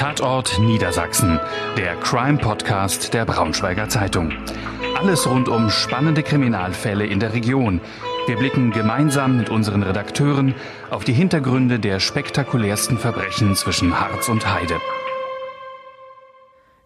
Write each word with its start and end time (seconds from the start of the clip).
Tatort 0.00 0.58
Niedersachsen, 0.58 1.38
der 1.76 1.94
Crime-Podcast 1.96 3.12
der 3.12 3.26
Braunschweiger 3.26 3.90
Zeitung. 3.90 4.32
Alles 4.98 5.28
rund 5.28 5.46
um 5.50 5.68
spannende 5.68 6.22
Kriminalfälle 6.22 7.04
in 7.04 7.20
der 7.20 7.34
Region. 7.34 7.82
Wir 8.26 8.36
blicken 8.38 8.70
gemeinsam 8.70 9.36
mit 9.36 9.50
unseren 9.50 9.82
Redakteuren 9.82 10.54
auf 10.88 11.04
die 11.04 11.12
Hintergründe 11.12 11.78
der 11.78 12.00
spektakulärsten 12.00 12.96
Verbrechen 12.96 13.54
zwischen 13.56 14.00
Harz 14.00 14.30
und 14.30 14.50
Heide. 14.50 14.76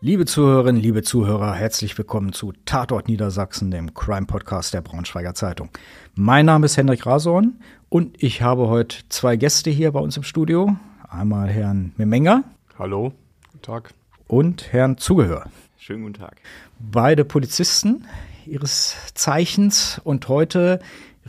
Liebe 0.01 0.27
Zuhörerinnen, 0.27 0.83
liebe 0.83 1.05
Zuhörer, 1.05 1.55
herzlich 1.55 1.97
willkommen 1.97 2.33
zu 2.33 2.53
Tatort 2.65 3.07
Niedersachsen, 3.07 3.71
dem 3.71 3.95
Crime-Podcast 3.95 4.75
der 4.75 4.81
Braunschweiger 4.81 5.35
Zeitung. 5.35 5.69
Mein 6.17 6.47
Name 6.47 6.67
ist 6.67 6.77
Hendrik 6.77 7.07
Rasorn 7.07 7.61
und 7.89 8.21
ich 8.21 8.43
habe 8.43 8.67
heute 8.67 8.97
zwei 9.09 9.37
Gäste 9.37 9.71
hier 9.71 9.93
bei 9.93 10.01
uns 10.01 10.17
im 10.17 10.25
Studio. 10.25 10.75
Einmal 11.09 11.49
Herrn 11.49 11.93
Memenger. 11.97 12.43
Hallo, 12.77 13.13
guten 13.53 13.63
Tag. 13.63 13.95
Und 14.27 14.73
Herrn 14.73 14.99
Zugehör. 14.99 15.45
Schönen 15.79 16.03
guten 16.03 16.15
Tag. 16.15 16.41
Beide 16.81 17.25
Polizisten 17.25 18.05
ihres 18.47 18.97
Zeichens 19.15 20.01
und 20.03 20.27
heute 20.27 20.81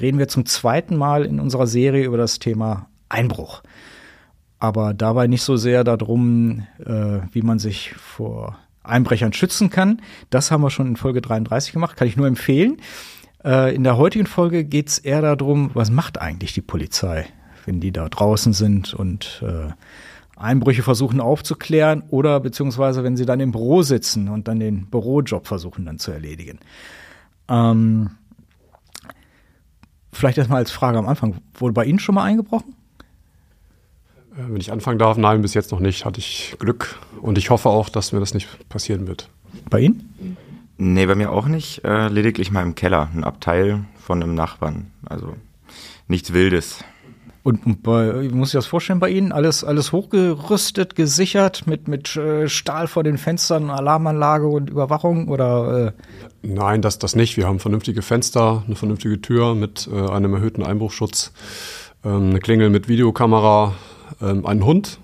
reden 0.01 0.17
wir 0.17 0.27
zum 0.27 0.47
zweiten 0.47 0.97
Mal 0.97 1.23
in 1.23 1.39
unserer 1.39 1.67
Serie 1.67 2.03
über 2.03 2.17
das 2.17 2.39
Thema 2.39 2.89
Einbruch. 3.09 3.61
Aber 4.57 4.95
dabei 4.95 5.27
nicht 5.27 5.43
so 5.43 5.55
sehr 5.55 5.83
darum, 5.83 6.65
äh, 6.83 7.19
wie 7.31 7.43
man 7.43 7.59
sich 7.59 7.93
vor 7.93 8.57
Einbrechern 8.81 9.31
schützen 9.31 9.69
kann. 9.69 10.01
Das 10.31 10.49
haben 10.49 10.63
wir 10.63 10.71
schon 10.71 10.87
in 10.87 10.95
Folge 10.95 11.21
33 11.21 11.73
gemacht, 11.73 11.95
kann 11.95 12.07
ich 12.07 12.17
nur 12.17 12.25
empfehlen. 12.25 12.77
Äh, 13.43 13.75
in 13.75 13.83
der 13.83 13.97
heutigen 13.97 14.25
Folge 14.25 14.65
geht 14.65 14.87
es 14.87 14.97
eher 14.97 15.21
darum, 15.21 15.69
was 15.75 15.91
macht 15.91 16.19
eigentlich 16.19 16.53
die 16.53 16.61
Polizei, 16.61 17.27
wenn 17.65 17.81
die 17.81 17.91
da 17.91 18.09
draußen 18.09 18.53
sind 18.53 18.95
und 18.95 19.43
äh, 19.45 19.73
Einbrüche 20.35 20.83
versuchen 20.83 21.21
aufzuklären 21.21 22.03
oder 22.09 22.39
beziehungsweise 22.39 23.03
wenn 23.03 23.17
sie 23.17 23.25
dann 23.25 23.39
im 23.39 23.51
Büro 23.51 23.81
sitzen 23.81 24.27
und 24.27 24.47
dann 24.47 24.59
den 24.59 24.87
Bürojob 24.87 25.47
versuchen 25.47 25.85
dann 25.85 25.99
zu 25.99 26.11
erledigen. 26.11 26.59
Ähm, 27.47 28.11
vielleicht 30.11 30.37
erstmal 30.37 30.59
als 30.59 30.71
Frage 30.71 30.97
am 30.97 31.07
Anfang, 31.07 31.35
wurde 31.53 31.73
bei 31.73 31.85
Ihnen 31.85 31.99
schon 31.99 32.15
mal 32.15 32.23
eingebrochen? 32.23 32.75
Äh, 34.35 34.49
wenn 34.49 34.57
ich 34.57 34.71
anfangen 34.71 34.99
darf, 34.99 35.17
nein, 35.17 35.41
bis 35.41 35.53
jetzt 35.53 35.71
noch 35.71 35.79
nicht. 35.79 36.05
Hatte 36.05 36.19
ich 36.19 36.55
Glück 36.59 36.99
und 37.21 37.37
ich 37.37 37.49
hoffe 37.49 37.69
auch, 37.69 37.89
dass 37.89 38.11
mir 38.11 38.19
das 38.19 38.33
nicht 38.33 38.69
passieren 38.69 39.07
wird. 39.07 39.29
Bei 39.69 39.79
Ihnen? 39.79 40.37
Nee, 40.77 41.05
bei 41.05 41.15
mir 41.15 41.31
auch 41.31 41.47
nicht. 41.47 41.85
Äh, 41.85 42.09
lediglich 42.09 42.51
mal 42.51 42.63
im 42.63 42.75
Keller, 42.75 43.09
ein 43.13 43.23
Abteil 43.23 43.85
von 43.97 44.21
einem 44.21 44.35
Nachbarn. 44.35 44.91
Also 45.05 45.35
nichts 46.07 46.33
Wildes. 46.33 46.83
Und, 47.45 47.63
und 47.63 47.83
bei, 47.83 48.27
muss 48.33 48.49
ich 48.49 48.53
das 48.53 48.65
vorstellen 48.65 48.99
bei 48.99 49.09
Ihnen? 49.09 49.31
Alles, 49.31 49.63
alles 49.63 49.91
hochgerüstet, 49.91 50.95
gesichert, 50.95 51.67
mit, 51.67 51.87
mit 51.87 52.15
äh, 52.15 52.49
Stahl 52.49 52.87
vor 52.87 53.03
den 53.03 53.19
Fenstern, 53.19 53.69
Alarmanlage 53.69 54.47
und 54.47 54.71
Überwachung 54.71 55.27
oder? 55.27 55.93
Äh? 56.41 56.47
Nein, 56.47 56.81
das, 56.81 56.97
das 56.97 57.15
nicht. 57.15 57.37
Wir 57.37 57.45
haben 57.45 57.59
vernünftige 57.59 58.01
Fenster, 58.01 58.63
eine 58.65 58.75
vernünftige 58.75 59.21
Tür 59.21 59.53
mit 59.53 59.87
äh, 59.93 60.09
einem 60.09 60.33
erhöhten 60.33 60.63
Einbruchschutz, 60.63 61.33
ähm, 62.03 62.31
eine 62.31 62.39
Klingel 62.39 62.71
mit 62.71 62.87
Videokamera, 62.87 63.75
ähm, 64.23 64.43
einen 64.47 64.65
Hund, 64.65 64.97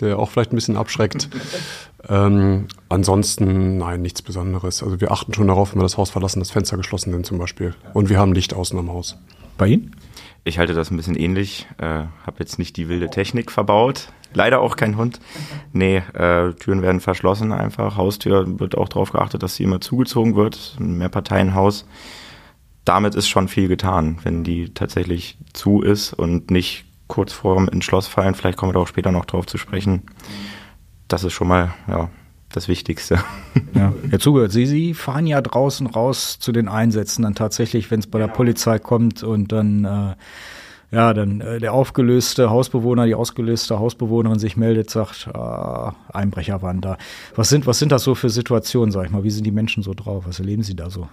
der 0.00 0.18
auch 0.18 0.28
vielleicht 0.28 0.52
ein 0.52 0.56
bisschen 0.56 0.76
abschreckt. 0.76 1.28
ähm, 2.08 2.66
ansonsten, 2.88 3.78
nein, 3.78 4.02
nichts 4.02 4.22
Besonderes. 4.22 4.82
Also 4.82 5.00
wir 5.00 5.12
achten 5.12 5.34
schon 5.34 5.46
darauf, 5.46 5.72
wenn 5.72 5.78
wir 5.78 5.84
das 5.84 5.98
Haus 5.98 6.10
verlassen, 6.10 6.40
dass 6.40 6.50
Fenster 6.50 6.76
geschlossen 6.76 7.12
sind 7.12 7.26
zum 7.26 7.38
Beispiel. 7.38 7.76
Und 7.94 8.08
wir 8.08 8.18
haben 8.18 8.32
Licht 8.32 8.54
außen 8.54 8.76
am 8.76 8.90
Haus. 8.90 9.16
Bei 9.60 9.66
Ihnen? 9.66 9.94
Ich 10.42 10.58
halte 10.58 10.72
das 10.72 10.90
ein 10.90 10.96
bisschen 10.96 11.16
ähnlich. 11.16 11.68
Äh, 11.76 11.84
habe 11.84 12.38
jetzt 12.38 12.58
nicht 12.58 12.78
die 12.78 12.88
wilde 12.88 13.10
Technik 13.10 13.52
verbaut. 13.52 14.10
Leider 14.32 14.62
auch 14.62 14.74
kein 14.74 14.96
Hund. 14.96 15.20
Nee, 15.74 15.98
äh, 16.14 16.54
Türen 16.54 16.80
werden 16.80 17.02
verschlossen 17.02 17.52
einfach. 17.52 17.98
Haustür 17.98 18.58
wird 18.58 18.74
auch 18.74 18.88
darauf 18.88 19.12
geachtet, 19.12 19.42
dass 19.42 19.56
sie 19.56 19.64
immer 19.64 19.82
zugezogen 19.82 20.34
wird. 20.34 20.78
Ein 20.80 20.96
Mehrparteienhaus. 20.96 21.86
Damit 22.86 23.14
ist 23.14 23.28
schon 23.28 23.48
viel 23.48 23.68
getan, 23.68 24.18
wenn 24.22 24.44
die 24.44 24.72
tatsächlich 24.72 25.36
zu 25.52 25.82
ist 25.82 26.14
und 26.14 26.50
nicht 26.50 26.86
kurz 27.06 27.34
vor 27.34 27.56
dem 27.56 27.68
Entschloss 27.68 28.06
fallen. 28.06 28.34
Vielleicht 28.34 28.56
kommen 28.56 28.70
wir 28.70 28.74
da 28.74 28.80
auch 28.80 28.88
später 28.88 29.12
noch 29.12 29.26
drauf 29.26 29.44
zu 29.44 29.58
sprechen. 29.58 30.04
Das 31.06 31.22
ist 31.22 31.34
schon 31.34 31.48
mal 31.48 31.74
ja, 31.86 32.08
das 32.52 32.68
Wichtigste. 32.68 33.18
Ja, 33.74 33.92
ja 34.10 34.18
zugehört. 34.18 34.52
Sie, 34.52 34.66
Sie 34.66 34.94
fahren 34.94 35.26
ja 35.26 35.40
draußen 35.40 35.86
raus 35.86 36.38
zu 36.38 36.52
den 36.52 36.68
Einsätzen 36.68 37.22
dann 37.22 37.34
tatsächlich, 37.34 37.90
wenn 37.90 38.00
es 38.00 38.06
bei 38.06 38.18
der 38.18 38.28
Polizei 38.28 38.78
kommt 38.78 39.22
und 39.22 39.52
dann 39.52 39.84
äh, 39.84 40.14
ja, 40.92 41.14
dann 41.14 41.40
äh, 41.40 41.58
der 41.60 41.72
aufgelöste 41.72 42.50
Hausbewohner, 42.50 43.06
die 43.06 43.14
ausgelöste 43.14 43.78
Hausbewohnerin 43.78 44.38
sich 44.38 44.56
meldet, 44.56 44.90
sagt, 44.90 45.28
äh, 45.32 46.12
Einbrecher 46.12 46.62
waren 46.62 46.80
da. 46.80 46.96
Was 47.36 47.48
sind, 47.48 47.66
was 47.66 47.78
sind 47.78 47.92
das 47.92 48.02
so 48.02 48.14
für 48.14 48.28
Situationen, 48.28 48.90
sag 48.90 49.04
ich 49.06 49.10
mal? 49.10 49.22
Wie 49.22 49.30
sind 49.30 49.44
die 49.44 49.52
Menschen 49.52 49.82
so 49.82 49.94
drauf? 49.94 50.24
Was 50.26 50.40
erleben 50.40 50.62
sie 50.62 50.74
da 50.74 50.90
so? 50.90 51.08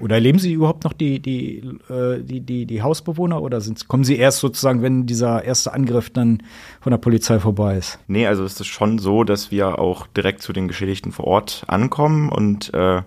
Oder 0.00 0.16
erleben 0.16 0.38
sie 0.38 0.52
überhaupt 0.52 0.84
noch 0.84 0.92
die, 0.92 1.20
die, 1.20 1.58
äh, 1.88 2.22
die, 2.22 2.40
die, 2.40 2.66
die 2.66 2.82
Hausbewohner 2.82 3.40
oder 3.42 3.60
kommen 3.88 4.04
sie 4.04 4.16
erst 4.16 4.38
sozusagen, 4.38 4.82
wenn 4.82 5.06
dieser 5.06 5.44
erste 5.44 5.72
Angriff 5.72 6.10
dann 6.10 6.42
von 6.80 6.90
der 6.90 6.98
Polizei 6.98 7.38
vorbei 7.38 7.78
ist? 7.78 7.98
Nee, 8.08 8.26
also 8.26 8.44
es 8.44 8.60
ist 8.60 8.66
schon 8.66 8.98
so, 8.98 9.24
dass 9.24 9.50
wir 9.50 9.78
auch 9.78 10.06
direkt 10.08 10.42
zu 10.42 10.52
den 10.52 10.68
Geschädigten 10.68 11.10
vor 11.10 11.26
Ort 11.26 11.64
ankommen 11.68 12.28
und 12.28 12.72
äh, 12.74 13.02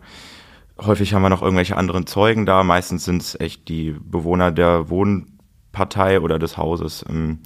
häufig 0.80 1.14
haben 1.14 1.22
wir 1.22 1.30
noch 1.30 1.42
irgendwelche 1.42 1.78
anderen 1.78 2.08
Zeugen 2.08 2.46
da. 2.46 2.64
Meistens 2.64 3.06
sind 3.06 3.22
es 3.22 3.40
echt 3.40 3.68
die 3.70 3.96
Bewohner 4.00 4.52
der 4.52 4.90
Wohn 4.90 5.35
Partei 5.76 6.20
oder 6.22 6.40
des 6.40 6.58
Hauses. 6.58 7.06
Ähm, 7.08 7.40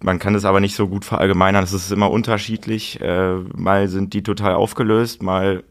man 0.00 0.18
kann 0.18 0.34
es 0.34 0.44
aber 0.44 0.58
nicht 0.58 0.74
so 0.74 0.88
gut 0.88 1.04
verallgemeinern. 1.04 1.62
Es 1.62 1.72
ist 1.72 1.92
immer 1.92 2.10
unterschiedlich. 2.10 3.00
Äh, 3.00 3.36
mal 3.54 3.86
sind 3.86 4.14
die 4.14 4.22
total 4.22 4.54
aufgelöst, 4.54 5.22
mal 5.22 5.62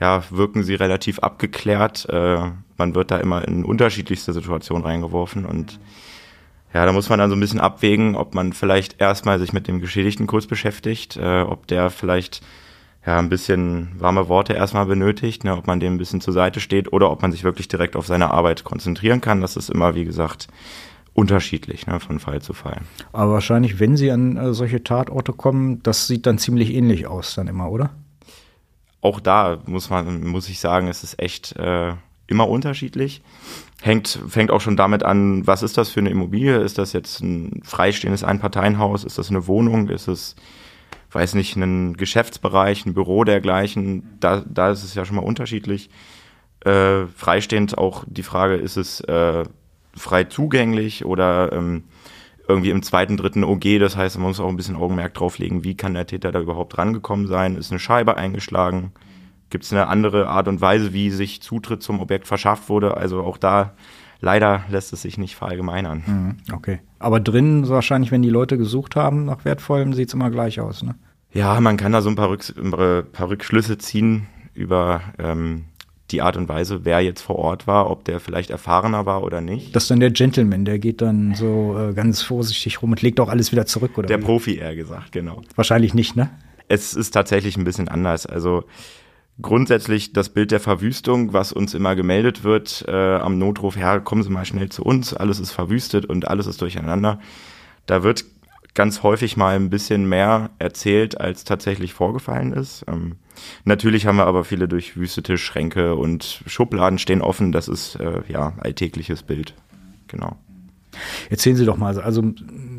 ja, 0.00 0.22
wirken 0.30 0.64
sie 0.64 0.74
relativ 0.74 1.20
abgeklärt. 1.20 2.06
Äh, 2.10 2.50
man 2.76 2.94
wird 2.94 3.10
da 3.10 3.18
immer 3.18 3.46
in 3.46 3.64
unterschiedlichste 3.64 4.32
Situationen 4.32 4.84
reingeworfen 4.84 5.46
und 5.46 5.78
ja, 6.74 6.86
da 6.86 6.92
muss 6.92 7.08
man 7.08 7.18
dann 7.18 7.28
so 7.30 7.36
ein 7.36 7.40
bisschen 7.40 7.60
abwägen, 7.60 8.16
ob 8.16 8.34
man 8.34 8.52
vielleicht 8.54 9.00
erstmal 9.00 9.38
sich 9.38 9.52
mit 9.52 9.68
dem 9.68 9.80
Geschädigten 9.80 10.26
kurz 10.26 10.46
beschäftigt, 10.46 11.16
äh, 11.16 11.42
ob 11.42 11.66
der 11.66 11.90
vielleicht 11.90 12.42
ja, 13.04 13.18
ein 13.18 13.28
bisschen 13.28 13.90
warme 13.98 14.28
Worte 14.28 14.52
erstmal 14.52 14.86
benötigt, 14.86 15.44
ne, 15.44 15.56
ob 15.56 15.66
man 15.66 15.80
dem 15.80 15.94
ein 15.94 15.98
bisschen 15.98 16.20
zur 16.20 16.32
Seite 16.32 16.60
steht 16.60 16.92
oder 16.92 17.10
ob 17.10 17.22
man 17.22 17.32
sich 17.32 17.42
wirklich 17.42 17.68
direkt 17.68 17.96
auf 17.96 18.06
seine 18.06 18.30
Arbeit 18.30 18.62
konzentrieren 18.64 19.20
kann. 19.20 19.40
Das 19.40 19.56
ist 19.56 19.70
immer, 19.70 19.94
wie 19.94 20.04
gesagt, 20.04 20.46
unterschiedlich 21.12 21.86
ne, 21.86 21.98
von 21.98 22.20
Fall 22.20 22.40
zu 22.42 22.52
Fall. 22.52 22.78
Aber 23.12 23.32
wahrscheinlich, 23.32 23.80
wenn 23.80 23.96
Sie 23.96 24.10
an 24.10 24.36
äh, 24.36 24.54
solche 24.54 24.84
Tatorte 24.84 25.32
kommen, 25.32 25.82
das 25.82 26.06
sieht 26.06 26.26
dann 26.26 26.38
ziemlich 26.38 26.72
ähnlich 26.72 27.06
aus 27.06 27.34
dann 27.34 27.48
immer, 27.48 27.70
oder? 27.70 27.90
Auch 29.00 29.18
da 29.18 29.58
muss 29.66 29.90
man, 29.90 30.24
muss 30.24 30.48
ich 30.48 30.60
sagen, 30.60 30.86
es 30.86 31.02
ist 31.02 31.20
echt 31.20 31.56
äh, 31.56 31.94
immer 32.28 32.48
unterschiedlich. 32.48 33.22
Hängt, 33.80 34.20
fängt 34.28 34.52
auch 34.52 34.60
schon 34.60 34.76
damit 34.76 35.02
an, 35.02 35.44
was 35.44 35.64
ist 35.64 35.76
das 35.76 35.90
für 35.90 35.98
eine 35.98 36.10
Immobilie? 36.10 36.58
Ist 36.58 36.78
das 36.78 36.92
jetzt 36.92 37.20
ein 37.20 37.62
freistehendes 37.64 38.22
Einparteienhaus? 38.22 39.02
Ist 39.02 39.18
das 39.18 39.28
eine 39.28 39.48
Wohnung? 39.48 39.88
Ist 39.88 40.06
es 40.06 40.36
weiß 41.14 41.34
nicht, 41.34 41.56
einen 41.56 41.96
Geschäftsbereich, 41.96 42.86
ein 42.86 42.94
Büro 42.94 43.24
dergleichen, 43.24 44.16
da, 44.20 44.42
da 44.46 44.70
ist 44.70 44.84
es 44.84 44.94
ja 44.94 45.04
schon 45.04 45.16
mal 45.16 45.24
unterschiedlich. 45.24 45.90
Äh, 46.64 47.06
freistehend 47.06 47.76
auch 47.76 48.04
die 48.06 48.22
Frage, 48.22 48.54
ist 48.54 48.76
es 48.76 49.00
äh, 49.02 49.44
frei 49.94 50.24
zugänglich 50.24 51.04
oder 51.04 51.52
ähm, 51.52 51.84
irgendwie 52.48 52.70
im 52.70 52.82
zweiten, 52.82 53.16
dritten 53.16 53.44
OG, 53.44 53.78
das 53.78 53.96
heißt, 53.96 54.18
man 54.18 54.28
muss 54.28 54.40
auch 54.40 54.48
ein 54.48 54.56
bisschen 54.56 54.76
Augenmerk 54.76 55.14
drauf 55.14 55.38
legen, 55.38 55.64
wie 55.64 55.76
kann 55.76 55.94
der 55.94 56.06
Täter 56.06 56.32
da 56.32 56.40
überhaupt 56.40 56.76
rangekommen 56.78 57.26
sein? 57.26 57.56
Ist 57.56 57.70
eine 57.70 57.78
Scheibe 57.78 58.16
eingeschlagen? 58.16 58.92
Gibt 59.50 59.64
es 59.64 59.72
eine 59.72 59.88
andere 59.88 60.28
Art 60.28 60.48
und 60.48 60.60
Weise, 60.60 60.92
wie 60.92 61.10
sich 61.10 61.42
Zutritt 61.42 61.82
zum 61.82 62.00
Objekt 62.00 62.26
verschafft 62.26 62.68
wurde? 62.68 62.96
Also 62.96 63.22
auch 63.22 63.36
da 63.36 63.74
leider 64.22 64.64
lässt 64.70 64.94
es 64.94 65.02
sich 65.02 65.18
nicht 65.18 65.36
verallgemeinern. 65.36 66.02
Mhm, 66.06 66.54
okay. 66.54 66.80
Aber 66.98 67.20
drinnen 67.20 67.68
wahrscheinlich, 67.68 68.10
wenn 68.10 68.22
die 68.22 68.30
Leute 68.30 68.56
gesucht 68.56 68.96
haben 68.96 69.26
nach 69.26 69.44
Wertvollem, 69.44 69.92
sieht 69.92 70.08
es 70.08 70.14
immer 70.14 70.30
gleich 70.30 70.60
aus, 70.60 70.82
ne? 70.82 70.94
Ja, 71.34 71.60
man 71.60 71.76
kann 71.76 71.92
da 71.92 72.02
so 72.02 72.10
ein 72.10 72.14
paar, 72.14 72.28
Rücks 72.30 72.54
paar 73.12 73.28
Rückschlüsse 73.28 73.78
ziehen 73.78 74.26
über 74.54 75.00
ähm, 75.18 75.64
die 76.10 76.20
Art 76.20 76.36
und 76.36 76.48
Weise, 76.48 76.84
wer 76.84 77.00
jetzt 77.00 77.22
vor 77.22 77.36
Ort 77.36 77.66
war, 77.66 77.90
ob 77.90 78.04
der 78.04 78.20
vielleicht 78.20 78.50
erfahrener 78.50 79.06
war 79.06 79.22
oder 79.22 79.40
nicht. 79.40 79.74
Das 79.74 79.84
ist 79.84 79.90
dann 79.90 80.00
der 80.00 80.10
Gentleman, 80.10 80.66
der 80.66 80.78
geht 80.78 81.00
dann 81.00 81.34
so 81.34 81.76
äh, 81.78 81.94
ganz 81.94 82.20
vorsichtig 82.20 82.82
rum 82.82 82.90
und 82.90 83.00
legt 83.00 83.18
auch 83.18 83.30
alles 83.30 83.50
wieder 83.50 83.64
zurück, 83.64 83.96
oder? 83.96 84.08
Der 84.08 84.20
wie? 84.20 84.24
Profi 84.24 84.56
eher 84.56 84.76
gesagt, 84.76 85.12
genau. 85.12 85.42
Wahrscheinlich 85.56 85.94
nicht, 85.94 86.16
ne? 86.16 86.28
Es 86.68 86.94
ist 86.94 87.12
tatsächlich 87.12 87.56
ein 87.56 87.64
bisschen 87.64 87.88
anders. 87.88 88.26
Also 88.26 88.64
grundsätzlich 89.42 90.12
das 90.12 90.28
Bild 90.30 90.50
der 90.50 90.60
Verwüstung, 90.60 91.32
was 91.32 91.52
uns 91.52 91.74
immer 91.74 91.94
gemeldet 91.96 92.44
wird 92.44 92.84
äh, 92.88 93.16
am 93.16 93.38
Notruf, 93.38 93.76
ja, 93.76 93.98
kommen 94.00 94.22
Sie 94.22 94.30
mal 94.30 94.44
schnell 94.44 94.68
zu 94.68 94.84
uns, 94.84 95.14
alles 95.14 95.40
ist 95.40 95.50
verwüstet 95.50 96.06
und 96.06 96.28
alles 96.28 96.46
ist 96.46 96.60
durcheinander. 96.62 97.20
Da 97.86 98.02
wird 98.02 98.24
ganz 98.74 99.02
häufig 99.02 99.36
mal 99.36 99.56
ein 99.56 99.70
bisschen 99.70 100.08
mehr 100.08 100.50
erzählt, 100.58 101.20
als 101.20 101.44
tatsächlich 101.44 101.92
vorgefallen 101.92 102.52
ist. 102.52 102.84
Ähm, 102.88 103.16
natürlich 103.64 104.06
haben 104.06 104.16
wir 104.16 104.26
aber 104.26 104.44
viele 104.44 104.68
durchwüstete 104.68 105.36
Schränke 105.36 105.94
und 105.94 106.42
Schubladen 106.46 106.98
stehen 106.98 107.20
offen. 107.20 107.52
Das 107.52 107.68
ist 107.68 107.96
äh, 107.96 108.22
ja 108.28 108.54
alltägliches 108.58 109.22
Bild. 109.22 109.54
Genau. 110.08 110.36
Erzählen 111.30 111.56
Sie 111.56 111.64
doch 111.64 111.78
mal, 111.78 111.98
also 112.00 112.22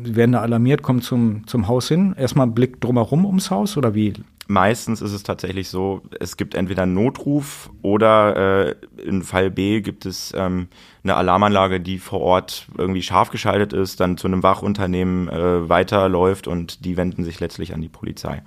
werden 0.04 0.32
da 0.32 0.40
alarmiert, 0.40 0.82
kommen 0.82 1.02
zum, 1.02 1.46
zum 1.46 1.66
Haus 1.66 1.88
hin, 1.88 2.14
erstmal 2.16 2.46
Blick 2.46 2.80
drumherum 2.80 3.24
ums 3.24 3.50
Haus 3.50 3.76
oder 3.76 3.94
wie? 3.94 4.14
Meistens 4.46 5.00
ist 5.00 5.12
es 5.12 5.22
tatsächlich 5.22 5.70
so, 5.70 6.02
es 6.20 6.36
gibt 6.36 6.54
entweder 6.54 6.82
einen 6.82 6.94
Notruf 6.94 7.70
oder 7.80 8.66
äh, 8.66 8.74
in 9.02 9.22
Fall 9.22 9.50
B 9.50 9.80
gibt 9.80 10.04
es 10.04 10.34
ähm, 10.36 10.68
eine 11.02 11.16
Alarmanlage, 11.16 11.80
die 11.80 11.98
vor 11.98 12.20
Ort 12.20 12.66
irgendwie 12.76 13.02
scharf 13.02 13.30
geschaltet 13.30 13.72
ist, 13.72 14.00
dann 14.00 14.18
zu 14.18 14.26
einem 14.26 14.42
Wachunternehmen 14.42 15.28
äh, 15.28 15.68
weiterläuft 15.68 16.46
und 16.46 16.84
die 16.84 16.98
wenden 16.98 17.24
sich 17.24 17.40
letztlich 17.40 17.72
an 17.72 17.80
die 17.80 17.88
Polizei. 17.88 18.42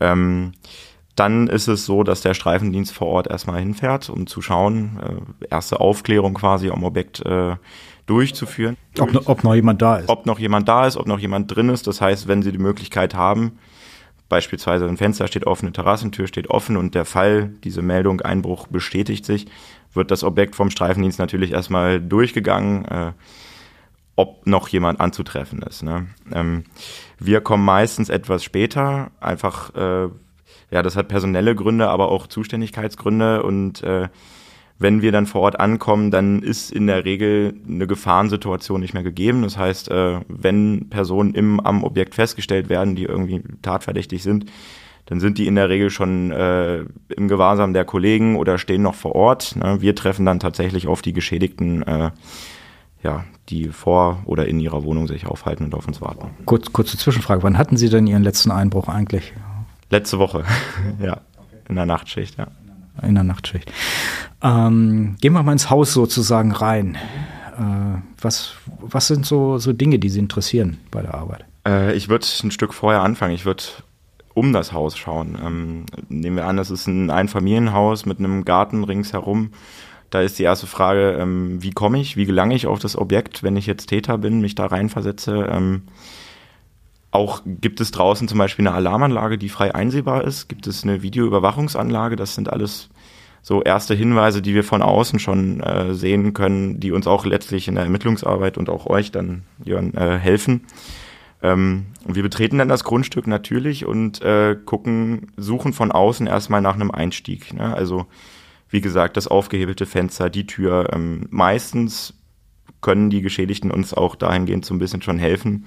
Ähm, 0.00 0.52
dann 1.14 1.48
ist 1.48 1.66
es 1.66 1.84
so, 1.84 2.04
dass 2.04 2.20
der 2.20 2.34
Streifendienst 2.34 2.94
vor 2.94 3.08
Ort 3.08 3.26
erstmal 3.26 3.58
hinfährt, 3.58 4.08
um 4.08 4.26
zu 4.26 4.40
schauen, 4.40 4.98
äh, 5.42 5.46
erste 5.50 5.80
Aufklärung 5.80 6.32
quasi 6.32 6.70
am 6.70 6.84
Objekt 6.84 7.24
äh, 7.26 7.56
durchzuführen. 8.06 8.76
Ob, 8.98 9.28
ob 9.28 9.44
noch 9.44 9.54
jemand 9.54 9.82
da 9.82 9.96
ist. 9.96 10.08
Ob 10.08 10.26
noch 10.26 10.38
jemand 10.38 10.68
da 10.68 10.86
ist, 10.86 10.96
ob 10.96 11.06
noch 11.06 11.18
jemand 11.18 11.54
drin 11.54 11.68
ist. 11.68 11.86
Das 11.86 12.00
heißt, 12.00 12.28
wenn 12.28 12.42
Sie 12.42 12.52
die 12.52 12.58
Möglichkeit 12.58 13.14
haben, 13.14 13.58
beispielsweise 14.28 14.86
ein 14.86 14.96
Fenster 14.96 15.26
steht 15.26 15.46
offen, 15.46 15.66
eine 15.66 15.72
Terrassentür 15.72 16.26
steht 16.26 16.50
offen 16.50 16.76
und 16.76 16.94
der 16.94 17.04
Fall, 17.04 17.50
diese 17.64 17.82
Meldung, 17.82 18.20
Einbruch 18.20 18.66
bestätigt 18.66 19.24
sich, 19.24 19.46
wird 19.92 20.10
das 20.10 20.24
Objekt 20.24 20.54
vom 20.54 20.70
Streifendienst 20.70 21.18
natürlich 21.18 21.52
erstmal 21.52 22.00
durchgegangen, 22.00 22.84
äh, 22.84 23.12
ob 24.16 24.46
noch 24.46 24.68
jemand 24.68 25.00
anzutreffen 25.00 25.62
ist. 25.62 25.82
Ne? 25.82 26.08
Ähm, 26.32 26.64
wir 27.18 27.40
kommen 27.40 27.64
meistens 27.64 28.08
etwas 28.08 28.44
später, 28.44 29.10
einfach 29.20 29.74
äh, 29.74 30.08
ja, 30.70 30.82
das 30.82 30.96
hat 30.96 31.08
personelle 31.08 31.54
Gründe, 31.54 31.88
aber 31.88 32.10
auch 32.10 32.26
Zuständigkeitsgründe 32.26 33.42
und 33.42 33.82
äh, 33.82 34.08
wenn 34.78 35.02
wir 35.02 35.10
dann 35.10 35.26
vor 35.26 35.40
Ort 35.42 35.58
ankommen, 35.58 36.10
dann 36.10 36.40
ist 36.40 36.70
in 36.70 36.86
der 36.86 37.04
Regel 37.04 37.54
eine 37.66 37.86
Gefahrensituation 37.86 38.80
nicht 38.80 38.94
mehr 38.94 39.02
gegeben. 39.02 39.42
Das 39.42 39.58
heißt, 39.58 39.90
äh, 39.90 40.20
wenn 40.28 40.88
Personen 40.88 41.34
im, 41.34 41.60
am 41.60 41.82
Objekt 41.82 42.14
festgestellt 42.14 42.68
werden, 42.68 42.94
die 42.94 43.04
irgendwie 43.04 43.42
tatverdächtig 43.62 44.22
sind, 44.22 44.46
dann 45.06 45.20
sind 45.20 45.38
die 45.38 45.46
in 45.46 45.54
der 45.54 45.68
Regel 45.68 45.90
schon 45.90 46.30
äh, 46.30 46.84
im 47.16 47.28
Gewahrsam 47.28 47.72
der 47.72 47.84
Kollegen 47.84 48.36
oder 48.36 48.58
stehen 48.58 48.82
noch 48.82 48.94
vor 48.94 49.14
Ort. 49.14 49.56
Ne? 49.56 49.80
Wir 49.80 49.94
treffen 49.94 50.26
dann 50.26 50.38
tatsächlich 50.38 50.86
auf 50.86 51.02
die 51.02 51.14
Geschädigten, 51.14 51.82
äh, 51.82 52.10
ja, 53.02 53.24
die 53.48 53.68
vor 53.68 54.18
oder 54.26 54.46
in 54.46 54.60
ihrer 54.60 54.84
Wohnung 54.84 55.08
sich 55.08 55.26
aufhalten 55.26 55.64
und 55.64 55.74
auf 55.74 55.88
uns 55.88 56.00
warten. 56.00 56.30
Kurz, 56.44 56.72
kurze 56.72 56.98
Zwischenfrage, 56.98 57.42
wann 57.42 57.56
hatten 57.56 57.76
Sie 57.76 57.88
denn 57.88 58.06
Ihren 58.06 58.22
letzten 58.22 58.50
Einbruch 58.50 58.88
eigentlich? 58.88 59.32
Letzte 59.90 60.18
Woche, 60.18 60.44
ja. 61.02 61.22
In 61.68 61.76
der 61.76 61.86
Nachtschicht, 61.86 62.38
ja. 62.38 62.48
In 63.02 63.14
der 63.14 63.24
Nachtschicht. 63.24 63.70
Ähm, 64.42 65.16
gehen 65.20 65.32
wir 65.32 65.42
mal 65.42 65.52
ins 65.52 65.70
Haus 65.70 65.92
sozusagen 65.92 66.52
rein. 66.52 66.96
Äh, 67.56 68.00
was, 68.20 68.54
was 68.80 69.06
sind 69.06 69.26
so, 69.26 69.58
so 69.58 69.72
Dinge, 69.72 69.98
die 69.98 70.08
Sie 70.08 70.18
interessieren 70.18 70.78
bei 70.90 71.02
der 71.02 71.14
Arbeit? 71.14 71.44
Äh, 71.66 71.94
ich 71.94 72.08
würde 72.08 72.26
ein 72.42 72.50
Stück 72.50 72.74
vorher 72.74 73.02
anfangen. 73.02 73.34
Ich 73.34 73.44
würde 73.44 73.62
um 74.34 74.52
das 74.52 74.72
Haus 74.72 74.96
schauen. 74.96 75.36
Ähm, 75.44 75.86
nehmen 76.08 76.36
wir 76.36 76.46
an, 76.46 76.56
das 76.56 76.70
ist 76.70 76.86
ein 76.86 77.10
Einfamilienhaus 77.10 78.06
mit 78.06 78.18
einem 78.18 78.44
Garten 78.44 78.84
ringsherum. 78.84 79.50
Da 80.10 80.22
ist 80.22 80.38
die 80.38 80.44
erste 80.44 80.66
Frage, 80.66 81.18
ähm, 81.20 81.62
wie 81.62 81.72
komme 81.72 82.00
ich, 82.00 82.16
wie 82.16 82.24
gelange 82.24 82.54
ich 82.54 82.66
auf 82.66 82.78
das 82.78 82.96
Objekt, 82.96 83.42
wenn 83.42 83.56
ich 83.56 83.66
jetzt 83.66 83.88
Täter 83.88 84.16
bin, 84.18 84.40
mich 84.40 84.54
da 84.54 84.66
reinversetze. 84.66 85.48
Auch 87.18 87.42
gibt 87.44 87.80
es 87.80 87.90
draußen 87.90 88.28
zum 88.28 88.38
Beispiel 88.38 88.64
eine 88.64 88.76
Alarmanlage, 88.76 89.38
die 89.38 89.48
frei 89.48 89.74
einsehbar 89.74 90.22
ist. 90.22 90.48
Gibt 90.48 90.68
es 90.68 90.84
eine 90.84 91.02
Videoüberwachungsanlage. 91.02 92.14
Das 92.14 92.36
sind 92.36 92.48
alles 92.48 92.90
so 93.42 93.60
erste 93.60 93.96
Hinweise, 93.96 94.40
die 94.40 94.54
wir 94.54 94.62
von 94.62 94.82
außen 94.82 95.18
schon 95.18 95.60
äh, 95.60 95.94
sehen 95.94 96.32
können, 96.32 96.78
die 96.78 96.92
uns 96.92 97.08
auch 97.08 97.26
letztlich 97.26 97.66
in 97.66 97.74
der 97.74 97.82
Ermittlungsarbeit 97.82 98.56
und 98.56 98.70
auch 98.70 98.86
euch 98.86 99.10
dann 99.10 99.42
Jörn, 99.64 99.94
äh, 99.94 100.16
helfen. 100.16 100.66
Ähm, 101.42 101.86
wir 102.06 102.22
betreten 102.22 102.58
dann 102.58 102.68
das 102.68 102.84
Grundstück 102.84 103.26
natürlich 103.26 103.84
und 103.84 104.22
äh, 104.22 104.56
gucken, 104.64 105.32
suchen 105.36 105.72
von 105.72 105.90
außen 105.90 106.28
erstmal 106.28 106.60
nach 106.60 106.76
einem 106.76 106.92
Einstieg. 106.92 107.52
Ne? 107.52 107.74
Also 107.74 108.06
wie 108.70 108.80
gesagt, 108.80 109.16
das 109.16 109.26
aufgehebelte 109.26 109.86
Fenster, 109.86 110.30
die 110.30 110.46
Tür. 110.46 110.90
Ähm, 110.92 111.26
meistens 111.30 112.14
können 112.80 113.10
die 113.10 113.22
Geschädigten 113.22 113.72
uns 113.72 113.92
auch 113.92 114.14
dahingehend 114.14 114.64
so 114.64 114.72
ein 114.72 114.78
bisschen 114.78 115.02
schon 115.02 115.18
helfen 115.18 115.66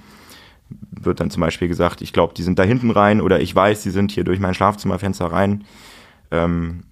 wird 0.90 1.20
dann 1.20 1.30
zum 1.30 1.40
Beispiel 1.40 1.68
gesagt, 1.68 2.02
ich 2.02 2.12
glaube, 2.12 2.34
die 2.34 2.42
sind 2.42 2.58
da 2.58 2.62
hinten 2.62 2.90
rein 2.90 3.20
oder 3.20 3.40
ich 3.40 3.54
weiß, 3.54 3.82
die 3.82 3.90
sind 3.90 4.12
hier 4.12 4.24
durch 4.24 4.40
mein 4.40 4.54
Schlafzimmerfenster 4.54 5.26
rein. 5.26 5.64
Ähm, 6.30 6.84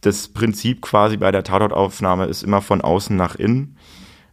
das 0.00 0.28
Prinzip 0.28 0.82
quasi 0.82 1.16
bei 1.16 1.30
der 1.30 1.44
Tatortaufnahme 1.44 2.26
ist 2.26 2.42
immer 2.42 2.60
von 2.60 2.80
außen 2.80 3.16
nach 3.16 3.36
innen 3.36 3.76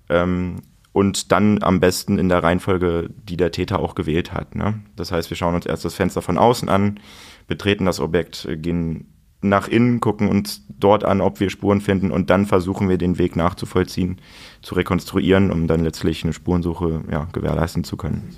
ähm, 0.10 0.58
und 0.92 1.32
dann 1.32 1.64
am 1.64 1.80
besten 1.80 2.20
in 2.20 2.30
der 2.30 2.44
Reihenfolge, 2.44 3.10
die 3.24 3.38
der 3.38 3.52
Täter 3.52 3.80
auch 3.80 3.96
gewählt 3.96 4.34
hat. 4.34 4.56
Ne? 4.56 4.82
Das 4.96 5.12
heißt, 5.12 5.30
wir 5.30 5.38
schauen 5.38 5.56
uns 5.56 5.66
erst 5.66 5.86
das 5.86 5.96
Fenster 5.96 6.22
von 6.22 6.38
außen 6.38 6.68
an, 6.68 7.00
betreten 7.48 7.86
das 7.86 8.00
Objekt, 8.00 8.48
gehen 8.58 9.08
nach 9.42 9.68
innen, 9.68 10.00
gucken 10.00 10.30
uns 10.30 10.66
dort 10.70 11.04
an, 11.04 11.22
ob 11.22 11.40
wir 11.40 11.50
Spuren 11.50 11.82
finden 11.82 12.12
und 12.12 12.30
dann 12.30 12.46
versuchen 12.46 12.90
wir 12.90 12.98
den 12.98 13.18
Weg 13.18 13.36
nachzuvollziehen, 13.36 14.22
zu 14.62 14.76
rekonstruieren, 14.76 15.52
um 15.52 15.68
dann 15.68 15.84
letztlich 15.84 16.24
eine 16.24 16.34
Spurensuche 16.34 17.02
ja, 17.12 17.28
gewährleisten 17.32 17.84
zu 17.84 17.98
können. 17.98 18.30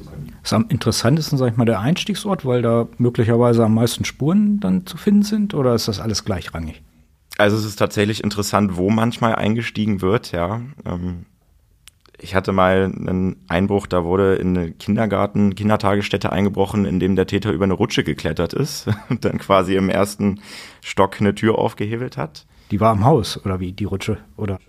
Ist 0.43 0.53
am 0.53 0.65
interessantesten, 0.67 1.37
sag 1.37 1.51
ich 1.51 1.57
mal, 1.57 1.65
der 1.65 1.79
Einstiegsort, 1.79 2.45
weil 2.45 2.61
da 2.61 2.87
möglicherweise 2.97 3.63
am 3.63 3.75
meisten 3.75 4.03
Spuren 4.03 4.59
dann 4.59 4.85
zu 4.85 4.97
finden 4.97 5.23
sind 5.23 5.53
oder 5.53 5.73
ist 5.73 5.87
das 5.87 6.01
alles 6.01 6.25
gleichrangig? 6.25 6.81
Also 7.37 7.55
es 7.55 7.63
ist 7.63 7.77
tatsächlich 7.77 8.23
interessant, 8.23 8.75
wo 8.75 8.89
manchmal 8.89 9.35
eingestiegen 9.35 10.01
wird, 10.01 10.33
ja. 10.33 10.61
Ähm, 10.85 11.25
ich 12.19 12.35
hatte 12.35 12.51
mal 12.51 12.85
einen 12.85 13.37
Einbruch, 13.47 13.87
da 13.87 14.03
wurde 14.03 14.35
in 14.35 14.57
eine 14.57 14.71
Kindergarten, 14.71 15.55
Kindertagesstätte 15.55 16.31
eingebrochen, 16.31 16.85
in 16.85 16.99
dem 16.99 17.15
der 17.15 17.27
Täter 17.27 17.51
über 17.51 17.63
eine 17.63 17.73
Rutsche 17.73 18.03
geklettert 18.03 18.53
ist 18.53 18.87
und 19.09 19.25
dann 19.25 19.37
quasi 19.39 19.75
im 19.75 19.89
ersten 19.89 20.41
Stock 20.81 21.19
eine 21.19 21.35
Tür 21.35 21.57
aufgehebelt 21.57 22.17
hat. 22.17 22.45
Die 22.71 22.79
war 22.79 22.93
im 22.93 23.05
Haus 23.05 23.43
oder 23.45 23.59
wie 23.59 23.71
die 23.71 23.85
Rutsche 23.85 24.17
oder? 24.37 24.59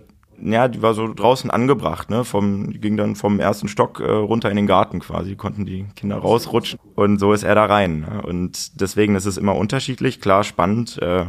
Ja, 0.45 0.69
die 0.69 0.83
war 0.83 0.93
so 0.93 1.13
draußen 1.13 1.51
angebracht, 1.51 2.11
ne? 2.11 2.23
Vom, 2.23 2.71
die 2.71 2.79
ging 2.79 2.99
dann 2.99 3.17
vom 3.17 3.41
ersten 3.41 3.67
Stock 3.67 4.01
äh, 4.01 4.11
runter 4.11 4.51
in 4.51 4.57
den 4.57 4.67
Garten 4.67 5.01
quasi, 5.01 5.37
konnten 5.37 5.65
die 5.65 5.87
Kinder 5.97 6.19
rausrutschen 6.19 6.79
und 6.95 7.19
so 7.19 7.33
ist 7.33 7.45
er 7.45 7.55
da 7.55 7.65
rein. 7.65 8.01
Ne? 8.01 8.23
Und 8.23 8.81
deswegen 8.81 9.15
ist 9.15 9.25
es 9.25 9.39
immer 9.39 9.57
unterschiedlich, 9.57 10.21
klar 10.21 10.45
spannend. 10.45 11.01
Äh, 11.01 11.27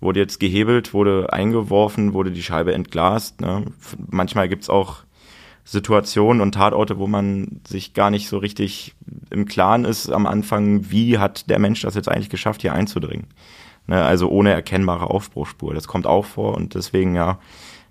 wurde 0.00 0.20
jetzt 0.20 0.38
gehebelt, 0.38 0.94
wurde 0.94 1.32
eingeworfen, 1.32 2.12
wurde 2.12 2.30
die 2.30 2.42
Scheibe 2.42 2.74
entglast. 2.74 3.40
Ne? 3.40 3.64
Manchmal 4.10 4.48
gibt's 4.48 4.70
auch 4.70 4.98
Situationen 5.64 6.40
und 6.40 6.52
Tatorte, 6.52 6.98
wo 6.98 7.06
man 7.06 7.60
sich 7.66 7.94
gar 7.94 8.10
nicht 8.10 8.28
so 8.28 8.38
richtig 8.38 8.94
im 9.30 9.46
Klaren 9.46 9.84
ist 9.84 10.10
am 10.10 10.26
Anfang, 10.26 10.90
wie 10.90 11.18
hat 11.18 11.50
der 11.50 11.58
Mensch 11.58 11.82
das 11.82 11.94
jetzt 11.94 12.08
eigentlich 12.08 12.30
geschafft, 12.30 12.62
hier 12.62 12.72
einzudringen. 12.72 13.26
Ne, 13.86 14.04
also 14.04 14.28
ohne 14.28 14.50
erkennbare 14.52 15.08
Aufbruchspur. 15.08 15.74
Das 15.74 15.88
kommt 15.88 16.06
auch 16.06 16.26
vor 16.26 16.54
und 16.56 16.74
deswegen 16.74 17.14
ja, 17.14 17.38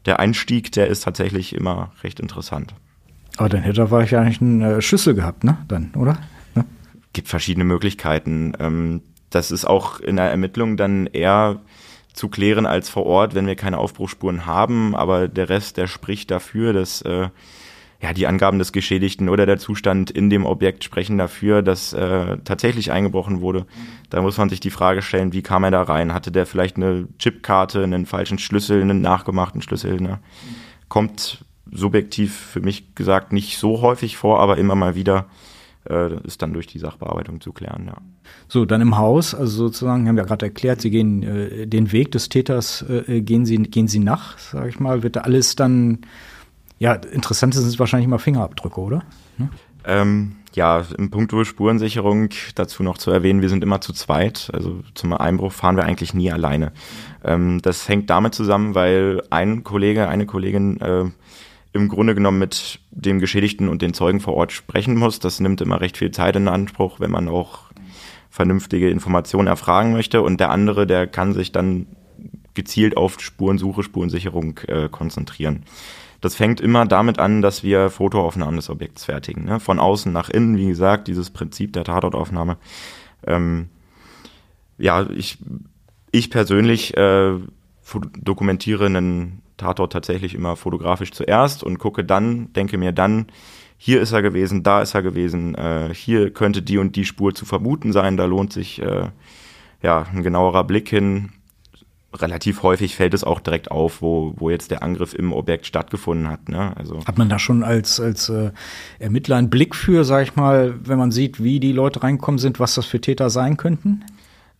der 0.08 0.20
Einstieg, 0.20 0.72
der 0.72 0.88
ist 0.88 1.04
tatsächlich 1.04 1.54
immer 1.54 1.92
recht 2.04 2.20
interessant. 2.20 2.74
Aber 3.38 3.50
dann 3.50 3.62
hätte 3.62 3.82
er 3.82 3.92
wahrscheinlich 3.92 4.42
einen 4.42 4.62
äh, 4.62 4.82
Schlüssel 4.82 5.14
gehabt, 5.14 5.44
ne? 5.44 5.58
Dann, 5.68 5.92
oder? 5.96 6.18
Ne? 6.56 6.66
Gibt 7.14 7.28
verschiedene 7.28 7.66
Möglichkeiten. 7.66 8.54
Ähm, 8.60 9.02
das 9.30 9.52
ist 9.52 9.66
auch 9.66 10.00
in 10.00 10.16
der 10.16 10.32
Ermittlung 10.32 10.78
dann 10.78 11.06
eher 11.06 11.60
zu 12.14 12.30
klären 12.30 12.66
als 12.66 12.90
vor 12.90 13.06
Ort, 13.06 13.36
wenn 13.36 13.46
wir 13.46 13.56
keine 13.56 13.78
Aufbruchspuren 13.78 14.48
haben. 14.48 14.96
Aber 14.96 15.28
der 15.28 15.50
Rest, 15.50 15.78
der 15.78 15.86
spricht 15.86 16.32
dafür, 16.32 16.74
dass 16.74 17.04
äh, 17.04 17.30
ja, 18.02 18.14
die 18.14 18.28
Angaben 18.28 18.60
des 18.60 18.72
Geschädigten 18.72 19.28
oder 19.28 19.46
der 19.46 19.58
Zustand 19.58 20.12
in 20.12 20.30
dem 20.30 20.46
Objekt 20.46 20.84
sprechen 20.84 21.18
dafür, 21.18 21.64
dass 21.64 21.94
äh, 21.94 22.38
tatsächlich 22.44 22.92
eingebrochen 22.92 23.42
wurde. 23.42 23.66
Da 24.10 24.22
muss 24.22 24.38
man 24.38 24.50
sich 24.50 24.60
die 24.60 24.70
Frage 24.70 25.02
stellen, 25.02 25.34
wie 25.34 25.42
kam 25.42 25.64
er 25.64 25.72
da 25.72 25.82
rein? 25.82 26.14
Hatte 26.14 26.32
der 26.32 26.46
vielleicht 26.46 26.78
eine 26.78 27.08
Chipkarte, 27.18 27.84
einen 27.84 28.06
falschen 28.06 28.38
Schlüssel, 28.38 28.82
einen 28.82 29.02
nachgemachten 29.02 29.62
Schlüssel? 29.62 30.00
Ne? 30.00 30.20
Kommt 30.90 31.44
subjektiv 31.72 32.36
für 32.36 32.62
mich 32.62 32.94
gesagt 32.94 33.34
nicht 33.34 33.58
so 33.58 33.82
häufig 33.82 34.16
vor, 34.16 34.40
aber 34.40 34.58
immer 34.58 34.76
mal 34.76 34.96
wieder 34.96 35.26
äh, 35.90 36.22
ist 36.24 36.42
dann 36.42 36.54
durch 36.54 36.68
die 36.68 36.80
Sachbearbeitung 36.80 37.42
zu 37.42 37.52
klären. 37.52 37.86
Ja. 37.88 37.98
So, 38.48 38.66
dann 38.66 38.82
im 38.82 38.98
Haus, 38.98 39.34
also 39.34 39.66
sozusagen, 39.66 40.08
haben 40.08 40.18
wir 40.18 40.24
gerade 40.24 40.46
erklärt, 40.46 40.82
Sie 40.82 40.92
gehen 40.92 41.24
äh, 41.24 41.68
den 41.68 41.92
Weg 41.92 42.12
des 42.12 42.30
Täters, 42.30 42.86
äh, 42.88 43.22
gehen 43.22 43.46
Sie 43.46 43.58
gehen 43.58 43.88
Sie 43.88 44.00
nach, 44.00 44.38
sage 44.38 44.70
ich 44.70 44.80
mal, 44.80 45.04
wird 45.04 45.16
da 45.16 45.22
alles 45.22 45.56
dann 45.56 46.00
ja, 46.80 46.94
interessant 46.94 47.54
sind 47.54 47.80
wahrscheinlich 47.80 48.08
immer 48.08 48.20
Fingerabdrücke, 48.20 48.80
oder? 48.80 49.04
Hm? 49.38 49.50
Ähm, 49.86 50.36
ja, 50.54 50.84
im 50.98 51.12
Punkto 51.12 51.44
Spurensicherung 51.44 52.30
dazu 52.56 52.84
noch 52.84 52.98
zu 52.98 53.12
erwähnen, 53.12 53.42
wir 53.42 53.50
sind 53.50 53.64
immer 53.64 53.80
zu 53.80 53.94
zweit. 53.94 54.50
Also 54.54 54.82
zum 54.96 55.14
Einbruch 55.14 55.52
fahren 55.52 55.76
wir 55.76 55.86
eigentlich 55.86 56.14
nie 56.14 56.32
alleine. 56.32 56.72
Ähm, 57.24 57.62
das 57.62 57.88
hängt 57.88 58.10
damit 58.10 58.34
zusammen, 58.34 58.76
weil 58.76 59.22
ein 59.30 59.64
Kollege, 59.64 60.08
eine 60.08 60.26
Kollegin 60.26 60.82
äh, 60.82 61.06
im 61.74 61.90
Grunde 61.90 62.16
genommen 62.16 62.40
mit 62.40 62.80
dem 62.92 63.20
Geschädigten 63.20 63.70
und 63.70 63.82
den 63.82 63.94
Zeugen 63.94 64.20
vor 64.20 64.34
Ort 64.34 64.52
sprechen 64.52 64.96
muss. 64.98 65.20
Das 65.20 65.40
nimmt 65.40 65.62
immer 65.62 65.80
recht 65.80 65.98
viel 65.98 66.12
Zeit 66.12 66.36
in 66.36 66.48
Anspruch, 66.48 67.00
wenn 67.00 67.12
man 67.12 67.28
auch 67.28 67.68
vernünftige 68.30 68.90
Informationen 68.90 69.48
erfragen 69.48 69.94
möchte. 69.94 70.22
Und 70.22 70.40
der 70.40 70.50
andere, 70.50 70.88
der 70.88 71.08
kann 71.08 71.34
sich 71.34 71.52
dann 71.52 71.88
gezielt 72.56 72.98
auf 72.98 73.20
Spurensuche, 73.20 73.84
Spurensicherung 73.84 74.60
äh, 74.68 74.90
konzentrieren. 74.90 75.64
Das 76.22 76.36
fängt 76.36 76.60
immer 76.60 76.86
damit 76.86 77.20
an, 77.20 77.42
dass 77.42 77.64
wir 77.64 77.90
Fotoaufnahmen 77.90 78.56
des 78.56 78.70
Objekts 78.70 79.06
fertigen. 79.06 79.46
Ne? 79.46 79.60
Von 79.60 79.80
außen 79.80 80.12
nach 80.12 80.30
innen, 80.30 80.58
wie 80.58 80.68
gesagt, 80.68 81.08
dieses 81.08 81.30
Prinzip 81.30 81.74
der 81.74 81.84
Tatortaufnahme. 81.84 82.58
Ähm, 83.26 83.70
ja, 84.78 85.08
ich, 85.10 85.38
ich 86.12 86.30
persönlich 86.30 86.96
äh, 86.98 87.34
dokumentiere 88.20 88.88
einen 88.88 89.42
Tatort 89.58 89.94
tatsächlich 89.94 90.36
immer 90.36 90.56
fotografisch 90.56 91.12
zuerst 91.12 91.64
und 91.64 91.80
gucke 91.80 92.04
dann, 92.04 92.54
denke 92.54 92.78
mir 92.78 92.92
dann, 92.92 93.28
hier 93.78 94.02
ist 94.02 94.12
er 94.12 94.22
gewesen, 94.22 94.64
da 94.64 94.82
ist 94.82 94.96
er 94.96 95.04
gewesen, 95.04 95.56
äh, 95.56 95.94
hier 95.94 96.32
könnte 96.32 96.62
die 96.62 96.78
und 96.80 96.96
die 96.96 97.06
Spur 97.06 97.36
zu 97.36 97.46
vermuten 97.46 97.92
sein, 97.92 98.18
da 98.18 98.26
lohnt 98.26 98.52
sich 98.52 98.82
äh, 98.82 99.10
ja 99.84 100.08
ein 100.12 100.24
genauerer 100.24 100.64
Blick 100.64 100.90
hin. 100.90 101.32
Relativ 102.14 102.64
häufig 102.64 102.96
fällt 102.96 103.14
es 103.14 103.24
auch 103.26 103.42
direkt 103.42 103.70
auf, 103.70 104.02
wo, 104.02 104.34
wo 104.38 104.50
jetzt 104.50 104.72
der 104.72 104.82
Angriff 104.82 105.14
im 105.14 105.34
Objekt 105.34 105.66
stattgefunden 105.66 106.30
hat. 106.30 106.48
Ne? 106.48 106.76
Also 106.78 107.06
hat 107.06 107.18
man 107.18 107.28
da 107.28 107.38
schon 107.38 107.64
als, 107.64 108.00
als 108.00 108.30
äh, 108.30 108.52
Ermittler 108.98 109.36
einen 109.36 109.50
Blick 109.50 109.76
für, 109.76 110.06
sag 110.06 110.24
ich 110.24 110.36
mal, 110.36 110.76
wenn 110.84 110.98
man 110.98 111.12
sieht, 111.12 111.44
wie 111.44 111.60
die 111.60 111.74
Leute 111.74 112.04
reinkommen 112.04 112.40
sind, 112.40 112.60
was 112.60 112.76
das 112.76 112.86
für 112.86 113.02
Täter 113.02 113.30
sein 113.30 113.58
könnten? 113.58 114.06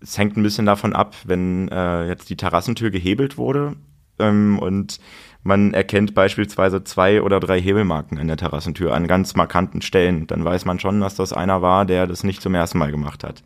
Es 0.02 0.18
hängt 0.18 0.36
ein 0.36 0.44
bisschen 0.44 0.66
davon 0.66 0.94
ab, 0.94 1.16
wenn 1.26 1.70
äh, 1.70 2.08
jetzt 2.08 2.30
die 2.30 2.36
Terrassentür 2.36 2.92
gehebelt 2.92 3.38
wurde 3.38 3.78
ähm, 4.20 4.60
und 4.60 5.00
man 5.44 5.74
erkennt 5.74 6.14
beispielsweise 6.14 6.84
zwei 6.84 7.22
oder 7.22 7.40
drei 7.40 7.62
Hebelmarken 7.62 8.20
an 8.20 8.28
der 8.28 8.36
Terrassentür 8.36 8.94
an 8.94 9.08
ganz 9.08 9.36
markanten 9.36 9.82
Stellen, 9.82 10.28
dann 10.28 10.44
weiß 10.44 10.66
man 10.66 10.80
schon, 10.80 11.00
dass 11.00 11.16
das 11.16 11.32
einer 11.32 11.62
war, 11.62 11.86
der 11.86 12.06
das 12.08 12.26
nicht 12.26 12.42
zum 12.42 12.54
ersten 12.54 12.78
Mal 12.78 12.92
gemacht 12.92 13.24
hat. 13.24 13.42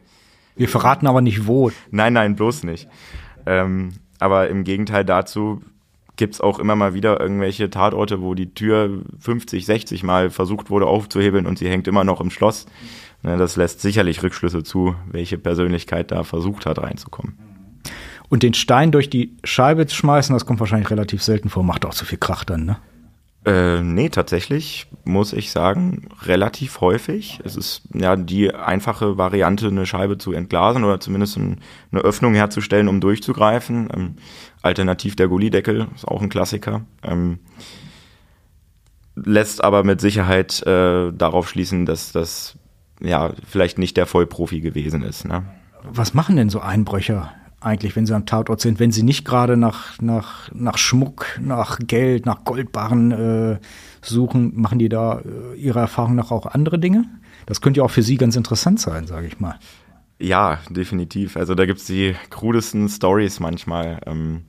Wir 0.55 0.67
verraten 0.67 1.07
aber 1.07 1.21
nicht 1.21 1.47
wo. 1.47 1.71
Nein, 1.91 2.13
nein, 2.13 2.35
bloß 2.35 2.63
nicht. 2.63 2.87
Ähm, 3.45 3.93
aber 4.19 4.49
im 4.49 4.63
Gegenteil 4.63 5.05
dazu 5.05 5.61
gibt 6.15 6.35
es 6.35 6.41
auch 6.41 6.59
immer 6.59 6.75
mal 6.75 6.93
wieder 6.93 7.19
irgendwelche 7.19 7.69
Tatorte, 7.69 8.21
wo 8.21 8.35
die 8.35 8.53
Tür 8.53 9.01
50, 9.19 9.65
60 9.65 10.03
Mal 10.03 10.29
versucht 10.29 10.69
wurde 10.69 10.85
aufzuhebeln 10.85 11.47
und 11.47 11.57
sie 11.57 11.69
hängt 11.69 11.87
immer 11.87 12.03
noch 12.03 12.21
im 12.21 12.29
Schloss. 12.29 12.67
Ne, 13.23 13.37
das 13.37 13.55
lässt 13.55 13.81
sicherlich 13.81 14.21
Rückschlüsse 14.21 14.63
zu, 14.63 14.95
welche 15.11 15.37
Persönlichkeit 15.37 16.11
da 16.11 16.23
versucht 16.23 16.65
hat 16.65 16.79
reinzukommen. 16.79 17.37
Und 18.29 18.43
den 18.43 18.53
Stein 18.53 18.91
durch 18.91 19.09
die 19.09 19.35
Scheibe 19.43 19.87
zu 19.87 19.95
schmeißen, 19.95 20.33
das 20.33 20.45
kommt 20.45 20.59
wahrscheinlich 20.59 20.89
relativ 20.89 21.21
selten 21.21 21.49
vor, 21.49 21.63
macht 21.63 21.85
auch 21.85 21.93
zu 21.93 22.05
viel 22.05 22.17
Krach 22.17 22.43
dann, 22.43 22.65
ne? 22.65 22.77
Äh, 23.43 23.81
nee, 23.81 24.09
tatsächlich 24.09 24.87
muss 25.03 25.33
ich 25.33 25.51
sagen, 25.51 26.09
relativ 26.23 26.79
häufig. 26.79 27.39
Es 27.43 27.55
ist 27.55 27.81
ja 27.93 28.15
die 28.15 28.53
einfache 28.53 29.17
Variante, 29.17 29.67
eine 29.67 29.87
Scheibe 29.87 30.19
zu 30.19 30.31
entglasen 30.31 30.83
oder 30.83 30.99
zumindest 30.99 31.37
ein, 31.37 31.59
eine 31.91 32.01
Öffnung 32.01 32.35
herzustellen, 32.35 32.87
um 32.87 33.01
durchzugreifen. 33.01 33.89
Ähm, 33.95 34.15
alternativ 34.61 35.15
der 35.15 35.27
Gullideckel 35.27 35.87
ist 35.95 36.07
auch 36.07 36.21
ein 36.21 36.29
Klassiker. 36.29 36.85
Ähm, 37.01 37.39
lässt 39.15 39.63
aber 39.63 39.83
mit 39.83 40.01
Sicherheit 40.01 40.61
äh, 40.67 41.11
darauf 41.11 41.49
schließen, 41.49 41.87
dass 41.87 42.11
das 42.11 42.59
ja 42.99 43.31
vielleicht 43.47 43.79
nicht 43.79 43.97
der 43.97 44.05
Vollprofi 44.05 44.61
gewesen 44.61 45.01
ist. 45.01 45.25
Ne? 45.25 45.43
Was 45.83 46.13
machen 46.13 46.35
denn 46.35 46.49
so 46.49 46.59
Einbrücher 46.59 47.33
eigentlich, 47.61 47.95
wenn 47.95 48.05
sie 48.05 48.15
am 48.15 48.25
Tatort 48.25 48.59
sind, 48.59 48.79
wenn 48.79 48.91
sie 48.91 49.03
nicht 49.03 49.23
gerade 49.23 49.55
nach, 49.55 50.01
nach, 50.01 50.51
nach 50.51 50.77
Schmuck, 50.77 51.39
nach 51.39 51.79
Geld, 51.79 52.25
nach 52.25 52.43
Goldbarren 52.43 53.11
äh, 53.11 53.59
suchen, 54.01 54.59
machen 54.59 54.79
die 54.79 54.89
da 54.89 55.19
äh, 55.19 55.57
ihrer 55.57 55.81
Erfahrung 55.81 56.15
nach 56.15 56.31
auch 56.31 56.47
andere 56.47 56.79
Dinge? 56.79 57.05
Das 57.45 57.61
könnte 57.61 57.79
ja 57.79 57.83
auch 57.83 57.91
für 57.91 58.03
sie 58.03 58.17
ganz 58.17 58.35
interessant 58.35 58.79
sein, 58.79 59.07
sage 59.07 59.27
ich 59.27 59.39
mal. 59.39 59.59
Ja, 60.19 60.59
definitiv. 60.69 61.37
Also 61.37 61.55
da 61.55 61.65
gibt's 61.65 61.85
die 61.85 62.15
krudesten 62.29 62.89
Stories 62.89 63.39
manchmal. 63.39 63.99
Ähm, 64.05 64.41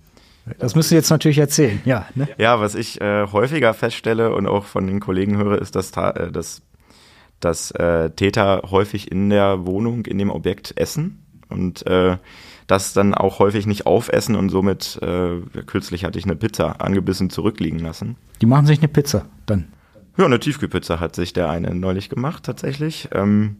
das 0.58 0.74
müsst 0.74 0.90
ihr 0.90 0.96
jetzt 0.96 1.10
natürlich 1.10 1.38
erzählen, 1.38 1.80
ja. 1.84 2.06
Ne? 2.14 2.28
Ja, 2.38 2.60
was 2.60 2.74
ich 2.74 3.00
äh, 3.00 3.26
häufiger 3.30 3.74
feststelle 3.74 4.34
und 4.34 4.46
auch 4.46 4.64
von 4.64 4.86
den 4.86 5.00
Kollegen 5.00 5.36
höre, 5.36 5.60
ist, 5.60 5.76
dass, 5.76 5.92
äh, 5.92 6.32
dass, 6.32 6.62
dass 7.40 7.70
äh, 7.72 8.10
Täter 8.10 8.62
häufig 8.70 9.12
in 9.12 9.30
der 9.30 9.66
Wohnung, 9.66 10.04
in 10.06 10.18
dem 10.18 10.30
Objekt 10.30 10.74
essen 10.76 11.24
und 11.48 11.86
äh, 11.86 12.16
das 12.72 12.94
dann 12.94 13.14
auch 13.14 13.38
häufig 13.38 13.66
nicht 13.66 13.84
aufessen 13.84 14.34
und 14.34 14.48
somit, 14.48 14.98
äh, 15.02 15.40
kürzlich 15.66 16.06
hatte 16.06 16.18
ich 16.18 16.24
eine 16.24 16.36
Pizza 16.36 16.80
angebissen 16.80 17.28
zurückliegen 17.28 17.78
lassen. 17.78 18.16
Die 18.40 18.46
machen 18.46 18.64
sich 18.64 18.78
eine 18.78 18.88
Pizza 18.88 19.26
dann? 19.44 19.68
Ja, 20.16 20.24
eine 20.24 20.40
Tiefkühlpizza 20.40 20.98
hat 20.98 21.14
sich 21.14 21.34
der 21.34 21.50
eine 21.50 21.74
neulich 21.74 22.08
gemacht, 22.08 22.44
tatsächlich. 22.44 23.10
Ähm, 23.12 23.56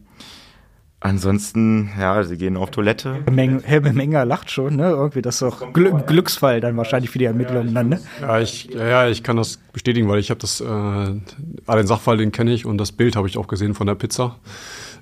ansonsten, 1.00 1.90
ja, 1.98 2.24
sie 2.24 2.38
gehen 2.38 2.56
auf 2.56 2.70
Toilette. 2.70 3.18
Herr 3.64 3.80
Menger 3.80 4.24
lacht 4.24 4.50
schon, 4.50 4.76
ne? 4.76 4.88
Irgendwie 4.88 5.20
das 5.20 5.36
ist 5.36 5.42
auch 5.42 5.72
Gl 5.74 5.92
Glücksfall 6.06 6.62
dann 6.62 6.78
wahrscheinlich 6.78 7.10
für 7.10 7.18
die 7.18 7.26
Ermittlungen 7.26 7.74
dann, 7.74 7.90
ne? 7.90 8.00
Ja, 8.22 8.40
ich, 8.40 8.70
ja, 8.72 9.08
ich 9.08 9.22
kann 9.22 9.36
das 9.36 9.58
bestätigen, 9.74 10.08
weil 10.08 10.20
ich 10.20 10.30
habe 10.30 10.40
das, 10.40 10.62
äh, 10.62 10.64
den 10.64 11.86
Sachfall, 11.86 12.16
den 12.16 12.32
kenne 12.32 12.54
ich 12.54 12.64
und 12.64 12.78
das 12.78 12.92
Bild 12.92 13.16
habe 13.16 13.28
ich 13.28 13.36
auch 13.36 13.46
gesehen 13.46 13.74
von 13.74 13.86
der 13.86 13.94
Pizza 13.94 14.36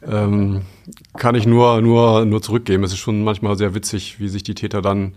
ähm, 0.06 0.62
kann 1.16 1.34
ich 1.34 1.46
nur, 1.46 1.80
nur, 1.82 2.24
nur 2.24 2.42
zurückgeben. 2.42 2.84
Es 2.84 2.92
ist 2.92 2.98
schon 2.98 3.22
manchmal 3.22 3.56
sehr 3.56 3.74
witzig, 3.74 4.20
wie 4.20 4.28
sich 4.28 4.42
die 4.42 4.54
Täter 4.54 4.82
dann 4.82 5.14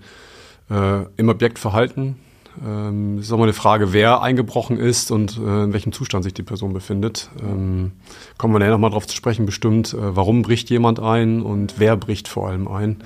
äh, 0.70 1.06
im 1.18 1.30
Objekt 1.30 1.60
verhalten. 1.60 2.16
Ähm, 2.64 3.18
es 3.18 3.26
ist 3.26 3.32
auch 3.32 3.38
mal 3.38 3.46
eine 3.46 3.54
Frage, 3.54 3.94
wer 3.94 4.22
eingebrochen 4.22 4.78
ist 4.78 5.12
und 5.12 5.38
äh, 5.38 5.64
in 5.64 5.74
welchem 5.74 5.92
Zustand 5.92 6.24
sich 6.24 6.34
die 6.34 6.44
Person 6.44 6.74
befindet. 6.74 7.30
Ähm, 7.42 7.94
kommen 8.38 8.54
wir 8.54 8.60
nachher 8.60 8.72
nochmal 8.72 8.92
drauf 8.92 9.08
zu 9.08 9.16
sprechen, 9.16 9.46
bestimmt, 9.46 9.94
äh, 9.94 10.16
warum 10.16 10.44
bricht 10.44 10.70
jemand 10.70 11.00
ein 11.00 11.42
und 11.42 11.76
wer 11.78 11.98
bricht 11.98 12.28
vor 12.28 12.50
allem 12.50 12.68
ein. 12.68 12.98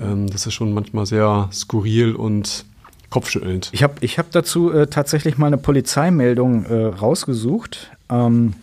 Ähm, 0.00 0.28
das 0.28 0.46
ist 0.46 0.54
schon 0.54 0.72
manchmal 0.72 1.06
sehr 1.06 1.48
skurril 1.52 2.14
und 2.14 2.64
kopfschüttelnd. 3.10 3.70
Ich 3.72 3.82
habe 3.82 3.94
ich 4.00 4.18
hab 4.18 4.30
dazu 4.30 4.70
äh, 4.72 4.86
tatsächlich 4.86 5.38
mal 5.38 5.48
eine 5.48 5.58
Polizeimeldung 5.58 6.64
äh, 6.66 6.84
rausgesucht, 6.86 7.90
ähm, 8.10 8.54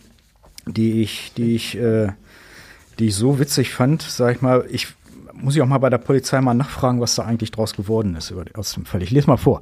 die 0.66 1.02
ich, 1.02 1.32
die 1.36 1.54
ich 1.54 1.76
äh, 1.76 2.08
die 2.98 3.06
ich 3.06 3.14
so 3.14 3.38
witzig 3.38 3.70
fand, 3.70 4.02
sag 4.02 4.36
ich 4.36 4.42
mal, 4.42 4.66
ich 4.70 4.88
muss 5.32 5.56
ich 5.56 5.62
auch 5.62 5.66
mal 5.66 5.78
bei 5.78 5.90
der 5.90 5.98
Polizei 5.98 6.40
mal 6.40 6.54
nachfragen, 6.54 7.00
was 7.00 7.16
da 7.16 7.24
eigentlich 7.24 7.50
draus 7.50 7.74
geworden 7.74 8.14
ist 8.14 8.32
aus 8.54 8.74
dem 8.74 8.86
Fall. 8.86 9.02
Ich 9.02 9.10
lese 9.10 9.26
mal 9.26 9.36
vor. 9.36 9.60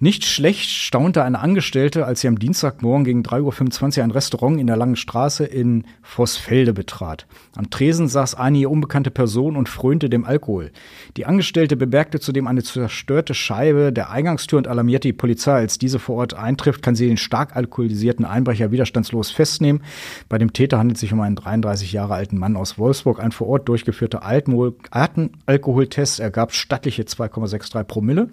Nicht 0.00 0.24
schlecht 0.24 0.70
staunte 0.70 1.24
eine 1.24 1.40
Angestellte, 1.40 2.06
als 2.06 2.20
sie 2.20 2.28
am 2.28 2.38
Dienstagmorgen 2.38 3.02
gegen 3.04 3.22
3.25 3.22 3.98
Uhr 3.98 4.04
ein 4.04 4.12
Restaurant 4.12 4.60
in 4.60 4.68
der 4.68 4.76
Langen 4.76 4.94
Straße 4.94 5.44
in 5.44 5.86
Vossfelde 6.02 6.72
betrat. 6.72 7.26
Am 7.56 7.68
Tresen 7.68 8.06
saß 8.06 8.36
eine 8.36 8.58
ihr 8.58 8.70
unbekannte 8.70 9.10
Person 9.10 9.56
und 9.56 9.68
frönte 9.68 10.08
dem 10.08 10.24
Alkohol. 10.24 10.70
Die 11.16 11.26
Angestellte 11.26 11.76
bemerkte 11.76 12.20
zudem 12.20 12.46
eine 12.46 12.62
zerstörte 12.62 13.34
Scheibe 13.34 13.92
der 13.92 14.10
Eingangstür 14.10 14.58
und 14.58 14.68
alarmierte 14.68 15.08
die 15.08 15.14
Polizei. 15.14 15.54
Als 15.54 15.78
diese 15.78 15.98
vor 15.98 16.14
Ort 16.14 16.34
eintrifft, 16.34 16.80
kann 16.80 16.94
sie 16.94 17.08
den 17.08 17.16
stark 17.16 17.56
alkoholisierten 17.56 18.24
Einbrecher 18.24 18.70
widerstandslos 18.70 19.32
festnehmen. 19.32 19.82
Bei 20.28 20.38
dem 20.38 20.52
Täter 20.52 20.78
handelt 20.78 20.98
es 20.98 21.00
sich 21.00 21.12
um 21.12 21.20
einen 21.20 21.34
33 21.34 21.90
Jahre 21.90 22.14
alten 22.14 22.38
Mann 22.38 22.56
aus 22.56 22.78
Wolfsburg. 22.78 23.18
Ein 23.18 23.32
vor 23.32 23.48
Ort 23.48 23.68
durchgeführter 23.68 24.22
Alkoholtest 24.24 26.20
ergab 26.20 26.52
stattliche 26.52 27.02
2,63 27.02 27.82
Promille. 27.82 28.28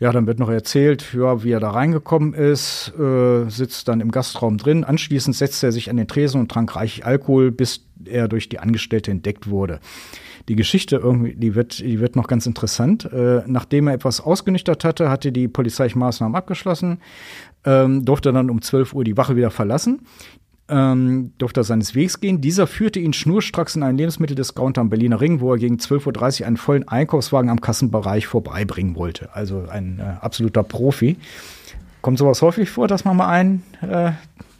Ja, 0.00 0.10
dann 0.12 0.26
wird 0.26 0.38
noch 0.38 0.50
erzählt, 0.50 1.14
ja, 1.14 1.44
wie 1.44 1.52
er 1.52 1.60
da 1.60 1.70
reingekommen 1.70 2.34
ist, 2.34 2.92
äh, 2.98 3.48
sitzt 3.48 3.88
dann 3.88 4.00
im 4.00 4.10
Gastraum 4.10 4.58
drin. 4.58 4.84
Anschließend 4.84 5.36
setzte 5.36 5.66
er 5.66 5.72
sich 5.72 5.88
an 5.88 5.96
den 5.96 6.08
Tresen 6.08 6.40
und 6.40 6.50
trank 6.50 6.74
reichlich 6.74 7.06
Alkohol, 7.06 7.52
bis 7.52 7.86
er 8.04 8.28
durch 8.28 8.48
die 8.48 8.58
Angestellte 8.58 9.10
entdeckt 9.10 9.48
wurde. 9.48 9.80
Die 10.48 10.56
Geschichte 10.56 10.96
irgendwie, 10.96 11.34
die 11.34 11.54
wird, 11.54 11.78
die 11.78 12.00
wird 12.00 12.16
noch 12.16 12.26
ganz 12.26 12.44
interessant. 12.44 13.10
Äh, 13.12 13.42
nachdem 13.46 13.88
er 13.88 13.94
etwas 13.94 14.20
ausgenüchtert 14.20 14.84
hatte, 14.84 15.08
hatte 15.08 15.32
die 15.32 15.48
polizeiliche 15.48 15.98
Maßnahmen 15.98 16.36
abgeschlossen, 16.36 16.98
ähm, 17.64 18.04
durfte 18.04 18.32
dann 18.32 18.50
um 18.50 18.60
12 18.60 18.92
Uhr 18.94 19.04
die 19.04 19.16
Wache 19.16 19.36
wieder 19.36 19.50
verlassen 19.50 20.00
ähm, 20.68 21.32
durfte 21.38 21.60
er 21.60 21.64
seines 21.64 21.94
Wegs 21.94 22.20
gehen. 22.20 22.40
Dieser 22.40 22.66
führte 22.66 22.98
ihn 22.98 23.12
schnurstracks 23.12 23.76
in 23.76 23.82
einen 23.82 23.98
Lebensmitteldiscounter 23.98 24.80
am 24.80 24.90
Berliner 24.90 25.20
Ring, 25.20 25.40
wo 25.40 25.52
er 25.52 25.58
gegen 25.58 25.76
12.30 25.76 26.40
Uhr 26.40 26.46
einen 26.46 26.56
vollen 26.56 26.88
Einkaufswagen 26.88 27.50
am 27.50 27.60
Kassenbereich 27.60 28.26
vorbeibringen 28.26 28.96
wollte. 28.96 29.34
Also 29.34 29.66
ein 29.68 29.98
äh, 30.00 30.24
absoluter 30.24 30.62
Profi. 30.62 31.16
Kommt 32.00 32.18
sowas 32.18 32.42
häufig 32.42 32.70
vor, 32.70 32.88
dass 32.88 33.04
man 33.04 33.16
mal 33.16 33.28
einen 33.28 33.62
äh, 33.82 34.12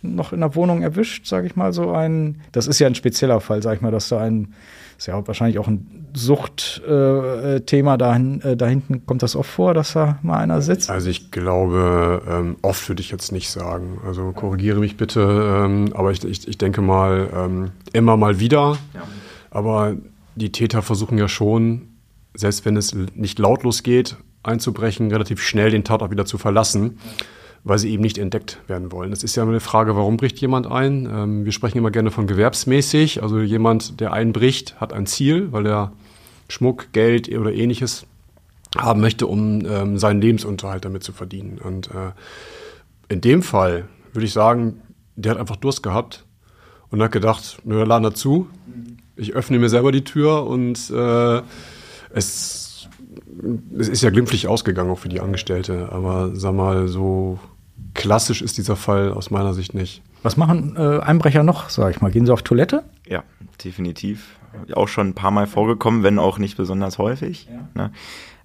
noch 0.02 0.32
in 0.32 0.40
der 0.40 0.54
Wohnung 0.54 0.82
erwischt, 0.82 1.26
sage 1.26 1.46
ich 1.46 1.56
mal 1.56 1.72
so 1.72 1.92
ein. 1.92 2.40
Das 2.52 2.66
ist 2.66 2.78
ja 2.78 2.86
ein 2.86 2.94
spezieller 2.94 3.40
Fall, 3.40 3.62
sage 3.62 3.76
ich 3.76 3.82
mal, 3.82 3.90
dass 3.90 4.08
da 4.08 4.20
ein 4.20 4.54
ist 4.96 5.06
ja 5.06 5.26
wahrscheinlich 5.26 5.58
auch 5.58 5.68
ein 5.68 6.06
Suchtthema 6.14 7.94
äh, 7.94 7.98
dahin, 7.98 8.40
äh, 8.42 8.56
da 8.56 8.66
hinten. 8.66 9.04
Kommt 9.06 9.22
das 9.22 9.36
oft 9.36 9.50
vor, 9.50 9.74
dass 9.74 9.92
da 9.92 10.18
mal 10.22 10.38
einer 10.38 10.62
sitzt? 10.62 10.90
Also 10.90 11.10
ich 11.10 11.30
glaube, 11.30 12.22
ähm, 12.28 12.56
oft 12.62 12.88
würde 12.88 13.00
ich 13.00 13.10
jetzt 13.10 13.32
nicht 13.32 13.50
sagen. 13.50 13.98
Also 14.06 14.32
korrigiere 14.32 14.80
mich 14.80 14.96
bitte, 14.96 15.64
ähm, 15.64 15.92
aber 15.94 16.12
ich, 16.12 16.24
ich, 16.24 16.46
ich 16.46 16.58
denke 16.58 16.82
mal 16.82 17.28
ähm, 17.34 17.70
immer 17.92 18.16
mal 18.16 18.40
wieder. 18.40 18.78
Ja. 18.94 19.02
Aber 19.50 19.94
die 20.36 20.52
Täter 20.52 20.82
versuchen 20.82 21.18
ja 21.18 21.28
schon, 21.28 21.88
selbst 22.34 22.64
wenn 22.64 22.76
es 22.76 22.94
nicht 23.14 23.38
lautlos 23.38 23.82
geht, 23.82 24.16
einzubrechen, 24.42 25.10
relativ 25.10 25.40
schnell 25.40 25.70
den 25.70 25.84
Tatort 25.84 26.10
wieder 26.10 26.26
zu 26.26 26.38
verlassen. 26.38 26.98
Ja 26.98 27.12
weil 27.64 27.78
sie 27.78 27.90
eben 27.90 28.02
nicht 28.02 28.18
entdeckt 28.18 28.60
werden 28.66 28.92
wollen. 28.92 29.10
Das 29.10 29.22
ist 29.22 29.34
ja 29.36 29.42
eine 29.42 29.60
Frage, 29.60 29.96
warum 29.96 30.18
bricht 30.18 30.38
jemand 30.38 30.66
ein? 30.66 31.08
Ähm, 31.10 31.44
wir 31.46 31.52
sprechen 31.52 31.78
immer 31.78 31.90
gerne 31.90 32.10
von 32.10 32.26
gewerbsmäßig. 32.26 33.22
Also 33.22 33.40
jemand, 33.40 34.00
der 34.00 34.12
einbricht, 34.12 34.78
hat 34.80 34.92
ein 34.92 35.06
Ziel, 35.06 35.50
weil 35.50 35.66
er 35.66 35.92
Schmuck, 36.48 36.92
Geld 36.92 37.28
oder 37.30 37.52
ähnliches 37.52 38.06
haben 38.76 39.00
möchte, 39.00 39.26
um 39.26 39.64
ähm, 39.66 39.98
seinen 39.98 40.20
Lebensunterhalt 40.20 40.84
damit 40.84 41.02
zu 41.02 41.12
verdienen. 41.12 41.58
Und 41.58 41.88
äh, 41.88 42.12
In 43.08 43.22
dem 43.22 43.42
Fall 43.42 43.88
würde 44.12 44.26
ich 44.26 44.32
sagen, 44.32 44.82
der 45.16 45.32
hat 45.32 45.38
einfach 45.38 45.56
Durst 45.56 45.82
gehabt 45.82 46.24
und 46.90 47.02
hat 47.02 47.12
gedacht, 47.12 47.58
nö, 47.64 47.78
wir 47.78 47.86
laden 47.86 48.04
dazu. 48.04 48.48
Ich 49.16 49.32
öffne 49.32 49.58
mir 49.58 49.68
selber 49.68 49.90
die 49.90 50.04
Tür 50.04 50.46
und 50.46 50.90
äh, 50.90 51.42
es, 52.10 52.88
es 53.78 53.88
ist 53.88 54.02
ja 54.02 54.10
glimpflich 54.10 54.48
ausgegangen, 54.48 54.90
auch 54.90 54.98
für 54.98 55.08
die 55.08 55.20
Angestellte. 55.20 55.90
Aber 55.92 56.32
sag 56.34 56.54
mal, 56.54 56.88
so 56.88 57.38
klassisch 57.94 58.42
ist 58.42 58.58
dieser 58.58 58.76
Fall 58.76 59.12
aus 59.12 59.30
meiner 59.30 59.54
Sicht 59.54 59.74
nicht. 59.74 60.02
Was 60.22 60.36
machen 60.36 60.74
äh, 60.76 61.00
Einbrecher 61.00 61.42
noch, 61.42 61.70
sag 61.70 61.94
ich 61.94 62.00
mal? 62.00 62.10
Gehen 62.10 62.26
sie 62.26 62.32
auf 62.32 62.42
Toilette? 62.42 62.84
Ja, 63.06 63.24
definitiv. 63.64 64.36
Auch 64.74 64.88
schon 64.88 65.08
ein 65.08 65.14
paar 65.14 65.30
Mal 65.30 65.46
vorgekommen, 65.46 66.02
wenn 66.02 66.18
auch 66.18 66.38
nicht 66.38 66.56
besonders 66.56 66.98
häufig. 66.98 67.48
Ja. 67.74 67.90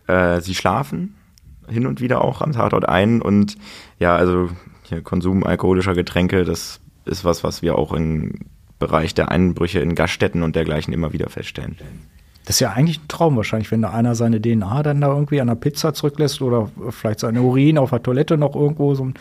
Ne? 0.07 0.35
Äh, 0.37 0.41
sie 0.41 0.55
schlafen 0.55 1.15
hin 1.67 1.85
und 1.85 2.01
wieder 2.01 2.23
auch 2.23 2.41
am 2.41 2.51
Tatort 2.51 2.87
ein 2.87 3.21
und 3.21 3.55
ja, 3.99 4.15
also 4.15 4.49
hier 4.83 5.01
Konsum 5.01 5.43
alkoholischer 5.43 5.93
Getränke, 5.93 6.43
das 6.43 6.81
ist 7.05 7.23
was, 7.23 7.43
was 7.43 7.61
wir 7.61 7.77
auch 7.77 7.93
im 7.93 8.39
Bereich 8.79 9.13
der 9.13 9.29
Einbrüche 9.29 9.79
in 9.79 9.95
Gaststätten 9.95 10.41
und 10.41 10.55
dergleichen 10.55 10.93
immer 10.93 11.13
wieder 11.13 11.29
feststellen. 11.29 11.77
Das 12.49 12.55
ist 12.55 12.61
ja 12.61 12.71
eigentlich 12.71 12.99
ein 12.99 13.07
Traum 13.07 13.35
wahrscheinlich, 13.35 13.69
wenn 13.69 13.83
da 13.83 13.91
einer 13.91 14.15
seine 14.15 14.41
DNA 14.41 14.81
dann 14.81 15.01
da 15.01 15.09
irgendwie 15.09 15.39
an 15.39 15.45
der 15.45 15.53
Pizza 15.53 15.93
zurücklässt 15.93 16.41
oder 16.41 16.71
vielleicht 16.89 17.19
seine 17.19 17.43
Urin 17.43 17.77
auf 17.77 17.91
der 17.91 18.01
Toilette 18.01 18.39
noch 18.39 18.55
irgendwo 18.55 18.95
so 18.95 19.05
ein 19.05 19.13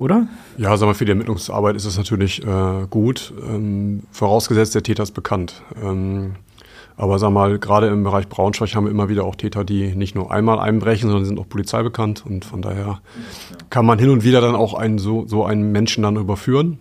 oder? 0.00 0.26
Ja, 0.58 0.76
sag 0.76 0.86
mal, 0.86 0.94
für 0.94 1.04
die 1.04 1.12
Ermittlungsarbeit 1.12 1.76
ist 1.76 1.84
es 1.84 1.96
natürlich 1.96 2.44
äh, 2.44 2.86
gut, 2.90 3.32
ähm, 3.48 4.02
vorausgesetzt 4.10 4.74
der 4.74 4.82
Täter 4.82 5.04
ist 5.04 5.12
bekannt. 5.12 5.62
Ähm, 5.80 6.32
aber 6.96 7.20
sag 7.20 7.30
mal, 7.30 7.60
gerade 7.60 7.86
im 7.86 8.02
Bereich 8.02 8.28
Braunschweig 8.28 8.74
haben 8.74 8.86
wir 8.86 8.90
immer 8.90 9.08
wieder 9.08 9.22
auch 9.22 9.36
Täter, 9.36 9.62
die 9.62 9.94
nicht 9.94 10.16
nur 10.16 10.32
einmal 10.32 10.58
einbrechen, 10.58 11.08
sondern 11.08 11.26
sind 11.26 11.38
auch 11.38 11.48
polizeibekannt. 11.48 12.26
Und 12.26 12.44
von 12.44 12.60
daher 12.60 13.00
kann 13.70 13.86
man 13.86 14.00
hin 14.00 14.10
und 14.10 14.24
wieder 14.24 14.40
dann 14.40 14.56
auch 14.56 14.74
einen, 14.74 14.98
so, 14.98 15.28
so 15.28 15.44
einen 15.44 15.70
Menschen 15.70 16.02
dann 16.02 16.16
überführen. 16.16 16.78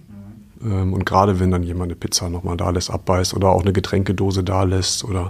Ähm, 0.64 0.92
und 0.92 1.06
gerade 1.06 1.40
wenn 1.40 1.52
dann 1.52 1.62
jemand 1.62 1.92
eine 1.92 1.96
Pizza 1.96 2.32
nochmal 2.32 2.58
da 2.58 2.72
lässt, 2.72 2.90
abbeißt 2.90 3.36
oder 3.36 3.50
auch 3.50 3.62
eine 3.62 3.74
Getränkedose 3.74 4.44
da 4.44 4.64
lässt 4.64 5.04
oder 5.04 5.30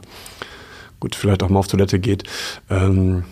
gut, 1.03 1.15
vielleicht 1.15 1.43
auch 1.43 1.49
mal 1.49 1.59
auf 1.59 1.67
Toilette 1.67 1.99
geht. 1.99 2.23
Ähm, 2.69 3.25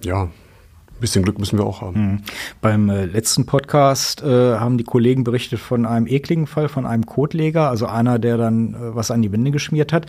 ja, 0.00 0.22
ein 0.22 1.00
bisschen 1.00 1.24
Glück 1.24 1.40
müssen 1.40 1.58
wir 1.58 1.66
auch 1.66 1.80
haben. 1.80 2.00
Mhm. 2.00 2.22
Beim 2.60 2.88
äh, 2.88 3.04
letzten 3.04 3.46
Podcast 3.46 4.22
äh, 4.22 4.58
haben 4.58 4.78
die 4.78 4.84
Kollegen 4.84 5.24
berichtet 5.24 5.58
von 5.58 5.86
einem 5.86 6.06
ekligen 6.06 6.46
Fall, 6.46 6.68
von 6.68 6.86
einem 6.86 7.04
Kotleger, 7.04 7.68
also 7.68 7.86
einer, 7.86 8.20
der 8.20 8.36
dann 8.36 8.74
äh, 8.74 8.94
was 8.94 9.10
an 9.10 9.22
die 9.22 9.32
Wände 9.32 9.50
geschmiert 9.50 9.92
hat. 9.92 10.06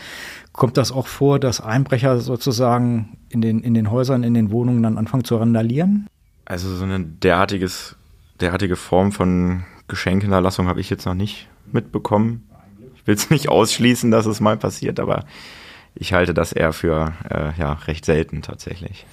Kommt 0.54 0.78
das 0.78 0.92
auch 0.92 1.08
vor, 1.08 1.40
dass 1.40 1.60
Einbrecher 1.60 2.20
sozusagen 2.20 3.18
in 3.30 3.42
den, 3.42 3.62
in 3.62 3.74
den 3.74 3.90
Häusern, 3.90 4.22
in 4.22 4.36
den 4.36 4.52
Wohnungen 4.52 4.84
dann 4.84 5.00
anfangen 5.00 5.24
zu 5.24 5.38
randalieren? 5.38 6.06
Also 6.46 6.74
so 6.76 6.84
eine 6.84 7.00
derartiges, 7.00 7.96
derartige 8.42 8.76
Form 8.76 9.12
von 9.12 9.64
Geschenkenerlassung 9.88 10.68
habe 10.68 10.82
ich 10.82 10.92
jetzt 10.92 11.08
noch 11.08 11.16
nicht 11.16 11.48
mitbekommen. 11.72 12.48
Ich 12.96 13.08
will 13.08 13.16
es 13.16 13.32
nicht 13.32 13.50
ausschließen, 13.50 14.12
dass 14.12 14.28
es 14.28 14.40
mal 14.40 14.56
passiert, 14.56 15.00
aber 15.00 15.26
ich 16.00 16.14
halte 16.14 16.34
das 16.34 16.54
eher 16.54 16.74
für 16.74 17.14
äh, 17.30 17.60
ja, 17.60 17.74
recht 17.74 18.06
selten 18.06 18.42
tatsächlich 18.42 19.06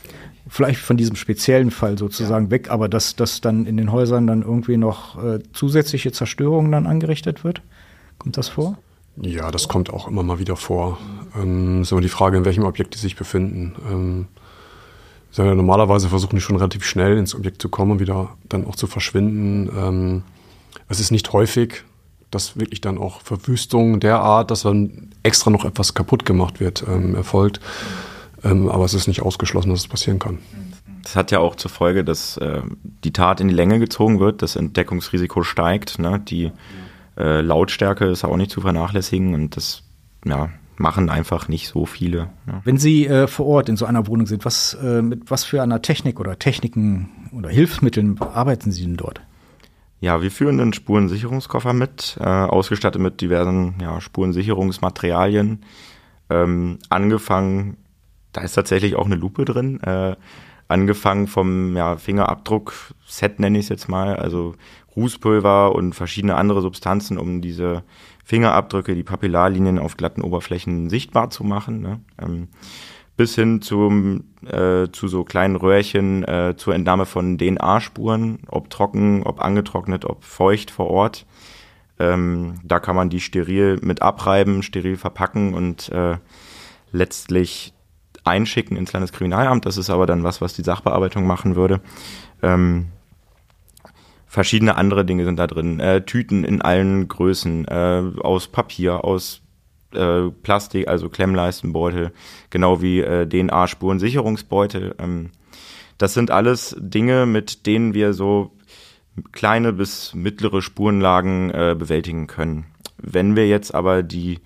vielleicht 0.49 0.81
von 0.81 0.97
diesem 0.97 1.17
speziellen 1.17 1.71
Fall 1.71 1.99
sozusagen 1.99 2.47
ja. 2.47 2.51
weg, 2.51 2.71
aber 2.71 2.89
dass, 2.89 3.17
dass 3.17 3.41
dann 3.41 3.67
in 3.67 3.77
den 3.77 3.93
Häusern 3.93 4.27
dann 4.27 4.43
irgendwie 4.43 4.77
noch 4.77 5.23
äh, 5.23 5.41
zusätzliche 5.53 6.13
Zerstörungen 6.13 6.73
dann 6.73 6.87
angerichtet 6.87 7.45
wird? 7.45 7.63
Kommt 8.19 8.37
das 8.37 8.49
vor? 8.49 8.79
Ja, 9.17 9.51
das 9.51 9.69
kommt 9.69 9.93
auch 9.93 10.09
immer 10.09 10.23
mal 10.23 10.39
wieder 10.39 10.57
vor. 10.57 10.99
Ähm, 11.37 11.83
ist 11.83 11.93
immer 11.93 12.01
die 12.01 12.09
Frage, 12.09 12.37
in 12.37 12.45
welchem 12.45 12.65
Objekt 12.65 12.95
die 12.95 12.99
sich 12.99 13.17
befinden. 13.17 13.75
Ähm, 13.91 14.27
ja, 15.33 15.55
normalerweise 15.55 16.09
versuchen 16.09 16.37
die 16.37 16.43
schon 16.43 16.57
relativ 16.57 16.85
schnell 16.85 17.17
ins 17.19 17.35
Objekt 17.35 17.61
zu 17.61 17.69
kommen 17.69 17.93
und 17.93 18.01
wieder 18.01 18.37
dann 18.49 18.67
auch 18.67 18.77
zu 18.77 18.87
verschwinden. 18.87 19.71
Ähm, 19.77 20.23
es 20.89 21.01
ist 21.01 21.11
nicht 21.11 21.33
häufig, 21.33 21.85
dass 22.35 22.59
wirklich 22.59 22.81
dann 22.81 22.99
auch 22.99 23.21
Verwüstung 23.21 24.01
der 24.01 24.21
Art, 24.21 24.51
dass 24.51 24.63
dann 24.63 25.11
extra 25.23 25.51
noch 25.51 25.65
etwas 25.65 25.95
kaputt 25.95 26.27
gemacht 26.27 26.61
wird, 26.61 26.85
ähm, 26.89 27.15
erfolgt. 27.15 27.61
Ähm, 28.43 28.69
aber 28.69 28.85
es 28.85 28.95
ist 28.95 29.09
nicht 29.09 29.23
ausgeschlossen, 29.23 29.71
dass 29.71 29.81
es 29.81 29.89
passieren 29.89 30.19
kann. 30.19 30.39
Das 31.03 31.17
hat 31.17 31.31
ja 31.31 31.39
auch 31.39 31.55
zur 31.55 31.71
Folge, 31.71 32.05
dass 32.05 32.37
äh, 32.39 32.63
die 33.05 33.13
Tat 33.13 33.41
in 33.41 33.49
die 33.49 33.55
Länge 33.55 33.79
gezogen 33.79 34.21
wird, 34.21 34.43
das 34.43 34.57
Entdeckungsrisiko 34.57 35.43
steigt. 35.43 35.99
Ne? 35.99 36.21
Die 36.21 36.51
äh, 37.17 37.41
Lautstärke 37.41 38.07
ist 38.07 38.25
auch 38.25 38.37
nicht 38.37 38.51
zu 38.51 38.61
vernachlässigen 38.61 39.35
und 39.35 39.57
das 39.57 39.83
ja, 40.25 40.51
machen 40.77 41.11
einfach 41.11 41.49
nicht 41.49 41.69
so 41.69 41.87
viele. 41.87 42.31
Ne? 42.47 42.61
Wenn 42.65 42.79
Sie 42.79 43.07
äh, 43.07 43.27
vor 43.27 43.47
Ort 43.47 43.69
in 43.69 43.77
so 43.77 43.85
einer 43.85 44.07
Wohnung 44.07 44.27
sind, 44.27 44.45
was, 44.45 44.75
äh, 44.83 45.03
mit 45.03 45.31
was 45.31 45.45
für 45.45 45.63
einer 45.63 45.83
Technik 45.83 46.21
oder 46.21 46.39
Techniken 46.39 47.31
oder 47.33 47.51
Hilfsmitteln 47.51 48.21
arbeiten 48.21 48.73
Sie 48.73 48.83
denn 48.83 48.97
dort? 48.97 49.21
Ja, 50.05 50.21
wir 50.21 50.31
führen 50.31 50.61
einen 50.61 50.75
Spurensicherungskoffer 50.75 51.73
mit, 51.73 52.19
äh, 52.21 52.25
ausgestattet 52.25 53.01
mit 53.01 53.23
diversen 53.23 53.77
ja, 53.81 54.03
Spurensicherungsmaterialien. 54.03 55.65
Ähm, 56.29 56.79
angefangen 56.91 57.79
da 58.35 58.43
ist 58.43 58.53
tatsächlich 58.53 58.97
auch 58.97 59.07
eine 59.07 59.15
Lupe 59.15 59.47
drin. 59.47 59.81
Äh, 59.81 60.17
angefangen 60.69 61.27
vom 61.27 61.75
ja, 61.77 61.97
Fingerabdruck-Set 61.97 63.41
nenne 63.41 63.59
ich 63.59 63.67
es 63.67 63.69
jetzt 63.71 63.89
mal, 63.89 64.17
also 64.17 64.55
Rußpulver 64.95 65.75
und 65.75 65.95
verschiedene 65.95 66.37
andere 66.37 66.61
Substanzen, 66.61 67.17
um 67.17 67.41
diese 67.41 67.83
Fingerabdrücke, 68.25 68.95
die 68.95 69.03
Papillarlinien 69.03 69.79
auf 69.79 69.97
glatten 69.97 70.23
Oberflächen 70.23 70.91
sichtbar 70.91 71.31
zu 71.31 71.45
machen. 71.45 71.81
Ne? 71.81 72.01
Ähm, 72.21 72.49
bis 73.17 73.35
hin 73.35 73.63
zum, 73.63 74.25
äh, 74.47 74.89
zu 74.91 75.09
so 75.09 75.25
kleinen 75.25 75.57
Röhrchen 75.57 76.25
äh, 76.25 76.55
zur 76.57 76.75
Entnahme 76.75 77.07
von 77.07 77.39
DNA-Spuren, 77.39 78.41
ob 78.49 78.71
trocken, 78.71 79.23
ob 79.23 79.41
angetrocknet, 79.41 80.05
ob 80.05 80.25
feucht 80.25 80.71
vor 80.71 80.91
Ort. 80.91 81.27
Ähm, 81.99 82.55
da 82.65 82.81
kann 82.81 82.97
man 82.97 83.11
die 83.11 83.21
steril 83.21 83.79
mit 83.83 84.03
abreiben, 84.03 84.63
steril 84.63 84.97
verpacken 84.97 85.55
und 85.55 85.91
äh, 85.91 86.17
letztlich 86.91 87.73
einschicken 88.25 88.77
ins 88.77 88.93
Landeskriminalamt. 88.93 89.65
Das 89.65 89.77
ist 89.77 89.91
aber 89.91 90.07
dann 90.07 90.25
was, 90.25 90.41
was 90.41 90.55
die 90.55 90.63
Sachbearbeitung 90.63 91.27
machen 91.27 91.55
würde. 91.55 91.81
Ähm, 92.43 92.87
verschiedene 94.27 94.77
andere 94.77 95.05
Dinge 95.05 95.25
sind 95.25 95.37
da 95.37 95.47
drin. 95.47 95.79
Äh, 95.79 96.05
Tüten 96.05 96.43
in 96.43 96.63
allen 96.63 97.07
Größen, 97.07 97.69
äh, 97.69 98.03
aus 98.21 98.49
Papier, 98.49 99.05
aus 99.05 99.44
äh, 99.95 100.31
Plastik, 100.31 100.89
also 100.89 101.09
Klemmleistenbeutel, 101.09 102.13
genau 102.51 102.83
wie 102.83 103.01
äh, 103.01 103.27
DNA-Spurensicherungsbeutel. 103.27 104.95
Ähm, 104.99 105.31
das 105.99 106.15
sind 106.15 106.31
alles 106.31 106.77
Dinge, 106.79 107.27
mit 107.27 107.67
denen 107.67 107.95
wir 107.95 108.13
so 108.13 108.53
kleine 109.33 109.73
bis 109.73 110.15
mittlere 110.15 110.61
Spurenlagen 110.61 111.51
äh, 111.51 111.77
bewältigen 111.79 112.27
können. 112.27 112.67
Wenn 112.99 113.37
wir 113.37 113.47
jetzt 113.47 113.75
aber 113.75 114.03
die 114.03 114.41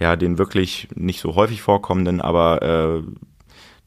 ja, 0.00 0.16
den 0.16 0.38
wirklich 0.38 0.88
nicht 0.94 1.20
so 1.20 1.36
häufig 1.36 1.60
vorkommenden, 1.60 2.20
aber 2.22 2.62
äh, 2.62 3.02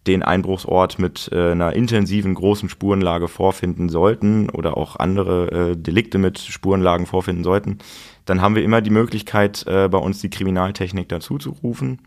den 0.07 0.23
Einbruchsort 0.23 0.99
mit 0.99 1.29
äh, 1.31 1.51
einer 1.51 1.73
intensiven 1.73 2.33
großen 2.33 2.69
Spurenlage 2.69 3.27
vorfinden 3.27 3.89
sollten 3.89 4.49
oder 4.49 4.75
auch 4.77 4.97
andere 4.97 5.71
äh, 5.71 5.77
Delikte 5.77 6.17
mit 6.17 6.39
Spurenlagen 6.39 7.05
vorfinden 7.05 7.43
sollten, 7.43 7.77
dann 8.25 8.41
haben 8.41 8.55
wir 8.55 8.63
immer 8.63 8.81
die 8.81 8.89
Möglichkeit, 8.89 9.65
äh, 9.67 9.87
bei 9.87 9.97
uns 9.97 10.19
die 10.19 10.29
Kriminaltechnik 10.29 11.09
dazu 11.09 11.37
zu 11.37 11.51
rufen. 11.51 11.99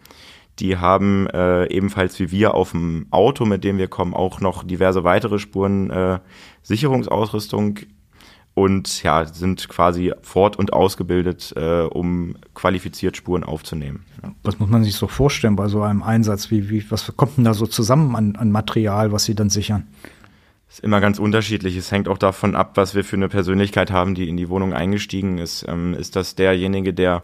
Die 0.58 0.78
haben 0.78 1.26
äh, 1.28 1.66
ebenfalls 1.66 2.18
wie 2.18 2.30
wir 2.30 2.54
auf 2.54 2.70
dem 2.70 3.06
Auto, 3.10 3.44
mit 3.44 3.62
dem 3.64 3.76
wir 3.76 3.88
kommen, 3.88 4.14
auch 4.14 4.40
noch 4.40 4.64
diverse 4.64 5.04
weitere 5.04 5.38
Spuren 5.38 5.90
äh, 5.90 6.18
Sicherungsausrüstung 6.62 7.78
und 8.56 9.02
ja, 9.02 9.26
sind 9.26 9.68
quasi 9.68 10.14
fort 10.22 10.56
und 10.56 10.72
ausgebildet, 10.72 11.52
äh, 11.56 11.82
um 11.82 12.36
qualifiziert 12.54 13.14
Spuren 13.14 13.44
aufzunehmen. 13.44 14.06
Was 14.42 14.58
muss 14.58 14.70
man 14.70 14.82
sich 14.82 14.94
so 14.94 15.08
vorstellen 15.08 15.56
bei 15.56 15.68
so 15.68 15.82
einem 15.82 16.02
Einsatz? 16.02 16.50
Wie, 16.50 16.70
wie, 16.70 16.90
was 16.90 17.14
kommt 17.16 17.36
denn 17.36 17.44
da 17.44 17.52
so 17.52 17.66
zusammen 17.66 18.16
an, 18.16 18.34
an 18.36 18.50
Material, 18.50 19.12
was 19.12 19.26
Sie 19.26 19.34
dann 19.34 19.50
sichern? 19.50 19.86
ist 20.70 20.80
immer 20.80 21.02
ganz 21.02 21.18
unterschiedlich. 21.18 21.76
Es 21.76 21.92
hängt 21.92 22.08
auch 22.08 22.16
davon 22.16 22.56
ab, 22.56 22.72
was 22.76 22.94
wir 22.94 23.04
für 23.04 23.16
eine 23.16 23.28
Persönlichkeit 23.28 23.90
haben, 23.90 24.14
die 24.14 24.26
in 24.26 24.38
die 24.38 24.48
Wohnung 24.48 24.72
eingestiegen 24.72 25.36
ist. 25.36 25.66
Ähm, 25.68 25.92
ist 25.92 26.16
das 26.16 26.34
derjenige, 26.34 26.94
der 26.94 27.22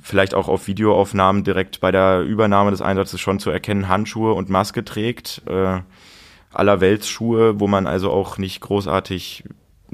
vielleicht 0.00 0.34
auch 0.34 0.48
auf 0.48 0.66
Videoaufnahmen 0.66 1.44
direkt 1.44 1.80
bei 1.80 1.90
der 1.90 2.22
Übernahme 2.22 2.70
des 2.70 2.80
Einsatzes 2.80 3.20
schon 3.20 3.40
zu 3.40 3.50
erkennen 3.50 3.88
Handschuhe 3.88 4.32
und 4.32 4.48
Maske 4.48 4.86
trägt? 4.86 5.42
Äh, 5.46 5.80
Allerweltsschuhe, 6.50 7.60
wo 7.60 7.66
man 7.66 7.86
also 7.86 8.10
auch 8.10 8.38
nicht 8.38 8.60
großartig 8.60 9.44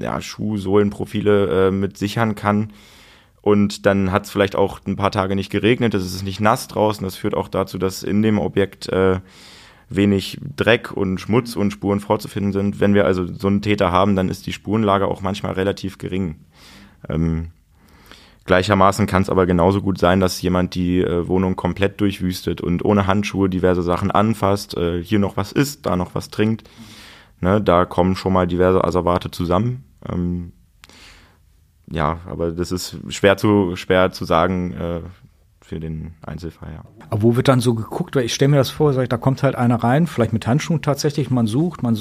ja, 0.01 0.21
Schuhsohlenprofile 0.21 1.67
äh, 1.67 1.71
mit 1.71 1.97
sichern 1.97 2.35
kann. 2.35 2.71
Und 3.41 3.85
dann 3.85 4.11
hat 4.11 4.25
es 4.25 4.31
vielleicht 4.31 4.55
auch 4.55 4.79
ein 4.85 4.95
paar 4.95 5.11
Tage 5.11 5.35
nicht 5.35 5.49
geregnet, 5.49 5.93
es 5.95 6.05
ist 6.05 6.23
nicht 6.23 6.39
nass 6.39 6.67
draußen. 6.67 7.03
Das 7.03 7.15
führt 7.15 7.33
auch 7.33 7.47
dazu, 7.47 7.77
dass 7.77 8.03
in 8.03 8.21
dem 8.21 8.37
Objekt 8.37 8.87
äh, 8.89 9.19
wenig 9.89 10.39
Dreck 10.55 10.91
und 10.91 11.19
Schmutz 11.19 11.55
und 11.55 11.71
Spuren 11.71 11.99
vorzufinden 11.99 12.53
sind. 12.53 12.79
Wenn 12.79 12.93
wir 12.93 13.05
also 13.05 13.25
so 13.25 13.47
einen 13.47 13.61
Täter 13.61 13.91
haben, 13.91 14.15
dann 14.15 14.29
ist 14.29 14.45
die 14.45 14.53
Spurenlage 14.53 15.07
auch 15.07 15.21
manchmal 15.21 15.53
relativ 15.53 15.97
gering. 15.97 16.35
Ähm, 17.09 17.47
gleichermaßen 18.45 19.07
kann 19.07 19.23
es 19.23 19.29
aber 19.29 19.45
genauso 19.45 19.81
gut 19.81 19.97
sein, 19.97 20.19
dass 20.19 20.41
jemand 20.41 20.75
die 20.75 21.01
äh, 21.01 21.27
Wohnung 21.27 21.55
komplett 21.55 21.99
durchwüstet 21.99 22.61
und 22.61 22.85
ohne 22.85 23.07
Handschuhe 23.07 23.49
diverse 23.49 23.81
Sachen 23.81 24.11
anfasst, 24.11 24.77
äh, 24.77 25.03
hier 25.03 25.19
noch 25.19 25.35
was 25.35 25.51
isst, 25.51 25.85
da 25.85 25.95
noch 25.95 26.15
was 26.15 26.29
trinkt. 26.29 26.69
Ne, 27.41 27.59
da 27.59 27.85
kommen 27.85 28.15
schon 28.15 28.33
mal 28.33 28.45
diverse 28.45 28.83
Asservate 28.83 29.31
zusammen. 29.31 29.83
Ähm, 30.09 30.53
ja, 31.89 32.19
aber 32.25 32.51
das 32.51 32.71
ist 32.71 32.97
schwer 33.09 33.37
zu, 33.37 33.75
schwer 33.75 34.11
zu 34.11 34.25
sagen, 34.25 34.73
äh, 34.73 35.01
für 35.71 35.79
den 35.79 36.15
Einzelfall, 36.21 36.73
ja. 36.73 36.83
Aber 37.09 37.21
wo 37.21 37.37
wird 37.37 37.47
dann 37.47 37.61
so 37.61 37.73
geguckt? 37.73 38.17
Weil 38.17 38.25
ich 38.25 38.33
stelle 38.33 38.49
mir 38.49 38.57
das 38.57 38.69
vor, 38.69 38.93
ich, 38.97 39.07
da 39.07 39.15
kommt 39.15 39.41
halt 39.41 39.55
einer 39.55 39.81
rein, 39.81 40.05
vielleicht 40.05 40.33
mit 40.33 40.45
Handschuhen 40.45 40.81
tatsächlich, 40.81 41.29
man 41.29 41.47
sucht, 41.47 41.81
man, 41.81 41.97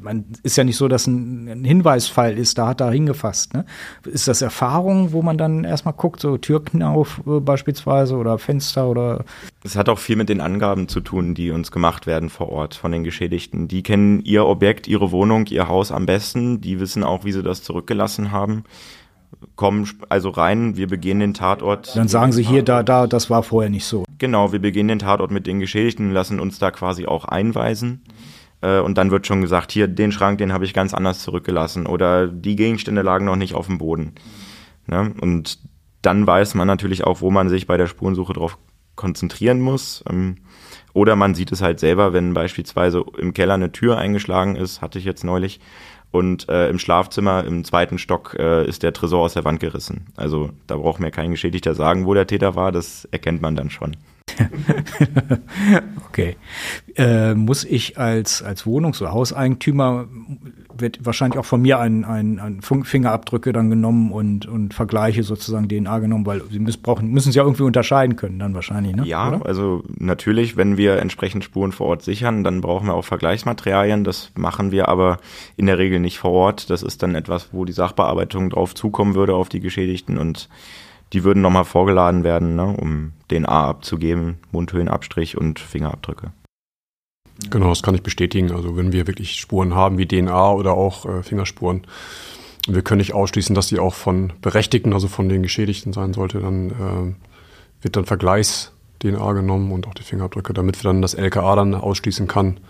man 0.00 0.24
ist 0.42 0.56
ja 0.56 0.64
nicht 0.64 0.78
so, 0.78 0.88
dass 0.88 1.06
ein, 1.06 1.46
ein 1.46 1.64
Hinweisfall 1.64 2.38
ist, 2.38 2.56
da 2.56 2.68
hat 2.68 2.80
er 2.80 2.90
hingefasst. 2.90 3.52
Ne? 3.52 3.66
Ist 4.06 4.26
das 4.26 4.40
Erfahrung, 4.40 5.12
wo 5.12 5.20
man 5.20 5.36
dann 5.36 5.64
erstmal 5.64 5.92
guckt, 5.92 6.20
so 6.20 6.38
Türknauf 6.38 7.20
äh, 7.26 7.40
beispielsweise 7.40 8.16
oder 8.16 8.38
Fenster 8.38 8.88
oder? 8.88 9.26
Es 9.62 9.76
hat 9.76 9.90
auch 9.90 9.98
viel 9.98 10.16
mit 10.16 10.30
den 10.30 10.40
Angaben 10.40 10.88
zu 10.88 11.02
tun, 11.02 11.34
die 11.34 11.50
uns 11.50 11.70
gemacht 11.70 12.06
werden 12.06 12.30
vor 12.30 12.48
Ort 12.48 12.74
von 12.74 12.90
den 12.90 13.04
Geschädigten. 13.04 13.68
Die 13.68 13.82
kennen 13.82 14.24
ihr 14.24 14.46
Objekt, 14.46 14.88
ihre 14.88 15.12
Wohnung, 15.12 15.44
ihr 15.48 15.68
Haus 15.68 15.92
am 15.92 16.06
besten, 16.06 16.62
die 16.62 16.80
wissen 16.80 17.04
auch, 17.04 17.26
wie 17.26 17.32
sie 17.32 17.42
das 17.42 17.62
zurückgelassen 17.62 18.32
haben 18.32 18.64
kommen 19.56 19.88
also 20.08 20.30
rein, 20.30 20.76
wir 20.76 20.86
begehen 20.86 21.20
den 21.20 21.34
Tatort. 21.34 21.96
Dann 21.96 22.08
sagen 22.08 22.32
sie 22.32 22.42
hier, 22.42 22.62
da, 22.62 22.82
da, 22.82 23.06
das 23.06 23.30
war 23.30 23.42
vorher 23.42 23.70
nicht 23.70 23.84
so. 23.84 24.04
Genau, 24.18 24.52
wir 24.52 24.58
begehen 24.58 24.88
den 24.88 24.98
Tatort 24.98 25.30
mit 25.30 25.46
den 25.46 25.60
Geschädigten, 25.60 26.10
lassen 26.10 26.40
uns 26.40 26.58
da 26.58 26.70
quasi 26.70 27.06
auch 27.06 27.24
einweisen. 27.24 28.02
Äh, 28.60 28.80
und 28.80 28.98
dann 28.98 29.10
wird 29.10 29.26
schon 29.26 29.40
gesagt, 29.40 29.72
hier, 29.72 29.88
den 29.88 30.12
Schrank, 30.12 30.38
den 30.38 30.52
habe 30.52 30.64
ich 30.64 30.74
ganz 30.74 30.94
anders 30.94 31.20
zurückgelassen. 31.20 31.86
Oder 31.86 32.26
die 32.26 32.56
Gegenstände 32.56 33.02
lagen 33.02 33.24
noch 33.24 33.36
nicht 33.36 33.54
auf 33.54 33.66
dem 33.66 33.78
Boden. 33.78 34.14
Ne? 34.86 35.14
Und 35.20 35.58
dann 36.02 36.26
weiß 36.26 36.54
man 36.54 36.66
natürlich 36.66 37.04
auch, 37.04 37.20
wo 37.20 37.30
man 37.30 37.48
sich 37.48 37.66
bei 37.66 37.76
der 37.76 37.86
Spurensuche 37.86 38.32
drauf 38.32 38.58
konzentrieren 38.96 39.60
muss. 39.60 40.04
Ähm, 40.08 40.36
oder 40.92 41.16
man 41.16 41.34
sieht 41.34 41.52
es 41.52 41.62
halt 41.62 41.80
selber, 41.80 42.12
wenn 42.12 42.34
beispielsweise 42.34 43.04
im 43.18 43.32
Keller 43.32 43.54
eine 43.54 43.72
Tür 43.72 43.98
eingeschlagen 43.98 44.56
ist, 44.56 44.82
hatte 44.82 44.98
ich 44.98 45.04
jetzt 45.04 45.24
neulich, 45.24 45.60
und 46.10 46.48
äh, 46.48 46.68
im 46.68 46.78
Schlafzimmer 46.78 47.44
im 47.44 47.64
zweiten 47.64 47.98
Stock 47.98 48.36
äh, 48.38 48.66
ist 48.66 48.82
der 48.82 48.92
Tresor 48.92 49.20
aus 49.20 49.34
der 49.34 49.44
Wand 49.44 49.60
gerissen. 49.60 50.06
Also 50.16 50.50
da 50.66 50.76
braucht 50.76 51.00
mir 51.00 51.10
kein 51.10 51.30
Geschädigter 51.30 51.74
sagen, 51.74 52.06
wo 52.06 52.14
der 52.14 52.26
Täter 52.26 52.54
war, 52.56 52.72
das 52.72 53.04
erkennt 53.10 53.42
man 53.42 53.56
dann 53.56 53.70
schon. 53.70 53.96
okay. 56.08 56.36
Äh, 56.96 57.34
muss 57.34 57.64
ich 57.64 57.98
als, 57.98 58.42
als 58.42 58.66
Wohnungs- 58.66 59.00
oder 59.00 59.12
Hauseigentümer, 59.12 60.06
wird 60.80 61.04
wahrscheinlich 61.04 61.38
auch 61.38 61.44
von 61.44 61.60
mir 61.62 61.78
ein, 61.78 62.04
ein, 62.04 62.38
ein 62.38 62.62
Fingerabdrücke 62.62 63.52
dann 63.52 63.70
genommen 63.70 64.12
und, 64.12 64.46
und 64.46 64.74
Vergleiche 64.74 65.22
sozusagen 65.22 65.68
DNA 65.68 65.98
genommen, 65.98 66.26
weil 66.26 66.42
sie 66.50 66.58
missbrauchen, 66.58 67.10
müssen 67.10 67.32
sie 67.32 67.38
ja 67.38 67.44
irgendwie 67.44 67.62
unterscheiden 67.62 68.16
können 68.16 68.38
dann 68.38 68.54
wahrscheinlich, 68.54 68.94
ne? 68.96 69.04
Ja, 69.06 69.28
Oder? 69.28 69.46
also 69.46 69.82
natürlich, 69.98 70.56
wenn 70.56 70.76
wir 70.76 70.98
entsprechend 70.98 71.44
Spuren 71.44 71.72
vor 71.72 71.88
Ort 71.88 72.02
sichern, 72.02 72.44
dann 72.44 72.60
brauchen 72.60 72.86
wir 72.86 72.94
auch 72.94 73.04
Vergleichsmaterialien. 73.04 74.04
Das 74.04 74.32
machen 74.36 74.70
wir 74.72 74.88
aber 74.88 75.18
in 75.56 75.66
der 75.66 75.78
Regel 75.78 76.00
nicht 76.00 76.18
vor 76.18 76.32
Ort. 76.32 76.70
Das 76.70 76.82
ist 76.82 77.02
dann 77.02 77.14
etwas, 77.14 77.50
wo 77.52 77.64
die 77.64 77.72
Sachbearbeitung 77.72 78.50
drauf 78.50 78.74
zukommen 78.74 79.14
würde 79.14 79.34
auf 79.34 79.48
die 79.48 79.60
Geschädigten 79.60 80.18
und 80.18 80.48
die 81.12 81.24
würden 81.24 81.42
nochmal 81.42 81.64
vorgeladen 81.64 82.24
werden, 82.24 82.56
ne, 82.56 82.66
um 82.66 83.12
DNA 83.30 83.68
abzugeben, 83.68 84.38
Mundhöhlenabstrich 84.52 85.36
und 85.36 85.58
Fingerabdrücke. 85.58 86.32
Genau, 87.48 87.68
das 87.68 87.82
kann 87.82 87.94
ich 87.94 88.02
bestätigen. 88.02 88.52
Also 88.52 88.76
wenn 88.76 88.92
wir 88.92 89.06
wirklich 89.06 89.36
Spuren 89.36 89.74
haben 89.74 89.98
wie 89.98 90.06
DNA 90.06 90.52
oder 90.52 90.74
auch 90.74 91.06
äh, 91.06 91.22
Fingerspuren, 91.22 91.86
wir 92.68 92.82
können 92.82 92.98
nicht 92.98 93.14
ausschließen, 93.14 93.54
dass 93.54 93.68
sie 93.68 93.78
auch 93.78 93.94
von 93.94 94.34
Berechtigten, 94.42 94.92
also 94.92 95.08
von 95.08 95.28
den 95.28 95.42
Geschädigten 95.42 95.92
sein 95.92 96.12
sollte, 96.12 96.40
dann 96.40 96.70
äh, 96.70 97.82
wird 97.82 97.96
dann 97.96 98.04
Vergleichs-DNA 98.04 99.32
genommen 99.32 99.72
und 99.72 99.86
auch 99.86 99.94
die 99.94 100.02
Fingerabdrücke, 100.02 100.52
damit 100.52 100.82
wir 100.82 100.90
dann 100.90 101.00
das 101.00 101.14
LKA 101.14 101.56
dann 101.56 101.74
ausschließen 101.74 102.26
kann. 102.26 102.60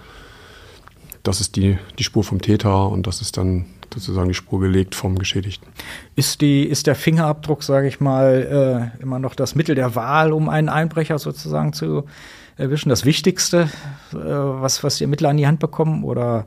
Das 1.23 1.41
ist 1.41 1.57
die, 1.57 1.79
die 1.99 2.05
Spur 2.05 2.23
vom 2.23 2.41
Täter 2.41 2.89
und 2.89 3.07
das 3.07 3.21
ist 3.21 3.37
dann 3.37 3.67
sozusagen 3.95 4.29
die 4.29 4.35
Spur 4.35 4.61
gelegt 4.61 4.95
vom 4.95 5.19
Geschädigten. 5.19 5.69
Ist, 6.17 6.41
die, 6.41 6.65
ist 6.65 6.87
der 6.87 6.95
Fingerabdruck, 6.95 7.63
sage 7.63 7.89
ich 7.89 8.01
mal, 8.01 8.93
äh, 8.99 9.03
immer 9.03 9.19
noch 9.19 9.35
das 9.35 9.55
Mittel 9.55 9.75
der 9.75 9.95
Wahl, 9.95 10.33
um 10.33 10.49
einen 10.49 10.69
Einbrecher 10.69 11.19
sozusagen 11.19 11.73
zu 11.73 12.05
erwischen? 12.57 12.89
Das 12.89 13.05
Wichtigste, 13.05 13.69
äh, 14.13 14.17
was, 14.17 14.85
was 14.85 14.99
die 14.99 15.05
Ermittler 15.05 15.31
an 15.31 15.37
die 15.37 15.47
Hand 15.47 15.61
bekommen? 15.61 16.05
Oder 16.05 16.47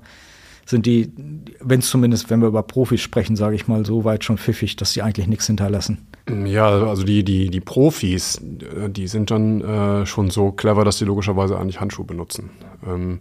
sind 0.65 0.85
die, 0.85 1.11
wenn 1.59 1.79
es 1.79 1.89
zumindest, 1.89 2.29
wenn 2.29 2.39
wir 2.39 2.47
über 2.47 2.63
Profis 2.63 3.01
sprechen, 3.01 3.35
sage 3.35 3.55
ich 3.55 3.67
mal, 3.67 3.85
so 3.85 4.05
weit 4.05 4.23
schon 4.23 4.37
pfiffig, 4.37 4.75
dass 4.75 4.93
sie 4.93 5.01
eigentlich 5.01 5.27
nichts 5.27 5.47
hinterlassen? 5.47 6.07
Ja, 6.45 6.67
also 6.67 7.03
die, 7.03 7.23
die, 7.23 7.49
die 7.49 7.59
Profis, 7.59 8.37
äh, 8.37 8.89
die 8.89 9.07
sind 9.07 9.29
dann 9.31 9.61
äh, 9.61 10.05
schon 10.05 10.29
so 10.29 10.51
clever, 10.51 10.85
dass 10.85 10.97
sie 10.97 11.05
logischerweise 11.05 11.57
eigentlich 11.57 11.81
Handschuhe 11.81 12.05
benutzen. 12.05 12.51
Ähm, 12.87 13.19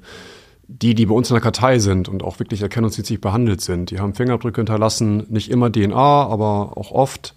die, 0.80 0.94
die 0.94 1.06
bei 1.06 1.14
uns 1.14 1.30
in 1.30 1.35
der 1.35 1.42
Kartei 1.42 1.78
sind 1.78 2.08
und 2.08 2.22
auch 2.22 2.38
wirklich 2.38 2.62
erkennungsdienstlich 2.62 3.20
behandelt 3.20 3.61
sind, 3.61 3.90
die 3.90 4.00
haben 4.00 4.14
Fingerabdrücke 4.14 4.61
hinterlassen, 4.61 5.26
nicht 5.28 5.50
immer 5.50 5.70
DNA, 5.70 5.94
aber 5.94 6.76
auch 6.76 6.90
oft. 6.92 7.35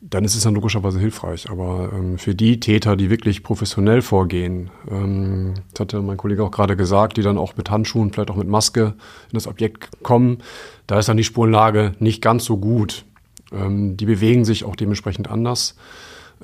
Dann 0.00 0.24
ist 0.24 0.34
es 0.34 0.42
dann 0.42 0.54
logischerweise 0.54 1.00
hilfreich. 1.00 1.48
Aber 1.50 1.90
ähm, 1.94 2.18
für 2.18 2.34
die 2.34 2.60
Täter, 2.60 2.94
die 2.94 3.08
wirklich 3.08 3.42
professionell 3.42 4.02
vorgehen, 4.02 4.70
ähm, 4.90 5.54
das 5.72 5.80
hatte 5.80 6.02
mein 6.02 6.18
Kollege 6.18 6.44
auch 6.44 6.50
gerade 6.50 6.76
gesagt, 6.76 7.16
die 7.16 7.22
dann 7.22 7.38
auch 7.38 7.56
mit 7.56 7.70
Handschuhen, 7.70 8.12
vielleicht 8.12 8.30
auch 8.30 8.36
mit 8.36 8.48
Maske 8.48 8.94
in 9.30 9.34
das 9.34 9.46
Objekt 9.46 10.02
kommen, 10.02 10.38
da 10.86 10.98
ist 10.98 11.08
dann 11.08 11.16
die 11.16 11.24
Spurenlage 11.24 11.92
nicht 12.00 12.20
ganz 12.20 12.44
so 12.44 12.58
gut. 12.58 13.06
Ähm, 13.50 13.96
die 13.96 14.04
bewegen 14.04 14.44
sich 14.44 14.64
auch 14.64 14.76
dementsprechend 14.76 15.30
anders. 15.30 15.76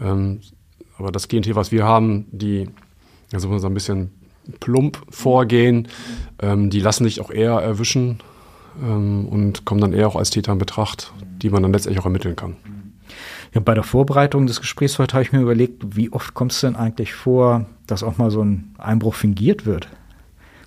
Ähm, 0.01 0.41
aber 0.97 1.13
das 1.13 1.29
Klientel, 1.29 1.55
was 1.55 1.71
wir 1.71 1.85
haben, 1.85 2.27
die, 2.33 2.71
also 3.33 3.59
so 3.59 3.67
ein 3.67 3.75
bisschen 3.75 4.11
plump 4.59 5.01
vorgehen. 5.11 5.89
Ähm, 6.41 6.71
die 6.71 6.81
lassen 6.81 7.05
sich 7.05 7.21
auch 7.21 7.31
eher 7.31 7.53
erwischen 7.53 8.19
ähm, 8.83 9.27
und 9.27 9.65
kommen 9.65 9.81
dann 9.81 9.93
eher 9.93 10.09
auch 10.09 10.17
als 10.17 10.31
Täter 10.31 10.53
in 10.53 10.59
Betracht, 10.59 11.13
die 11.43 11.51
man 11.51 11.63
dann 11.63 11.73
letztendlich 11.73 12.01
auch 12.01 12.07
ermitteln 12.07 12.37
kann. 12.37 12.57
Ja, 13.55 13.61
bei 13.61 13.75
der 13.75 13.83
Vorbereitung 13.83 14.47
des 14.47 14.61
Gesprächs 14.61 14.99
heute 14.99 15.15
habe 15.15 15.23
ich 15.23 15.33
mir 15.33 15.41
überlegt, 15.41 15.97
wie 15.97 16.13
oft 16.13 16.35
kommt 16.35 16.53
es 16.53 16.61
denn 16.61 16.77
eigentlich 16.77 17.15
vor, 17.15 17.67
dass 17.87 18.03
auch 18.03 18.17
mal 18.17 18.31
so 18.31 18.43
ein 18.43 18.75
Einbruch 18.79 19.15
fingiert 19.15 19.67
wird? 19.67 19.89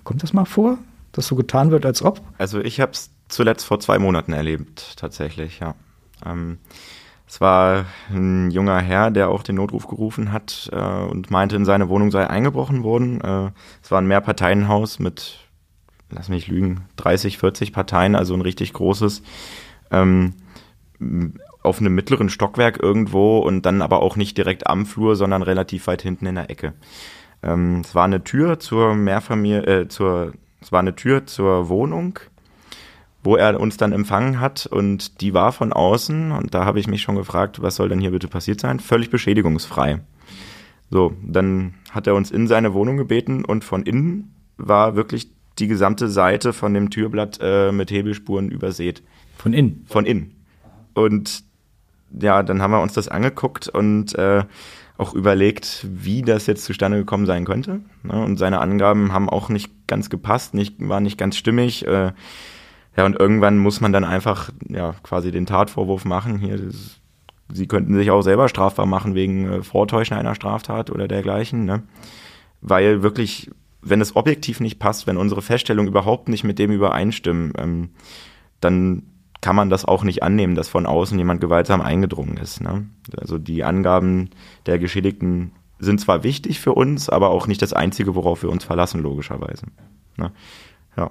Kommt 0.04 0.22
das 0.22 0.34
mal 0.34 0.44
vor, 0.44 0.78
dass 1.12 1.26
so 1.26 1.34
getan 1.34 1.70
wird, 1.70 1.86
als 1.86 2.02
ob? 2.02 2.20
Also 2.36 2.60
ich 2.60 2.80
habe 2.80 2.92
es 2.92 3.10
zuletzt 3.28 3.64
vor 3.64 3.80
zwei 3.80 3.98
Monaten 3.98 4.32
erlebt, 4.32 4.96
tatsächlich, 4.96 5.60
ja. 5.60 5.74
Ähm, 6.26 6.58
es 7.26 7.40
war 7.40 7.86
ein 8.10 8.50
junger 8.50 8.80
Herr, 8.80 9.10
der 9.10 9.28
auch 9.30 9.42
den 9.42 9.56
Notruf 9.56 9.88
gerufen 9.88 10.32
hat 10.32 10.68
äh, 10.72 10.76
und 10.76 11.30
meinte, 11.30 11.56
in 11.56 11.64
seine 11.64 11.88
Wohnung 11.88 12.10
sei 12.10 12.28
eingebrochen 12.28 12.82
worden. 12.82 13.20
Äh, 13.20 13.50
es 13.82 13.90
war 13.90 14.00
ein 14.00 14.06
Mehrparteienhaus 14.06 14.98
mit, 14.98 15.38
lass 16.10 16.28
mich 16.28 16.48
lügen, 16.48 16.82
30, 16.96 17.38
40 17.38 17.72
Parteien, 17.72 18.14
also 18.14 18.34
ein 18.34 18.42
richtig 18.42 18.72
großes. 18.72 19.22
Ähm, 19.90 20.34
auf 21.62 21.80
einem 21.80 21.94
mittleren 21.94 22.28
Stockwerk 22.28 22.80
irgendwo 22.82 23.38
und 23.38 23.62
dann 23.62 23.82
aber 23.82 24.02
auch 24.02 24.16
nicht 24.16 24.36
direkt 24.36 24.66
am 24.66 24.84
Flur, 24.84 25.16
sondern 25.16 25.42
relativ 25.42 25.86
weit 25.86 26.02
hinten 26.02 26.26
in 26.26 26.34
der 26.34 26.50
Ecke. 26.50 26.74
Ähm, 27.42 27.80
es 27.80 27.94
war 27.94 28.04
eine 28.04 28.22
Tür 28.22 28.58
zur 28.58 28.94
Mehrfamilie, 28.94 29.64
äh, 29.66 29.88
zur, 29.88 30.34
es 30.60 30.72
war 30.72 30.80
eine 30.80 30.94
Tür 30.94 31.26
zur 31.26 31.68
Wohnung 31.68 32.18
wo 33.24 33.36
er 33.36 33.58
uns 33.58 33.78
dann 33.78 33.92
empfangen 33.92 34.38
hat 34.38 34.66
und 34.66 35.22
die 35.22 35.32
war 35.32 35.50
von 35.50 35.72
außen 35.72 36.30
und 36.30 36.54
da 36.54 36.66
habe 36.66 36.78
ich 36.78 36.86
mich 36.86 37.02
schon 37.02 37.16
gefragt, 37.16 37.62
was 37.62 37.76
soll 37.76 37.88
denn 37.88 38.00
hier 38.00 38.10
bitte 38.10 38.28
passiert 38.28 38.60
sein? 38.60 38.78
Völlig 38.78 39.10
beschädigungsfrei. 39.10 40.00
So, 40.90 41.14
dann 41.22 41.74
hat 41.90 42.06
er 42.06 42.14
uns 42.14 42.30
in 42.30 42.46
seine 42.46 42.74
Wohnung 42.74 42.98
gebeten 42.98 43.44
und 43.44 43.64
von 43.64 43.82
innen 43.84 44.34
war 44.58 44.94
wirklich 44.94 45.30
die 45.58 45.68
gesamte 45.68 46.08
Seite 46.08 46.52
von 46.52 46.74
dem 46.74 46.90
Türblatt 46.90 47.38
äh, 47.40 47.72
mit 47.72 47.90
Hebelspuren 47.90 48.50
übersät. 48.50 49.02
Von 49.38 49.54
innen? 49.54 49.86
Von 49.88 50.04
innen. 50.04 50.34
Und 50.92 51.44
ja, 52.20 52.42
dann 52.42 52.60
haben 52.60 52.72
wir 52.72 52.82
uns 52.82 52.92
das 52.92 53.08
angeguckt 53.08 53.68
und 53.68 54.14
äh, 54.16 54.44
auch 54.98 55.14
überlegt, 55.14 55.86
wie 55.90 56.22
das 56.22 56.46
jetzt 56.46 56.64
zustande 56.64 56.98
gekommen 56.98 57.26
sein 57.26 57.44
könnte. 57.44 57.80
Ne? 58.02 58.22
Und 58.22 58.36
seine 58.36 58.60
Angaben 58.60 59.12
haben 59.12 59.28
auch 59.28 59.48
nicht 59.48 59.72
ganz 59.86 60.10
gepasst, 60.10 60.54
nicht, 60.54 60.76
waren 60.78 61.02
nicht 61.02 61.18
ganz 61.18 61.36
stimmig. 61.36 61.86
Äh, 61.86 62.12
ja, 62.96 63.04
und 63.04 63.18
irgendwann 63.18 63.58
muss 63.58 63.80
man 63.80 63.92
dann 63.92 64.04
einfach 64.04 64.50
ja 64.68 64.94
quasi 65.02 65.30
den 65.30 65.46
Tatvorwurf 65.46 66.04
machen. 66.04 66.38
Hier, 66.38 66.58
das, 66.58 67.00
sie 67.52 67.66
könnten 67.66 67.94
sich 67.96 68.10
auch 68.10 68.22
selber 68.22 68.48
strafbar 68.48 68.86
machen 68.86 69.14
wegen 69.14 69.50
äh, 69.50 69.62
Vortäuschen 69.62 70.16
einer 70.16 70.34
Straftat 70.34 70.90
oder 70.90 71.08
dergleichen, 71.08 71.64
ne? 71.64 71.82
Weil 72.60 73.02
wirklich, 73.02 73.50
wenn 73.82 74.00
es 74.00 74.16
objektiv 74.16 74.60
nicht 74.60 74.78
passt, 74.78 75.06
wenn 75.06 75.16
unsere 75.16 75.42
Feststellungen 75.42 75.90
überhaupt 75.90 76.28
nicht 76.28 76.44
mit 76.44 76.58
dem 76.58 76.70
übereinstimmen, 76.70 77.52
ähm, 77.58 77.90
dann 78.60 79.02
kann 79.42 79.56
man 79.56 79.68
das 79.68 79.84
auch 79.84 80.04
nicht 80.04 80.22
annehmen, 80.22 80.54
dass 80.54 80.68
von 80.70 80.86
außen 80.86 81.18
jemand 81.18 81.42
gewaltsam 81.42 81.82
eingedrungen 81.82 82.38
ist. 82.38 82.62
Ne? 82.62 82.86
Also 83.18 83.36
die 83.36 83.62
Angaben 83.62 84.30
der 84.64 84.78
Geschädigten 84.78 85.52
sind 85.78 86.00
zwar 86.00 86.22
wichtig 86.22 86.60
für 86.60 86.72
uns, 86.72 87.10
aber 87.10 87.28
auch 87.28 87.46
nicht 87.46 87.60
das 87.60 87.74
Einzige, 87.74 88.14
worauf 88.14 88.42
wir 88.42 88.48
uns 88.48 88.64
verlassen, 88.64 89.02
logischerweise. 89.02 89.66
Ne? 90.16 90.32
Ja 90.96 91.10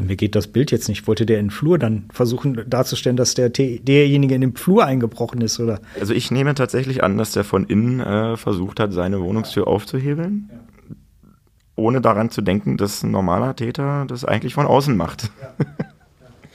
mir 0.00 0.16
geht 0.16 0.34
das 0.34 0.48
Bild 0.48 0.70
jetzt 0.70 0.88
nicht. 0.88 1.06
Wollte 1.06 1.26
der 1.26 1.38
in 1.38 1.46
den 1.46 1.50
Flur 1.50 1.78
dann 1.78 2.04
versuchen 2.12 2.62
darzustellen, 2.66 3.16
dass 3.16 3.34
der 3.34 3.50
derjenige 3.50 4.34
in 4.34 4.40
den 4.40 4.54
Flur 4.54 4.84
eingebrochen 4.84 5.40
ist, 5.40 5.60
oder? 5.60 5.80
Also 5.98 6.14
ich 6.14 6.30
nehme 6.30 6.54
tatsächlich 6.54 7.02
an, 7.02 7.18
dass 7.18 7.32
der 7.32 7.44
von 7.44 7.64
innen 7.64 8.00
äh, 8.00 8.36
versucht 8.36 8.80
hat, 8.80 8.92
seine 8.92 9.20
Wohnungstür 9.20 9.66
aufzuhebeln, 9.66 10.50
ja. 10.50 10.94
ohne 11.76 12.00
daran 12.00 12.30
zu 12.30 12.42
denken, 12.42 12.76
dass 12.76 13.02
ein 13.02 13.10
normaler 13.10 13.56
Täter 13.56 14.04
das 14.06 14.24
eigentlich 14.24 14.54
von 14.54 14.66
außen 14.66 14.96
macht. 14.96 15.30
Ja. 15.40 15.76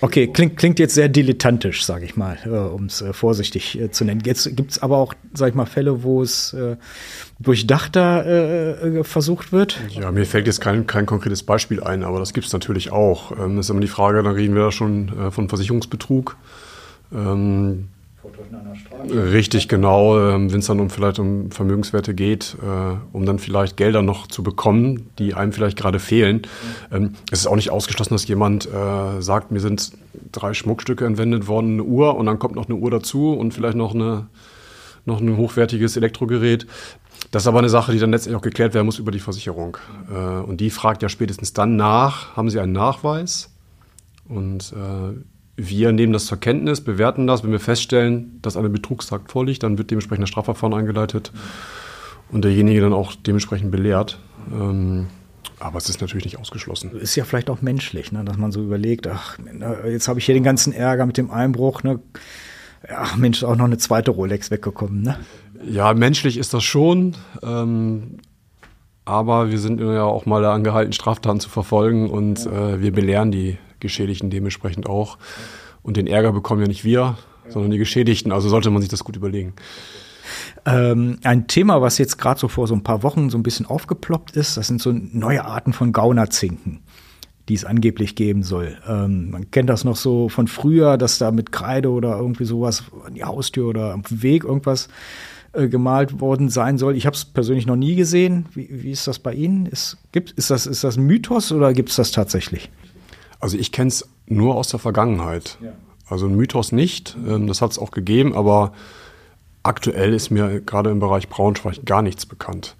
Okay, 0.03 0.27
klingt, 0.27 0.57
klingt 0.57 0.79
jetzt 0.79 0.95
sehr 0.95 1.07
dilettantisch, 1.07 1.85
sage 1.85 2.03
ich 2.03 2.17
mal, 2.17 2.37
äh, 2.43 2.49
um 2.49 2.87
es 2.87 3.01
äh, 3.01 3.13
vorsichtig 3.13 3.79
äh, 3.79 3.89
zu 3.89 4.03
nennen. 4.03 4.21
Jetzt 4.25 4.53
gibt 4.53 4.71
es 4.71 4.83
aber 4.83 4.97
auch, 4.97 5.13
sage 5.33 5.51
ich 5.51 5.55
mal, 5.55 5.65
Fälle, 5.65 6.03
wo 6.03 6.21
es 6.21 6.51
äh, 6.51 6.75
durchdachter 7.39 8.25
äh, 8.25 8.99
äh, 8.99 9.03
versucht 9.05 9.53
wird. 9.53 9.79
Ja, 9.91 10.11
mir 10.11 10.25
fällt 10.25 10.45
jetzt 10.45 10.59
kein, 10.59 10.87
kein 10.87 11.05
konkretes 11.05 11.43
Beispiel 11.43 11.81
ein, 11.81 12.03
aber 12.03 12.19
das 12.19 12.33
gibt 12.33 12.45
es 12.47 12.51
natürlich 12.51 12.91
auch. 12.91 13.31
Ähm, 13.39 13.57
ist 13.57 13.69
immer 13.69 13.79
die 13.79 13.87
Frage, 13.87 14.21
da 14.23 14.31
reden 14.31 14.55
wir 14.55 14.63
da 14.63 14.71
schon 14.73 15.31
von 15.31 15.47
Versicherungsbetrug. 15.47 16.35
Ähm, 17.13 17.87
Richtig, 19.09 19.67
genau. 19.67 20.17
Ähm, 20.17 20.51
Wenn 20.51 20.59
es 20.59 20.67
dann 20.67 20.79
um 20.79 20.89
vielleicht 20.89 21.19
um 21.19 21.51
Vermögenswerte 21.51 22.13
geht, 22.13 22.55
äh, 22.61 22.95
um 23.11 23.25
dann 23.25 23.39
vielleicht 23.39 23.77
Gelder 23.77 24.01
noch 24.01 24.27
zu 24.27 24.43
bekommen, 24.43 25.09
die 25.19 25.33
einem 25.33 25.51
vielleicht 25.51 25.77
gerade 25.77 25.99
fehlen. 25.99 26.43
Ähm, 26.91 27.13
es 27.31 27.39
ist 27.39 27.47
auch 27.47 27.55
nicht 27.55 27.69
ausgeschlossen, 27.69 28.13
dass 28.13 28.27
jemand 28.27 28.65
äh, 28.65 29.21
sagt, 29.21 29.51
mir 29.51 29.59
sind 29.59 29.91
drei 30.31 30.53
Schmuckstücke 30.53 31.05
entwendet 31.05 31.47
worden, 31.47 31.73
eine 31.73 31.83
Uhr 31.83 32.15
und 32.15 32.25
dann 32.25 32.39
kommt 32.39 32.55
noch 32.55 32.67
eine 32.67 32.75
Uhr 32.75 32.91
dazu 32.91 33.33
und 33.33 33.53
vielleicht 33.53 33.75
noch, 33.75 33.93
eine, 33.93 34.27
noch 35.05 35.19
ein 35.19 35.35
hochwertiges 35.35 35.97
Elektrogerät. 35.97 36.65
Das 37.31 37.43
ist 37.43 37.47
aber 37.47 37.59
eine 37.59 37.69
Sache, 37.69 37.91
die 37.91 37.99
dann 37.99 38.11
letztendlich 38.11 38.37
auch 38.37 38.43
geklärt 38.43 38.73
werden 38.73 38.85
muss 38.85 38.99
über 38.99 39.11
die 39.11 39.19
Versicherung. 39.19 39.77
Äh, 40.09 40.41
und 40.41 40.61
die 40.61 40.69
fragt 40.69 41.01
ja 41.01 41.09
spätestens 41.09 41.53
dann 41.53 41.75
nach, 41.75 42.37
haben 42.37 42.49
Sie 42.49 42.59
einen 42.59 42.73
Nachweis? 42.73 43.49
Und 44.29 44.73
wir 45.55 45.91
nehmen 45.91 46.13
das 46.13 46.25
zur 46.25 46.39
Kenntnis, 46.39 46.81
bewerten 46.81 47.27
das. 47.27 47.43
Wenn 47.43 47.51
wir 47.51 47.59
feststellen, 47.59 48.39
dass 48.41 48.57
eine 48.57 48.69
Betrugstat 48.69 49.31
vorliegt, 49.31 49.63
dann 49.63 49.77
wird 49.77 49.91
dementsprechend 49.91 50.23
ein 50.23 50.27
Strafverfahren 50.27 50.73
eingeleitet 50.73 51.31
und 52.31 52.43
derjenige 52.43 52.81
dann 52.81 52.93
auch 52.93 53.13
dementsprechend 53.15 53.71
belehrt. 53.71 54.19
Ähm, 54.51 55.07
aber 55.59 55.77
es 55.77 55.89
ist 55.89 56.01
natürlich 56.01 56.25
nicht 56.25 56.39
ausgeschlossen. 56.39 56.91
Ist 56.91 57.15
ja 57.15 57.23
vielleicht 57.23 57.49
auch 57.49 57.61
menschlich, 57.61 58.11
ne, 58.11 58.25
dass 58.25 58.37
man 58.37 58.51
so 58.51 58.61
überlegt, 58.61 59.07
ach, 59.07 59.37
jetzt 59.85 60.07
habe 60.07 60.19
ich 60.19 60.25
hier 60.25 60.33
den 60.33 60.43
ganzen 60.43 60.73
Ärger 60.73 61.05
mit 61.05 61.17
dem 61.17 61.31
Einbruch. 61.31 61.83
Ne? 61.83 61.99
Ach 62.89 63.15
Mensch, 63.15 63.43
auch 63.43 63.55
noch 63.55 63.65
eine 63.65 63.77
zweite 63.77 64.11
Rolex 64.11 64.51
weggekommen. 64.51 65.03
Ne? 65.03 65.17
Ja, 65.69 65.93
menschlich 65.93 66.37
ist 66.37 66.53
das 66.53 66.63
schon. 66.63 67.15
Ähm, 67.41 68.17
aber 69.05 69.51
wir 69.51 69.59
sind 69.59 69.79
ja 69.79 70.03
auch 70.03 70.25
mal 70.25 70.43
angehalten, 70.45 70.93
Straftaten 70.93 71.39
zu 71.39 71.49
verfolgen 71.49 72.09
und 72.09 72.45
äh, 72.45 72.81
wir 72.81 72.91
belehren 72.91 73.31
die 73.31 73.57
Geschädigten 73.83 74.31
dementsprechend 74.31 74.87
auch. 74.87 75.19
Und 75.83 75.97
den 75.97 76.07
Ärger 76.07 76.31
bekommen 76.31 76.61
ja 76.61 76.67
nicht 76.67 76.83
wir, 76.83 77.17
sondern 77.47 77.71
die 77.71 77.77
Geschädigten. 77.77 78.31
Also 78.31 78.49
sollte 78.49 78.71
man 78.71 78.81
sich 78.81 78.89
das 78.89 79.03
gut 79.03 79.15
überlegen. 79.15 79.53
Ähm, 80.65 81.19
ein 81.23 81.47
Thema, 81.47 81.81
was 81.81 81.97
jetzt 81.97 82.17
gerade 82.17 82.39
so 82.39 82.47
vor 82.47 82.67
so 82.67 82.73
ein 82.73 82.83
paar 82.83 83.03
Wochen 83.03 83.29
so 83.29 83.37
ein 83.37 83.43
bisschen 83.43 83.65
aufgeploppt 83.65 84.35
ist, 84.37 84.57
das 84.57 84.67
sind 84.67 84.81
so 84.81 84.93
neue 84.93 85.45
Arten 85.45 85.73
von 85.73 85.91
Gaunerzinken, 85.91 86.79
die 87.49 87.53
es 87.55 87.65
angeblich 87.65 88.15
geben 88.15 88.43
soll. 88.43 88.77
Ähm, 88.87 89.31
man 89.31 89.51
kennt 89.51 89.69
das 89.69 89.83
noch 89.83 89.97
so 89.97 90.29
von 90.29 90.47
früher, 90.47 90.97
dass 90.97 91.17
da 91.17 91.31
mit 91.31 91.51
Kreide 91.51 91.89
oder 91.89 92.17
irgendwie 92.17 92.45
sowas 92.45 92.83
an 93.05 93.15
die 93.15 93.25
Haustür 93.25 93.67
oder 93.67 93.93
am 93.93 94.03
Weg 94.09 94.45
irgendwas 94.45 94.87
äh, 95.51 95.67
gemalt 95.67 96.21
worden 96.21 96.49
sein 96.49 96.77
soll. 96.77 96.95
Ich 96.95 97.05
habe 97.05 97.15
es 97.15 97.25
persönlich 97.25 97.65
noch 97.65 97.75
nie 97.75 97.95
gesehen. 97.95 98.45
Wie, 98.53 98.69
wie 98.71 98.91
ist 98.91 99.05
das 99.07 99.19
bei 99.19 99.33
Ihnen? 99.33 99.65
Ist, 99.65 99.97
gibt, 100.13 100.31
ist, 100.31 100.49
das, 100.49 100.65
ist 100.65 100.83
das 100.83 100.97
ein 100.97 101.03
Mythos 101.03 101.51
oder 101.51 101.73
gibt 101.73 101.89
es 101.89 101.97
das 101.97 102.11
tatsächlich? 102.11 102.69
Also 103.43 103.57
ich 103.57 103.73
kenne 103.73 103.89
es 103.89 104.07
nur 104.25 104.55
aus 104.55 104.69
der 104.69 104.79
Vergangenheit. 104.79 105.57
Ja. 105.61 105.73
Also 106.07 106.27
ein 106.27 106.35
Mythos 106.37 106.71
nicht, 106.71 107.17
ähm, 107.27 107.45
das 107.45 107.61
hat 107.61 107.71
es 107.71 107.77
auch 107.77 107.91
gegeben, 107.91 108.33
aber 108.33 108.71
aktuell 109.63 110.13
ist 110.13 110.29
mir 110.29 110.61
gerade 110.61 110.91
im 110.91 111.01
Bereich 111.01 111.27
Braunschweig 111.27 111.85
gar 111.85 112.01
nichts 112.01 112.25
bekannt. 112.25 112.77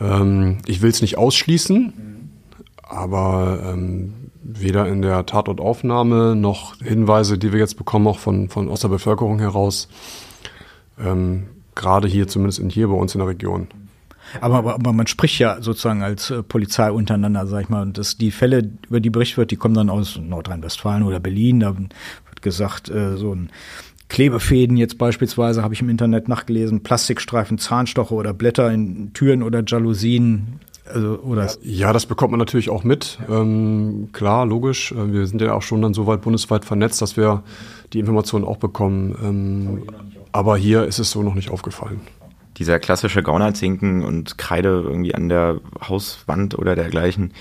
Ähm, 0.00 0.56
ich 0.64 0.80
will 0.80 0.88
es 0.88 1.02
nicht 1.02 1.18
ausschließen, 1.18 1.78
mhm. 1.84 2.30
aber 2.82 3.62
ähm, 3.62 4.14
weder 4.42 4.88
in 4.88 5.02
der 5.02 5.26
Tatortaufnahme 5.26 6.34
noch 6.34 6.76
Hinweise, 6.76 7.36
die 7.36 7.52
wir 7.52 7.60
jetzt 7.60 7.76
bekommen, 7.76 8.06
auch 8.06 8.18
von, 8.18 8.48
von 8.48 8.70
aus 8.70 8.80
der 8.80 8.88
Bevölkerung 8.88 9.38
heraus, 9.38 9.88
gerade 11.74 12.08
hier 12.08 12.28
zumindest 12.28 12.58
in 12.58 12.68
hier 12.68 12.88
bei 12.88 12.94
uns 12.94 13.14
in 13.14 13.20
der 13.20 13.28
Region. 13.28 13.68
Aber, 14.40 14.58
aber, 14.58 14.74
aber 14.74 14.92
man 14.92 15.06
spricht 15.06 15.38
ja 15.38 15.60
sozusagen 15.60 16.02
als 16.02 16.30
äh, 16.30 16.42
Polizei 16.42 16.90
untereinander, 16.90 17.46
sag 17.46 17.62
ich 17.62 17.68
mal, 17.68 17.82
und 17.82 17.98
dass 17.98 18.16
die 18.16 18.30
Fälle, 18.30 18.70
über 18.88 19.00
die 19.00 19.10
berichtet 19.10 19.38
wird, 19.38 19.50
die 19.50 19.56
kommen 19.56 19.74
dann 19.74 19.90
aus 19.90 20.18
Nordrhein-Westfalen 20.18 21.02
oder 21.02 21.20
Berlin. 21.20 21.60
Da 21.60 21.76
wird 21.76 22.42
gesagt, 22.42 22.88
äh, 22.88 23.16
so 23.16 23.34
ein 23.34 23.50
Klebefäden 24.08 24.76
jetzt 24.76 24.98
beispielsweise, 24.98 25.62
habe 25.62 25.74
ich 25.74 25.80
im 25.80 25.88
Internet 25.88 26.28
nachgelesen, 26.28 26.82
Plastikstreifen, 26.82 27.58
Zahnstocher 27.58 28.12
oder 28.12 28.32
Blätter 28.34 28.70
in 28.70 29.12
Türen 29.12 29.42
oder 29.42 29.62
Jalousien. 29.66 30.60
Also, 30.92 31.20
oder 31.20 31.48
ja, 31.62 31.92
das 31.92 32.06
bekommt 32.06 32.32
man 32.32 32.38
natürlich 32.38 32.70
auch 32.70 32.82
mit. 32.82 33.20
Ähm, 33.30 34.08
klar, 34.12 34.46
logisch. 34.46 34.92
Äh, 34.92 35.12
wir 35.12 35.26
sind 35.26 35.40
ja 35.40 35.54
auch 35.54 35.62
schon 35.62 35.82
dann 35.82 35.94
so 35.94 36.06
weit 36.06 36.22
bundesweit 36.22 36.64
vernetzt, 36.64 37.00
dass 37.00 37.16
wir 37.16 37.42
die 37.92 38.00
Informationen 38.00 38.44
auch 38.44 38.56
bekommen. 38.56 39.16
Ähm, 39.22 39.82
aber 40.32 40.56
hier 40.56 40.84
ist 40.84 40.98
es 40.98 41.10
so 41.10 41.22
noch 41.22 41.34
nicht 41.34 41.50
aufgefallen 41.50 42.00
dieser 42.60 42.78
klassische 42.78 43.22
Gaunerzinken 43.22 44.04
und 44.04 44.36
Kreide 44.36 44.82
irgendwie 44.86 45.14
an 45.14 45.30
der 45.30 45.60
Hauswand 45.88 46.56
oder 46.58 46.76
dergleichen. 46.76 47.32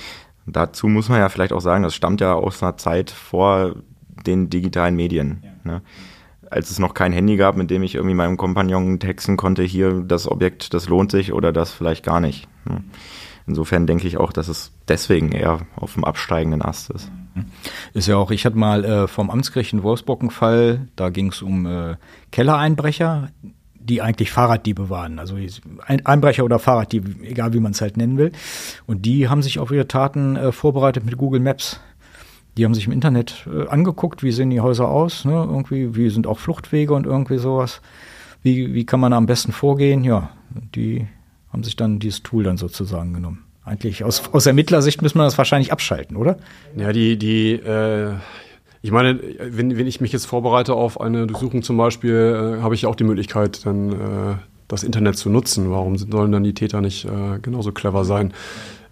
Dazu 0.48 0.88
muss 0.88 1.10
man 1.10 1.20
ja 1.20 1.28
vielleicht 1.28 1.52
auch 1.52 1.60
sagen, 1.60 1.84
das 1.84 1.94
stammt 1.94 2.22
ja 2.22 2.34
aus 2.34 2.64
einer 2.64 2.78
Zeit 2.78 3.12
vor 3.12 3.76
den 4.26 4.50
digitalen 4.50 4.96
Medien. 4.96 5.44
Ja. 5.44 5.72
Ne? 5.74 5.82
Als 6.50 6.72
es 6.72 6.80
noch 6.80 6.94
kein 6.94 7.12
Handy 7.12 7.36
gab, 7.36 7.58
mit 7.58 7.70
dem 7.70 7.84
ich 7.84 7.96
irgendwie 7.96 8.16
meinem 8.16 8.38
Kompagnon 8.38 9.00
texten 9.00 9.36
konnte, 9.36 9.62
hier 9.62 10.02
das 10.08 10.26
Objekt, 10.26 10.74
das 10.74 10.88
lohnt 10.88 11.12
sich 11.12 11.34
oder 11.34 11.52
das 11.52 11.72
vielleicht 11.72 12.06
gar 12.06 12.22
nicht. 12.22 12.48
Ne? 12.66 12.84
Insofern 13.46 13.88
denke 13.88 14.08
ich 14.08 14.18
auch, 14.18 14.32
dass 14.32 14.48
es 14.48 14.72
deswegen 14.88 15.34
eher 15.34 15.60
auf 15.76 15.96
dem 15.96 16.06
absteigenden 16.06 16.62
Ast 16.62 16.92
ist. 16.92 17.12
Ist 17.94 18.08
ja 18.08 18.16
auch, 18.16 18.32
ich 18.32 18.46
hatte 18.46 18.58
mal 18.58 18.86
äh, 18.86 19.08
vom 19.08 19.30
Amtsgericht 19.30 19.74
in 19.74 19.84
Wolfsburg 19.84 20.22
einen 20.22 20.32
Fall, 20.32 20.88
da 20.96 21.10
ging 21.10 21.32
es 21.32 21.42
um 21.42 21.66
äh, 21.66 21.98
Kellereinbrecher, 22.32 23.30
die 23.80 24.02
eigentlich 24.02 24.32
Fahrraddiebe 24.32 24.90
waren. 24.90 25.20
Also 25.20 25.38
Einbrecher 25.86 26.44
oder 26.44 26.60
Fahrraddiebe, 26.60 27.26
egal 27.26 27.54
wie 27.54 27.60
man 27.60 27.72
es 27.72 27.82
halt 27.82 27.98
nennen 27.98 28.18
will. 28.18 28.32
Und 28.86 29.06
die 29.06 29.30
haben 29.30 29.42
sich 29.42 29.60
auf 29.60 29.72
ihre 29.72 29.88
Taten 29.88 30.36
äh, 30.36 30.52
vorbereitet 30.52 31.06
mit 31.06 31.18
Google 31.18 31.40
Maps. 31.40 31.80
Die 32.58 32.66
haben 32.66 32.74
sich 32.74 32.88
im 32.88 32.92
Internet 32.92 33.48
äh, 33.52 33.68
angeguckt, 33.68 34.22
wie 34.22 34.32
sehen 34.32 34.50
die 34.50 34.62
Häuser 34.62 34.90
aus, 34.90 35.24
ne? 35.26 35.32
irgendwie, 35.32 35.96
wie 35.96 36.10
sind 36.10 36.28
auch 36.28 36.40
Fluchtwege 36.40 36.94
und 36.94 37.06
irgendwie 37.06 37.38
sowas. 37.38 37.82
Wie, 38.44 38.74
wie 38.74 38.86
kann 38.86 39.00
man 39.00 39.14
am 39.14 39.26
besten 39.26 39.52
vorgehen? 39.52 40.04
Ja, 40.04 40.30
die 40.76 41.08
haben 41.52 41.64
sich 41.64 41.76
dann 41.76 42.00
dieses 42.00 42.24
Tool 42.24 42.44
dann 42.44 42.58
sozusagen 42.58 43.14
genommen. 43.14 43.46
Eigentlich 43.64 44.04
aus, 44.04 44.24
aus 44.34 44.46
Ermittlersicht 44.46 45.02
müssen 45.02 45.20
wir 45.20 45.26
das 45.26 45.38
wahrscheinlich 45.38 45.72
abschalten, 45.72 46.18
oder? 46.18 46.38
Ja, 46.76 46.92
die, 46.92 47.18
die 47.18 47.54
äh, 47.54 48.14
ich 48.82 48.92
meine, 48.92 49.20
wenn, 49.40 49.78
wenn 49.78 49.88
ich 49.88 50.00
mich 50.00 50.12
jetzt 50.12 50.26
vorbereite 50.26 50.74
auf 50.74 51.02
eine 51.02 51.28
Durchsuchung 51.28 51.64
zum 51.64 51.78
Beispiel, 51.78 52.58
äh, 52.60 52.62
habe 52.62 52.76
ich 52.76 52.86
auch 52.86 52.96
die 52.96 53.04
Möglichkeit, 53.04 53.66
dann 53.66 53.92
äh, 53.92 54.36
das 54.70 54.84
Internet 54.84 55.18
zu 55.18 55.30
nutzen. 55.30 55.70
Warum 55.70 55.98
sollen 55.98 56.32
dann 56.32 56.44
die 56.44 56.54
Täter 56.54 56.80
nicht 56.80 57.06
äh, 57.06 57.40
genauso 57.42 57.74
clever 57.74 58.06
sein? 58.06 58.34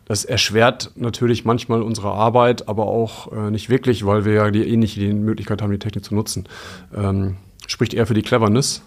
Das 0.05 0.25
erschwert 0.25 0.91
natürlich 0.95 1.45
manchmal 1.45 1.81
unsere 1.81 2.11
Arbeit, 2.11 2.67
aber 2.67 2.87
auch 2.87 3.31
äh, 3.31 3.51
nicht 3.51 3.69
wirklich, 3.69 4.05
weil 4.05 4.25
wir 4.25 4.33
ja 4.33 4.51
die, 4.51 4.63
eh 4.63 4.77
nicht 4.77 4.95
die 4.95 5.13
Möglichkeit 5.13 5.61
haben, 5.61 5.71
die 5.71 5.79
Technik 5.79 6.03
zu 6.03 6.15
nutzen. 6.15 6.47
Ähm, 6.95 7.37
spricht 7.67 7.93
eher 7.93 8.07
für 8.07 8.13
die 8.13 8.21
Cleverness. 8.21 8.81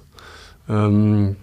Ähm, 0.68 1.36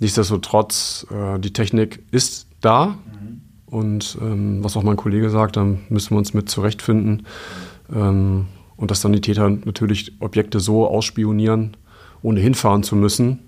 nichtsdestotrotz, 0.00 1.06
äh, 1.10 1.38
die 1.38 1.52
Technik 1.52 2.02
ist 2.10 2.48
da. 2.60 2.86
Mhm. 2.86 3.40
Und 3.66 4.18
ähm, 4.20 4.62
was 4.62 4.76
auch 4.76 4.84
mein 4.84 4.96
Kollege 4.96 5.28
sagt, 5.28 5.56
da 5.56 5.64
müssen 5.64 6.10
wir 6.10 6.18
uns 6.18 6.32
mit 6.32 6.48
zurechtfinden. 6.48 7.26
Ähm, 7.92 8.46
und 8.76 8.90
dass 8.90 9.00
dann 9.00 9.12
die 9.12 9.20
Täter 9.20 9.48
natürlich 9.48 10.20
Objekte 10.20 10.60
so 10.60 10.86
ausspionieren, 10.88 11.76
ohne 12.22 12.40
hinfahren 12.40 12.82
zu 12.82 12.96
müssen, 12.96 13.40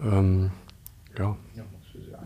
ähm, 0.00 0.50
ja, 1.18 1.36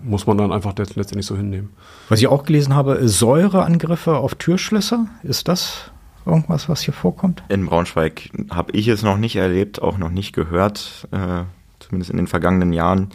muss 0.02 0.26
man 0.26 0.38
dann 0.38 0.52
einfach 0.52 0.74
letztendlich 0.76 1.26
so 1.26 1.36
hinnehmen. 1.36 1.70
Was 2.08 2.20
ich 2.20 2.28
auch 2.28 2.44
gelesen 2.44 2.74
habe, 2.74 3.08
Säureangriffe 3.08 4.16
auf 4.16 4.34
Türschlösser, 4.34 5.06
ist 5.22 5.48
das 5.48 5.90
irgendwas, 6.24 6.68
was 6.68 6.82
hier 6.82 6.94
vorkommt? 6.94 7.42
In 7.48 7.66
Braunschweig 7.66 8.30
habe 8.50 8.72
ich 8.72 8.88
es 8.88 9.02
noch 9.02 9.18
nicht 9.18 9.36
erlebt, 9.36 9.82
auch 9.82 9.98
noch 9.98 10.10
nicht 10.10 10.32
gehört, 10.32 11.08
äh, 11.10 11.44
zumindest 11.80 12.10
in 12.10 12.16
den 12.16 12.26
vergangenen 12.26 12.72
Jahren. 12.72 13.08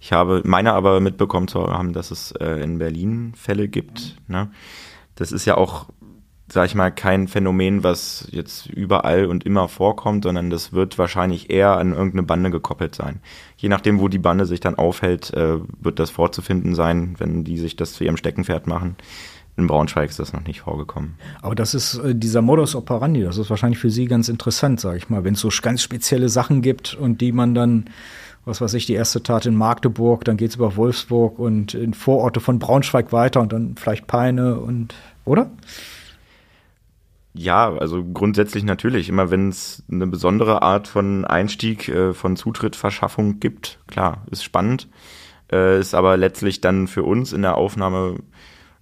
Ich 0.00 0.12
habe 0.12 0.42
meine 0.44 0.72
aber 0.72 1.00
mitbekommen 1.00 1.48
zu 1.48 1.66
haben, 1.66 1.92
dass 1.92 2.10
es 2.10 2.32
äh, 2.32 2.62
in 2.62 2.78
Berlin 2.78 3.32
Fälle 3.36 3.68
gibt. 3.68 4.16
Ne? 4.28 4.50
Das 5.16 5.32
ist 5.32 5.44
ja 5.44 5.56
auch 5.56 5.86
sag 6.52 6.66
ich 6.66 6.74
mal, 6.74 6.90
kein 6.90 7.28
Phänomen, 7.28 7.84
was 7.84 8.26
jetzt 8.30 8.66
überall 8.66 9.26
und 9.26 9.44
immer 9.44 9.68
vorkommt, 9.68 10.24
sondern 10.24 10.50
das 10.50 10.72
wird 10.72 10.98
wahrscheinlich 10.98 11.50
eher 11.50 11.76
an 11.76 11.92
irgendeine 11.92 12.24
Bande 12.24 12.50
gekoppelt 12.50 12.94
sein. 12.94 13.20
Je 13.56 13.68
nachdem, 13.68 14.00
wo 14.00 14.08
die 14.08 14.18
Bande 14.18 14.46
sich 14.46 14.60
dann 14.60 14.74
aufhält, 14.74 15.32
äh, 15.34 15.58
wird 15.80 15.98
das 15.98 16.10
vorzufinden 16.10 16.74
sein, 16.74 17.14
wenn 17.18 17.44
die 17.44 17.58
sich 17.58 17.76
das 17.76 17.92
zu 17.92 18.04
ihrem 18.04 18.16
Steckenpferd 18.16 18.66
machen. 18.66 18.96
In 19.56 19.66
Braunschweig 19.66 20.08
ist 20.10 20.18
das 20.18 20.32
noch 20.32 20.44
nicht 20.44 20.60
vorgekommen. 20.60 21.16
Aber 21.42 21.54
das 21.54 21.74
ist 21.74 21.98
äh, 21.98 22.14
dieser 22.14 22.42
Modus 22.42 22.74
operandi, 22.74 23.22
das 23.22 23.36
ist 23.38 23.50
wahrscheinlich 23.50 23.78
für 23.78 23.90
Sie 23.90 24.06
ganz 24.06 24.28
interessant, 24.28 24.80
sage 24.80 24.98
ich 24.98 25.08
mal, 25.08 25.24
wenn 25.24 25.34
es 25.34 25.40
so 25.40 25.50
ganz 25.62 25.82
spezielle 25.82 26.28
Sachen 26.28 26.62
gibt 26.62 26.94
und 26.94 27.20
die 27.20 27.32
man 27.32 27.54
dann 27.54 27.90
was 28.46 28.60
weiß 28.62 28.72
ich, 28.74 28.86
die 28.86 28.94
erste 28.94 29.22
Tat 29.22 29.44
in 29.44 29.54
Magdeburg, 29.54 30.24
dann 30.24 30.38
geht 30.38 30.50
es 30.50 30.56
über 30.56 30.74
Wolfsburg 30.74 31.38
und 31.38 31.74
in 31.74 31.92
Vororte 31.92 32.40
von 32.40 32.58
Braunschweig 32.58 33.12
weiter 33.12 33.40
und 33.42 33.52
dann 33.52 33.76
vielleicht 33.76 34.06
Peine 34.06 34.58
und, 34.58 34.94
oder? 35.26 35.50
Ja, 37.32 37.72
also 37.72 38.04
grundsätzlich 38.04 38.64
natürlich. 38.64 39.08
Immer 39.08 39.30
wenn 39.30 39.48
es 39.48 39.84
eine 39.90 40.06
besondere 40.06 40.62
Art 40.62 40.88
von 40.88 41.24
Einstieg, 41.24 41.88
äh, 41.88 42.12
von 42.12 42.36
Zutrittverschaffung 42.36 43.38
gibt, 43.40 43.78
klar, 43.86 44.26
ist 44.30 44.42
spannend. 44.42 44.88
Äh, 45.50 45.78
ist 45.80 45.94
aber 45.94 46.16
letztlich 46.16 46.60
dann 46.60 46.88
für 46.88 47.02
uns 47.02 47.32
in 47.32 47.42
der 47.42 47.56
Aufnahme 47.56 48.16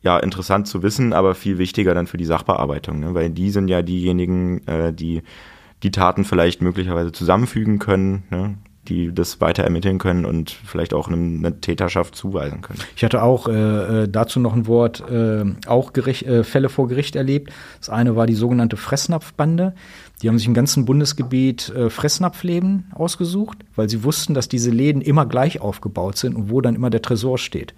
ja 0.03 0.19
interessant 0.19 0.69
zu 0.69 0.83
wissen, 0.83 1.13
aber 1.13 1.35
viel 1.35 1.59
wichtiger 1.59 1.93
dann 1.95 2.07
für 2.07 2.17
die 2.17 2.25
Sachbearbeitung, 2.25 3.01
ne? 3.01 3.15
weil 3.15 3.31
die 3.31 3.51
sind 3.51 3.69
ja 3.69 3.83
diejenigen, 3.83 4.67
äh, 4.67 4.93
die 4.93 5.23
die 5.83 5.91
Taten 5.91 6.25
vielleicht 6.25 6.61
möglicherweise 6.63 7.13
zusammenfügen 7.13 7.79
können. 7.79 8.25
Ne? 8.31 8.59
Die 8.89 9.13
das 9.13 9.41
weiter 9.41 9.65
ermitteln 9.65 9.99
können 9.99 10.25
und 10.25 10.51
vielleicht 10.51 10.95
auch 10.95 11.09
eine 11.09 11.61
Täterschaft 11.61 12.15
zuweisen 12.15 12.63
können. 12.63 12.81
Ich 12.97 13.05
hatte 13.05 13.23
auch 13.23 13.49
äh, 13.49 14.05
äh, 14.05 14.09
dazu 14.09 14.41
noch 14.41 14.55
ein 14.55 14.67
Wort, 14.67 15.03
äh, 15.11 15.45
auch 15.67 15.93
Gericht, 15.93 16.25
äh, 16.25 16.45
Fälle 16.45 16.69
vor 16.69 16.89
Gericht 16.89 17.17
erlebt. 17.17 17.53
Das 17.81 17.91
eine 17.91 18.17
war 18.17 18.27
die 18.27 18.35
sogenannte 18.35 18.77
Fressnapfbande. 18.77 19.75
Die 20.23 20.29
haben 20.29 20.39
sich 20.39 20.49
im 20.49 20.55
ganzen 20.55 20.85
Bundesgebiet 20.85 21.69
äh, 21.71 21.91
Fressnapfläden 21.91 22.91
ausgesucht, 22.93 23.59
weil 23.77 23.89
sie 23.89 24.03
wussten, 24.03 24.35
dass 24.35 24.49
diese 24.49 24.71
Läden 24.71 25.03
immer 25.03 25.27
gleich 25.27 25.61
aufgebaut 25.61 26.17
sind 26.17 26.35
und 26.35 26.51
wo 26.51 26.61
dann 26.61 26.75
immer 26.75 26.91
der 26.91 27.03
Tresor 27.03 27.39
steht. 27.39 27.75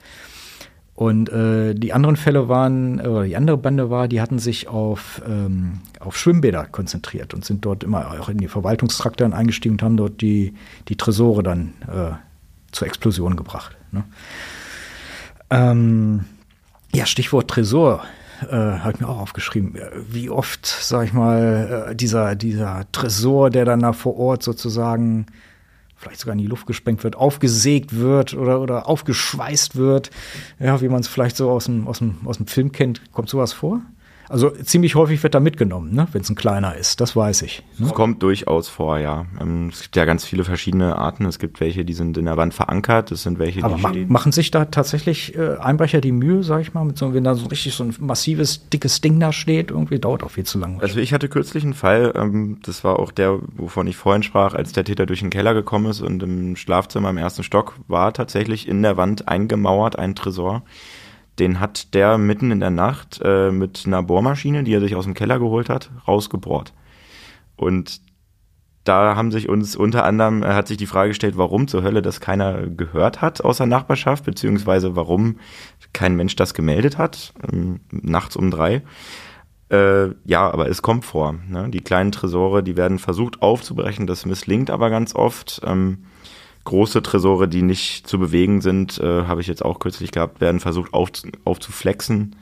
Und 1.01 1.31
äh, 1.31 1.73
die 1.73 1.95
anderen 1.95 2.17
Fälle 2.17 2.51
waren, 2.51 3.01
oder 3.01 3.25
die 3.25 3.35
andere 3.35 3.57
Bande 3.57 3.89
war, 3.89 4.07
die 4.07 4.21
hatten 4.21 4.39
sich 4.39 4.69
auf, 4.69 5.23
ähm, 5.27 5.81
auf 5.99 6.15
Schwimmbäder 6.15 6.67
konzentriert 6.67 7.33
und 7.33 7.43
sind 7.43 7.65
dort 7.65 7.85
immer 7.85 8.21
auch 8.21 8.29
in 8.29 8.37
die 8.37 8.49
Verwaltungstrakte 8.49 9.25
eingestiegen 9.25 9.77
und 9.77 9.83
haben 9.83 9.97
dort 9.97 10.21
die, 10.21 10.53
die 10.89 10.97
Tresore 10.97 11.43
dann 11.43 11.73
äh, 11.89 12.13
zur 12.71 12.87
Explosion 12.87 13.35
gebracht. 13.35 13.79
Ne? 13.93 14.05
Ähm, 15.49 16.27
ja, 16.93 17.07
Stichwort 17.07 17.49
Tresor. 17.49 18.05
Äh, 18.43 18.55
habe 18.55 18.93
ich 18.93 19.01
mir 19.01 19.09
auch 19.09 19.21
aufgeschrieben. 19.21 19.79
Wie 20.07 20.29
oft, 20.29 20.67
sag 20.67 21.07
ich 21.07 21.15
mal, 21.15 21.89
äh, 21.93 21.97
dieser, 21.97 22.37
dieser 22.37 22.85
Tresor, 22.93 23.49
der 23.49 23.65
dann 23.65 23.81
da 23.81 23.95
vor 23.95 24.19
Ort 24.19 24.43
sozusagen 24.43 25.25
vielleicht 26.01 26.21
sogar 26.21 26.33
in 26.33 26.39
die 26.39 26.47
Luft 26.47 26.67
gesprengt 26.67 27.05
wird, 27.05 27.15
aufgesägt 27.15 27.95
wird 27.95 28.33
oder, 28.33 28.61
oder 28.61 28.89
aufgeschweißt 28.89 29.77
wird. 29.77 30.11
Ja, 30.59 30.81
wie 30.81 30.89
man 30.89 31.01
es 31.01 31.09
vielleicht 31.09 31.37
so 31.37 31.51
aus 31.51 31.67
dem, 31.67 31.87
aus, 31.87 31.99
dem, 31.99 32.17
aus 32.25 32.39
dem 32.39 32.47
Film 32.47 32.73
kennt. 32.73 33.13
Kommt 33.13 33.29
sowas 33.29 33.53
vor? 33.53 33.83
Also 34.31 34.51
ziemlich 34.51 34.95
häufig 34.95 35.21
wird 35.25 35.35
da 35.35 35.41
mitgenommen, 35.41 35.93
ne? 35.93 36.07
wenn 36.13 36.23
es 36.23 36.31
ein 36.31 36.37
kleiner 36.37 36.77
ist, 36.77 37.01
das 37.01 37.17
weiß 37.17 37.43
ich. 37.43 37.65
Ne? 37.79 37.87
Es 37.87 37.95
kommt 37.95 38.23
durchaus 38.23 38.69
vor, 38.69 38.99
ja. 38.99 39.27
Ähm, 39.41 39.71
es 39.73 39.83
gibt 39.83 39.97
ja 39.97 40.05
ganz 40.05 40.25
viele 40.25 40.45
verschiedene 40.45 40.97
Arten. 40.97 41.27
Es 41.27 41.41
gibt 41.41 41.59
welche, 41.59 41.85
die 41.85 41.95
sind 41.95 42.17
in 42.17 42.27
der 42.27 42.37
Wand 42.37 42.55
verankert, 42.55 43.11
es 43.11 43.25
sind 43.25 43.41
welche, 43.41 43.59
die 43.59 43.65
Aber 43.65 43.77
ma 43.77 43.93
machen 44.07 44.31
sich 44.31 44.53
da 44.53 44.67
tatsächlich 44.67 45.37
äh, 45.37 45.57
Einbrecher 45.57 46.01
die 46.01 46.13
Mühe, 46.13 46.45
sag 46.45 46.61
ich 46.61 46.75
mal, 46.75 46.85
mit 46.85 46.97
so, 46.97 47.13
wenn 47.13 47.25
da 47.25 47.35
so 47.35 47.47
richtig 47.47 47.75
so 47.75 47.83
ein 47.83 47.93
massives, 47.99 48.69
dickes 48.69 49.01
Ding 49.01 49.19
da 49.19 49.33
steht, 49.33 49.73
irgendwie 49.73 49.99
dauert 49.99 50.23
auch 50.23 50.31
viel 50.31 50.45
zu 50.45 50.61
lange. 50.61 50.81
Also 50.81 51.01
ich 51.01 51.13
hatte 51.13 51.29
kürzlich 51.29 51.65
einen 51.65 51.75
Fall, 51.75 52.13
ähm, 52.15 52.59
das 52.63 52.85
war 52.85 53.01
auch 53.01 53.11
der, 53.11 53.41
wovon 53.57 53.89
ich 53.89 53.97
vorhin 53.97 54.23
sprach, 54.23 54.55
als 54.55 54.73
der 54.73 54.85
Täter 54.85 55.07
durch 55.07 55.21
den 55.21 55.31
Keller 55.31 55.55
gekommen 55.55 55.87
ist 55.87 56.03
und 56.03 56.23
im 56.23 56.55
Schlafzimmer 56.55 57.11
im 57.11 57.17
ersten 57.17 57.43
Stock 57.43 57.75
war 57.89 58.13
tatsächlich 58.13 58.69
in 58.69 58.81
der 58.83 58.97
Wand 58.97 59.27
eingemauert 59.27 59.99
ein 59.99 60.15
Tresor 60.15 60.63
den 61.41 61.59
hat 61.59 61.95
der 61.95 62.19
mitten 62.19 62.51
in 62.51 62.61
der 62.61 62.71
Nacht 62.71 63.21
äh, 63.25 63.51
mit 63.51 63.85
einer 63.87 64.03
Bohrmaschine, 64.03 64.63
die 64.63 64.75
er 64.75 64.81
sich 64.81 64.95
aus 64.95 65.05
dem 65.05 65.15
Keller 65.15 65.39
geholt 65.39 65.69
hat, 65.69 65.91
rausgebohrt. 66.07 66.73
Und 67.57 68.01
da 68.85 69.15
haben 69.17 69.31
sich 69.31 69.49
uns 69.49 69.77
unter 69.77 70.05
anderem, 70.05 70.43
er 70.43 70.55
hat 70.55 70.69
sich 70.69 70.77
die 70.77 70.87
Frage 70.87 71.11
gestellt, 71.11 71.37
warum 71.37 71.69
zur 71.69 71.83
Hölle 71.83 72.03
das 72.03 72.21
keiner 72.21 72.67
gehört 72.67 73.21
hat 73.21 73.45
aus 73.45 73.59
der 73.59 73.67
Nachbarschaft, 73.67 74.25
beziehungsweise 74.25 74.97
warum 74.97 75.37
kein 75.93 76.17
Mensch 76.17 76.37
das 76.37 76.55
gemeldet 76.55 76.97
hat, 76.97 77.33
ähm, 77.51 77.81
nachts 77.91 78.37
um 78.37 78.51
drei. 78.51 78.83
Äh, 79.71 80.09
ja, 80.25 80.51
aber 80.51 80.69
es 80.69 80.83
kommt 80.83 81.05
vor. 81.05 81.37
Ne? 81.49 81.69
Die 81.71 81.83
kleinen 81.83 82.13
Tresore, 82.13 82.63
die 82.63 82.77
werden 82.77 82.99
versucht 82.99 83.43
aufzubrechen, 83.43 84.07
das 84.07 84.27
misslingt 84.27 84.71
aber 84.71 84.91
ganz 84.91 85.15
oft. 85.15 85.61
Ähm, 85.65 86.05
große 86.65 87.03
Tresore, 87.03 87.49
die 87.49 87.63
nicht 87.63 88.07
zu 88.07 88.19
bewegen 88.19 88.61
sind, 88.61 88.99
äh, 88.99 89.25
habe 89.25 89.41
ich 89.41 89.47
jetzt 89.47 89.65
auch 89.65 89.79
kürzlich 89.79 90.11
gehabt, 90.11 90.41
werden 90.41 90.61
versucht 90.61 90.93
auf, 90.93 91.11
aufzuflexen. 91.45 92.37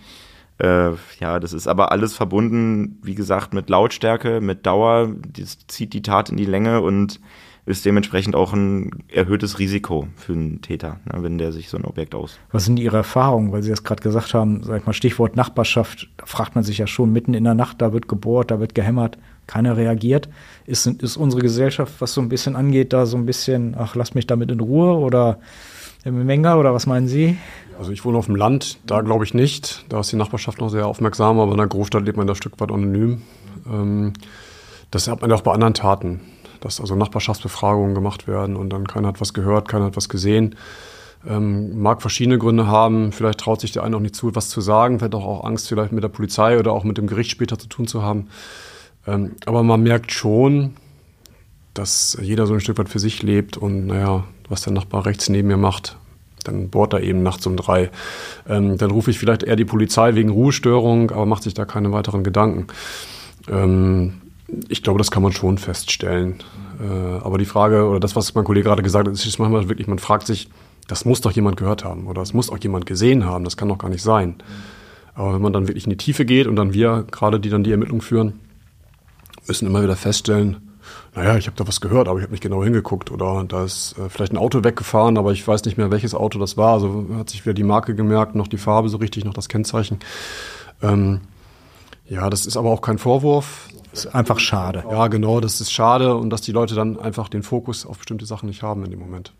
Äh, 0.58 0.90
ja, 1.20 1.38
das 1.40 1.52
ist 1.52 1.68
aber 1.68 1.92
alles 1.92 2.14
verbunden, 2.14 2.98
wie 3.02 3.14
gesagt, 3.14 3.54
mit 3.54 3.70
Lautstärke, 3.70 4.40
mit 4.40 4.66
Dauer. 4.66 5.10
Das 5.36 5.58
zieht 5.68 5.92
die 5.92 6.02
Tat 6.02 6.30
in 6.30 6.36
die 6.36 6.44
Länge 6.44 6.80
und 6.80 7.20
ist 7.68 7.84
dementsprechend 7.84 8.34
auch 8.34 8.54
ein 8.54 9.04
erhöhtes 9.08 9.58
Risiko 9.58 10.08
für 10.16 10.32
einen 10.32 10.62
Täter, 10.62 11.00
ne, 11.04 11.22
wenn 11.22 11.38
der 11.38 11.52
sich 11.52 11.68
so 11.68 11.76
ein 11.76 11.84
Objekt 11.84 12.14
aus. 12.14 12.38
Was 12.50 12.64
sind 12.64 12.78
Ihre 12.78 12.96
Erfahrungen? 12.96 13.52
Weil 13.52 13.62
Sie 13.62 13.70
das 13.70 13.84
gerade 13.84 14.02
gesagt 14.02 14.32
haben, 14.32 14.62
sag 14.62 14.80
ich 14.80 14.86
mal, 14.86 14.94
Stichwort 14.94 15.36
Nachbarschaft, 15.36 16.08
da 16.16 16.24
fragt 16.26 16.54
man 16.54 16.64
sich 16.64 16.78
ja 16.78 16.86
schon 16.86 17.12
mitten 17.12 17.34
in 17.34 17.44
der 17.44 17.54
Nacht, 17.54 17.82
da 17.82 17.92
wird 17.92 18.08
gebohrt, 18.08 18.50
da 18.50 18.58
wird 18.58 18.74
gehämmert, 18.74 19.18
keiner 19.48 19.76
reagiert. 19.76 20.28
Ist, 20.66 20.86
ist 20.86 21.16
unsere 21.16 21.42
Gesellschaft, 21.42 21.94
was 21.98 22.14
so 22.14 22.20
ein 22.20 22.28
bisschen 22.28 22.54
angeht, 22.54 22.92
da 22.92 23.06
so 23.06 23.16
ein 23.16 23.26
bisschen, 23.26 23.74
ach, 23.76 23.96
lass 23.96 24.14
mich 24.14 24.28
damit 24.28 24.52
in 24.52 24.60
Ruhe 24.60 24.96
oder 24.96 25.40
im 26.04 26.24
Menger 26.24 26.58
oder 26.58 26.72
was 26.72 26.86
meinen 26.86 27.08
Sie? 27.08 27.36
Also 27.76 27.90
ich 27.90 28.04
wohne 28.04 28.18
auf 28.18 28.26
dem 28.26 28.36
Land, 28.36 28.78
da 28.86 29.00
glaube 29.00 29.24
ich 29.24 29.34
nicht. 29.34 29.84
Da 29.88 30.00
ist 30.00 30.12
die 30.12 30.16
Nachbarschaft 30.16 30.60
noch 30.60 30.68
sehr 30.68 30.86
aufmerksam, 30.86 31.40
aber 31.40 31.52
in 31.52 31.58
der 31.58 31.66
Großstadt 31.66 32.04
lebt 32.04 32.16
man 32.16 32.26
da 32.26 32.34
ein 32.34 32.36
Stück 32.36 32.60
weit 32.60 32.70
anonym. 32.70 33.22
Ähm, 33.66 34.12
das 34.90 35.08
hat 35.08 35.20
man 35.20 35.32
auch 35.32 35.42
bei 35.42 35.52
anderen 35.52 35.74
Taten, 35.74 36.20
dass 36.60 36.80
also 36.80 36.94
Nachbarschaftsbefragungen 36.94 37.94
gemacht 37.94 38.28
werden 38.28 38.56
und 38.56 38.70
dann 38.70 38.86
keiner 38.86 39.08
hat 39.08 39.20
was 39.20 39.34
gehört, 39.34 39.68
keiner 39.68 39.86
hat 39.86 39.96
was 39.96 40.08
gesehen. 40.08 40.56
Ähm, 41.26 41.80
mag 41.80 42.00
verschiedene 42.00 42.38
Gründe 42.38 42.66
haben. 42.68 43.12
Vielleicht 43.12 43.40
traut 43.40 43.60
sich 43.60 43.72
der 43.72 43.82
eine 43.82 43.96
auch 43.96 44.00
nicht 44.00 44.14
zu, 44.14 44.34
was 44.34 44.48
zu 44.48 44.60
sagen. 44.60 44.98
Vielleicht 44.98 45.14
auch 45.14 45.44
Angst, 45.44 45.68
vielleicht 45.68 45.92
mit 45.92 46.04
der 46.04 46.08
Polizei 46.08 46.58
oder 46.58 46.72
auch 46.72 46.84
mit 46.84 46.96
dem 46.96 47.06
Gericht 47.06 47.30
später 47.30 47.58
zu 47.58 47.68
tun 47.68 47.86
zu 47.86 48.02
haben. 48.02 48.28
Ähm, 49.08 49.32
aber 49.46 49.62
man 49.62 49.82
merkt 49.82 50.12
schon, 50.12 50.74
dass 51.74 52.18
jeder 52.20 52.46
so 52.46 52.54
ein 52.54 52.60
Stück 52.60 52.78
weit 52.78 52.88
für 52.88 52.98
sich 52.98 53.22
lebt 53.22 53.56
und 53.56 53.86
naja, 53.86 54.24
was 54.48 54.62
der 54.62 54.72
Nachbar 54.72 55.06
rechts 55.06 55.28
neben 55.28 55.48
mir 55.48 55.56
macht, 55.56 55.96
dann 56.44 56.68
bohrt 56.68 56.92
er 56.92 57.02
eben 57.02 57.22
nachts 57.22 57.46
um 57.46 57.56
drei. 57.56 57.90
Ähm, 58.48 58.76
dann 58.78 58.90
rufe 58.90 59.10
ich 59.10 59.18
vielleicht 59.18 59.42
eher 59.42 59.56
die 59.56 59.64
Polizei 59.64 60.14
wegen 60.14 60.30
Ruhestörung, 60.30 61.10
aber 61.10 61.26
macht 61.26 61.42
sich 61.42 61.54
da 61.54 61.64
keine 61.64 61.92
weiteren 61.92 62.24
Gedanken. 62.24 62.66
Ähm, 63.48 64.14
ich 64.68 64.82
glaube, 64.82 64.98
das 64.98 65.10
kann 65.10 65.22
man 65.22 65.32
schon 65.32 65.58
feststellen. 65.58 66.36
Äh, 66.80 67.18
aber 67.22 67.38
die 67.38 67.44
Frage, 67.44 67.86
oder 67.86 68.00
das, 68.00 68.16
was 68.16 68.34
mein 68.34 68.44
Kollege 68.44 68.64
gerade 68.64 68.82
gesagt 68.82 69.08
hat, 69.08 69.14
ist 69.14 69.38
manchmal 69.38 69.68
wirklich, 69.68 69.86
man 69.88 69.98
fragt 69.98 70.26
sich, 70.26 70.48
das 70.86 71.04
muss 71.04 71.20
doch 71.20 71.32
jemand 71.32 71.56
gehört 71.58 71.84
haben 71.84 72.06
oder 72.06 72.22
das 72.22 72.32
muss 72.32 72.50
auch 72.50 72.58
jemand 72.58 72.86
gesehen 72.86 73.24
haben, 73.24 73.44
das 73.44 73.56
kann 73.56 73.68
doch 73.68 73.78
gar 73.78 73.90
nicht 73.90 74.02
sein. 74.02 74.36
Aber 75.14 75.34
wenn 75.34 75.42
man 75.42 75.52
dann 75.52 75.68
wirklich 75.68 75.84
in 75.84 75.90
die 75.90 75.96
Tiefe 75.96 76.24
geht 76.24 76.46
und 76.46 76.56
dann 76.56 76.72
wir, 76.72 77.04
gerade 77.10 77.40
die 77.40 77.50
dann 77.50 77.62
die 77.62 77.72
Ermittlungen 77.72 78.00
führen, 78.00 78.40
müssen 79.48 79.66
immer 79.66 79.82
wieder 79.82 79.96
feststellen, 79.96 80.68
naja, 81.14 81.36
ich 81.36 81.46
habe 81.46 81.56
da 81.56 81.66
was 81.66 81.80
gehört, 81.80 82.08
aber 82.08 82.18
ich 82.18 82.22
habe 82.22 82.32
nicht 82.32 82.42
genau 82.42 82.62
hingeguckt. 82.62 83.10
Oder 83.10 83.44
da 83.44 83.64
ist 83.64 83.96
äh, 83.98 84.08
vielleicht 84.08 84.32
ein 84.32 84.38
Auto 84.38 84.64
weggefahren, 84.64 85.18
aber 85.18 85.32
ich 85.32 85.46
weiß 85.46 85.64
nicht 85.64 85.76
mehr, 85.76 85.90
welches 85.90 86.14
Auto 86.14 86.38
das 86.38 86.56
war. 86.56 86.74
Also 86.74 87.06
hat 87.16 87.30
sich 87.30 87.44
wieder 87.44 87.54
die 87.54 87.64
Marke 87.64 87.94
gemerkt, 87.94 88.34
noch 88.34 88.48
die 88.48 88.58
Farbe 88.58 88.88
so 88.88 88.98
richtig, 88.98 89.24
noch 89.24 89.34
das 89.34 89.48
Kennzeichen. 89.48 89.98
Ähm, 90.82 91.20
ja, 92.06 92.30
das 92.30 92.46
ist 92.46 92.56
aber 92.56 92.70
auch 92.70 92.80
kein 92.80 92.98
Vorwurf. 92.98 93.68
Das 93.90 94.04
ist 94.04 94.14
einfach 94.14 94.38
schade. 94.38 94.84
Ja, 94.90 95.08
genau, 95.08 95.40
das 95.40 95.60
ist 95.60 95.72
schade 95.72 96.14
und 96.14 96.30
dass 96.30 96.42
die 96.42 96.52
Leute 96.52 96.74
dann 96.74 96.98
einfach 96.98 97.28
den 97.28 97.42
Fokus 97.42 97.84
auf 97.84 97.98
bestimmte 97.98 98.26
Sachen 98.26 98.48
nicht 98.48 98.62
haben 98.62 98.84
in 98.84 98.90
dem 98.90 99.00
Moment. 99.00 99.32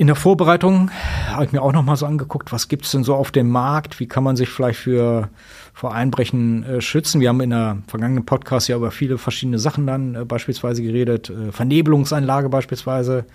In 0.00 0.06
der 0.06 0.16
Vorbereitung 0.16 0.90
habe 1.28 1.44
ich 1.44 1.52
mir 1.52 1.60
auch 1.60 1.74
noch 1.74 1.82
mal 1.82 1.94
so 1.94 2.06
angeguckt, 2.06 2.52
was 2.52 2.68
gibt 2.68 2.86
es 2.86 2.92
denn 2.92 3.04
so 3.04 3.14
auf 3.14 3.32
dem 3.32 3.50
Markt? 3.50 4.00
Wie 4.00 4.06
kann 4.08 4.24
man 4.24 4.34
sich 4.34 4.48
vielleicht 4.48 4.78
für 4.78 5.28
vor 5.74 5.92
Einbrechen 5.92 6.64
äh, 6.64 6.80
schützen? 6.80 7.20
Wir 7.20 7.28
haben 7.28 7.42
in 7.42 7.50
der 7.50 7.82
vergangenen 7.86 8.24
Podcast 8.24 8.66
ja 8.68 8.76
über 8.76 8.92
viele 8.92 9.18
verschiedene 9.18 9.58
Sachen 9.58 9.86
dann 9.86 10.14
äh, 10.14 10.24
beispielsweise 10.24 10.82
geredet, 10.82 11.28
äh, 11.28 11.52
Vernebelungsanlage 11.52 12.48
beispielsweise. 12.48 13.26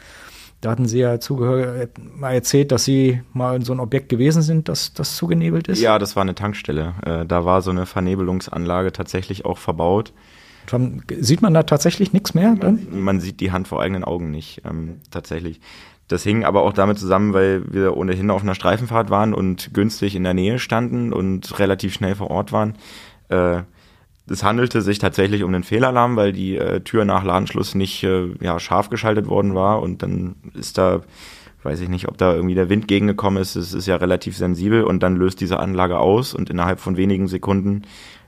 Da 0.62 0.71
hatten 0.71 0.88
Sie 0.88 0.97
ja 0.97 1.19
zugehört, 1.19 1.99
mal 1.99 2.34
erzählt, 2.34 2.71
dass 2.71 2.84
Sie 2.84 3.21
mal 3.32 3.58
in 3.58 3.62
so 3.62 3.71
ein 3.71 3.80
Objekt 3.80 4.10
gewesen 4.10 4.41
sind, 4.41 4.67
das, 4.67 4.91
das 4.91 5.17
zugenebelt 5.17 5.67
ist. 5.67 5.80
Ja, 5.82 5.99
das 5.99 6.15
war 6.15 6.23
eine 6.23 6.34
Tankstelle. 6.34 6.95
Äh, 7.06 7.28
da 7.28 7.45
war 7.45 7.62
so 7.62 7.69
eine 7.69 7.86
Vernebelungsanlage 7.86 8.91
tatsächlich 8.91 9.45
auch 9.45 9.60
verbaut. 9.60 10.13
Sieht 11.19 11.44
man 11.44 11.54
da 11.54 11.62
tatsächlich 11.62 12.12
nichts 12.12 12.33
mehr? 12.33 12.56
Dann? 12.56 12.87
Man, 12.90 13.02
man 13.02 13.19
sieht 13.19 13.40
die 13.40 13.52
Hand 13.52 13.67
vor 13.67 13.83
eigenen 13.83 14.04
Augen 14.04 14.31
nicht, 14.31 14.63
ähm, 14.65 14.96
tatsächlich. 15.12 15.62
Das 16.08 16.23
hing 16.23 16.43
aber 16.43 16.62
auch 16.62 16.73
damit 16.73 16.99
zusammen, 16.99 17.33
weil 17.33 17.63
wir 17.71 17.97
ohnehin 17.97 18.29
auf 18.29 18.43
einer 18.43 18.56
Streifenfahrt 18.56 19.10
waren 19.10 19.33
und 19.33 19.73
günstig 19.73 20.15
in 20.15 20.23
der 20.23 20.35
Nähe 20.35 20.60
standen 20.60 21.12
und 21.12 21.58
relativ 21.60 21.93
schnell 21.93 22.15
vor 22.15 22.29
Ort 22.29 22.51
waren. 22.51 22.75
Äh, 23.29 23.63
es 24.27 24.43
handelte 24.43 24.81
sich 24.81 24.99
tatsächlich 24.99 25.43
um 25.43 25.51
den 25.51 25.63
Fehlalarm, 25.63 26.15
weil 26.15 26.31
die 26.31 26.58
äh, 26.58 26.81
Tür 26.81 27.06
nach 27.06 27.23
Ladenschluss 27.23 27.75
nicht 27.75 28.03
äh, 28.03 28.33
ja, 28.39 28.60
scharf 28.60 28.89
geschaltet 28.89 29.27
worden 29.27 29.56
war 29.56 29.81
und 29.81 30.03
dann 30.03 30.35
ist 30.53 30.77
da, 30.77 31.01
weiß 31.63 31.79
ich 31.81 31.89
nicht, 31.89 32.08
ob 32.08 32.17
da 32.17 32.33
irgendwie 32.33 32.56
der 32.56 32.69
Wind 32.69 32.87
gegengekommen 32.87 33.41
ist, 33.41 33.56
es 33.56 33.73
ist 33.73 33.87
ja 33.87 33.95
relativ 33.95 34.37
sensibel 34.37 34.83
und 34.83 35.01
dann 35.01 35.15
löst 35.15 35.41
diese 35.41 35.60
Anlage 35.60 35.99
aus 35.99 36.33
und 36.33 36.49
innerhalb 36.49 36.79
von 36.79 36.97
wenigen 36.97 37.27
Sekunden 37.27 37.83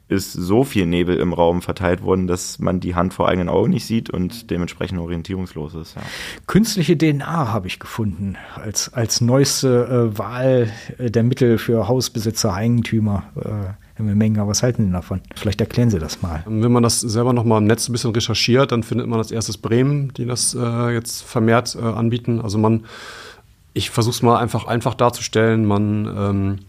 ist 0.10 0.32
so 0.32 0.64
viel 0.64 0.86
Nebel 0.86 1.18
im 1.18 1.34
Raum 1.34 1.62
verteilt 1.62 2.02
worden, 2.02 2.28
dass 2.28 2.60
man 2.60 2.80
die 2.80 2.96
Hand 2.96 3.14
vor 3.14 3.28
eigenen 3.28 3.50
Augen 3.50 3.72
nicht 3.72 3.86
sieht 3.86 4.10
und 4.10 4.50
dementsprechend 4.52 5.00
orientierungslos 5.00 5.76
ist. 5.76 5.96
Ja. 5.96 6.02
Künstliche 6.48 6.98
DNA 6.98 7.52
habe 7.52 7.68
ich 7.68 7.80
gefunden 7.80 8.38
als, 8.56 8.94
als 8.94 9.20
neueste 9.20 10.12
äh, 10.14 10.18
Wahl 10.18 10.72
der 10.98 11.24
Mittel 11.24 11.58
für 11.58 11.88
Hausbesitzer, 11.88 12.54
Eigentümer. 12.54 13.24
Äh, 13.36 13.74
Herr 13.98 14.06
Menger, 14.06 14.48
was 14.48 14.62
halten 14.62 14.86
Sie 14.86 14.92
davon? 14.92 15.22
Vielleicht 15.36 15.60
erklären 15.60 15.90
Sie 15.90 15.98
das 15.98 16.22
mal. 16.22 16.44
Wenn 16.46 16.72
man 16.72 16.84
das 16.84 17.02
selber 17.02 17.34
noch 17.34 17.44
mal 17.44 17.58
im 17.58 17.66
Netz 17.66 17.90
ein 17.90 17.94
bisschen 17.94 18.12
recherchiert, 18.12 18.72
dann 18.72 18.84
findet 18.84 19.08
man 19.08 19.18
als 19.18 19.32
erstes 19.32 19.58
Bremen, 19.58 20.14
die 20.14 20.26
das 20.26 20.54
äh, 20.54 20.94
jetzt 20.94 21.24
vermehrt 21.24 21.76
äh, 21.76 21.84
anbieten. 21.84 22.40
Also 22.40 22.60
man, 22.60 22.86
ich 23.74 23.90
versuche 23.90 24.14
es 24.14 24.22
mal 24.22 24.38
einfach, 24.38 24.68
einfach 24.68 24.94
darzustellen, 24.94 25.66
man 25.66 26.06
ähm, 26.06 26.60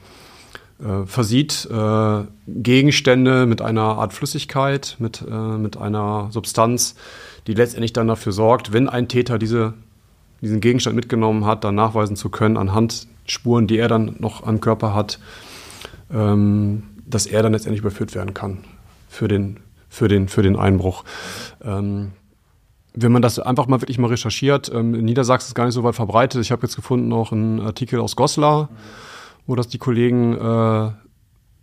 äh, 0.81 1.07
versieht 1.07 1.68
äh, 1.70 2.24
Gegenstände 2.47 3.47
mit 3.47 3.62
einer 3.62 3.83
Art 3.83 4.12
Flüssigkeit, 4.12 4.97
mit, 4.99 5.24
äh, 5.29 5.35
mit 5.35 5.76
einer 5.76 6.29
Substanz, 6.31 6.95
die 7.47 7.55
letztendlich 7.55 7.93
dann 7.93 8.09
dafür 8.09 8.33
sorgt, 8.33 8.72
wenn 8.72 8.89
ein 8.89 9.09
Täter 9.09 9.39
diese, 9.39 9.74
diesen 10.41 10.61
Gegenstand 10.61 10.97
mitgenommen 10.97 11.47
hat, 11.47 11.64
dann 11.64 11.74
nachweisen 11.74 12.16
zu 12.16 12.29
können 12.31 12.57
anhand 12.57 13.07
Spuren, 13.26 13.66
die 13.66 13.79
er 13.79 13.89
dann 13.89 14.16
noch 14.18 14.47
am 14.47 14.61
Körper 14.61 14.95
hat, 14.95 15.18
ähm, 16.12 16.85
dass 17.07 17.26
er 17.26 17.43
dann 17.43 17.53
letztendlich 17.53 17.81
überführt 17.81 18.14
werden 18.14 18.35
kann 18.35 18.59
für 19.09 19.29
den, 19.29 19.59
für 19.89 20.09
den, 20.09 20.29
für 20.29 20.43
den 20.43 20.57
Einbruch. 20.57 21.05
Ähm, 21.62 22.12
wenn 22.95 23.12
man 23.12 23.22
das 23.22 23.39
einfach 23.39 23.66
mal 23.66 23.81
wirklich 23.81 23.99
mal 23.99 24.09
recherchiert, 24.09 24.70
ähm, 24.74 24.95
in 24.95 25.05
Niedersachsen 25.05 25.49
ist 25.49 25.55
gar 25.55 25.66
nicht 25.66 25.74
so 25.74 25.85
weit 25.85 25.95
verbreitet. 25.95 26.41
Ich 26.41 26.51
habe 26.51 26.62
jetzt 26.62 26.76
gefunden 26.76 27.09
noch 27.09 27.33
einen 27.33 27.61
Artikel 27.61 28.01
aus 28.01 28.16
Goslar, 28.16 28.68
wo 29.49 29.57
das 29.57 29.66
die 29.66 29.78
Kollegen 29.78 30.34
äh, 30.34 30.90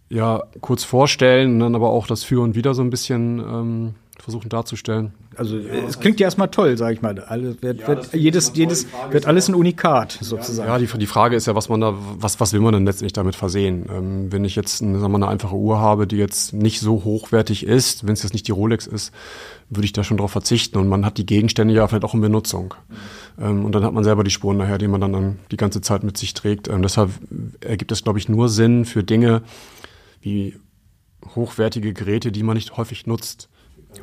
ja 0.10 0.44
kurz 0.60 0.84
vorstellen 0.84 1.54
und 1.54 1.60
dann 1.60 1.76
aber 1.76 1.92
auch 1.92 2.08
das 2.08 2.24
Für 2.24 2.42
und 2.42 2.56
Wider 2.56 2.74
so 2.74 2.82
ein 2.82 2.90
bisschen 2.90 3.40
ähm, 3.40 3.96
versuchen 4.20 4.50
darzustellen. 4.50 5.14
Also 5.36 5.58
es 5.58 6.00
klingt 6.00 6.20
ja 6.20 6.26
erstmal 6.26 6.50
toll, 6.50 6.78
sage 6.78 6.94
ich 6.94 7.02
mal. 7.02 7.20
Alles 7.20 7.62
wird, 7.62 7.82
ja, 7.82 7.88
wird 7.88 8.14
jedes, 8.14 8.54
jedes 8.56 8.88
wird 9.12 9.26
alles 9.26 9.50
ein 9.50 9.56
Unikat 9.56 10.18
sozusagen. 10.22 10.70
Ja, 10.70 10.78
die, 10.78 10.88
die 10.88 11.06
Frage 11.06 11.36
ist 11.36 11.48
ja, 11.48 11.56
was 11.56 11.70
man 11.70 11.82
da, 11.82 11.94
was, 11.96 12.40
was 12.40 12.54
will 12.54 12.62
man 12.62 12.74
denn 12.74 12.86
letztendlich 12.86 13.14
damit 13.14 13.36
versehen? 13.36 13.88
Ähm, 13.90 14.32
wenn 14.32 14.46
ich 14.46 14.56
jetzt 14.56 14.82
eine, 14.82 15.00
sagen 15.00 15.12
wir, 15.12 15.18
eine 15.18 15.28
einfache 15.28 15.56
Uhr 15.56 15.80
habe, 15.80 16.08
die 16.08 16.16
jetzt 16.16 16.54
nicht 16.54 16.80
so 16.80 17.04
hochwertig 17.04 17.66
ist, 17.66 18.08
wenn 18.08 18.14
es 18.14 18.24
jetzt 18.24 18.34
nicht 18.34 18.48
die 18.48 18.54
Rolex 18.54 18.88
ist, 18.88 19.14
würde 19.70 19.86
ich 19.86 19.94
da 19.94 20.04
schon 20.04 20.18
darauf 20.18 20.32
verzichten. 20.32 20.78
Und 20.78 20.88
man 20.88 21.06
hat 21.06 21.18
die 21.18 21.26
Gegenstände 21.26 21.74
ja 21.74 21.88
vielleicht 21.88 22.06
auch 22.06 22.14
in 22.14 22.22
Benutzung. 22.22 22.74
Ähm, 23.40 23.66
und 23.66 23.74
dann 23.74 23.84
hat 23.84 23.94
man 23.94 24.04
selber 24.04 24.24
die 24.24 24.32
Spuren 24.32 24.58
nachher, 24.58 24.78
die 24.78 24.88
man 24.88 25.02
dann, 25.02 25.14
dann 25.14 25.40
die 25.52 25.58
ganze 25.58 25.82
Zeit 25.82 26.04
mit 26.04 26.18
sich 26.18 26.34
trägt. 26.34 26.70
Ähm, 26.70 26.82
deshalb 26.82 27.12
ergibt 27.60 27.92
es, 27.92 28.04
glaube 28.04 28.20
ich, 28.20 28.30
nur 28.30 28.48
Sinn 28.48 28.86
für 28.86 29.04
Dinge 29.04 29.42
wie 30.22 30.56
hochwertige 31.36 31.94
Geräte, 31.94 32.32
die 32.32 32.44
man 32.44 32.56
nicht 32.56 32.78
häufig 32.78 33.08
nutzt. 33.08 33.50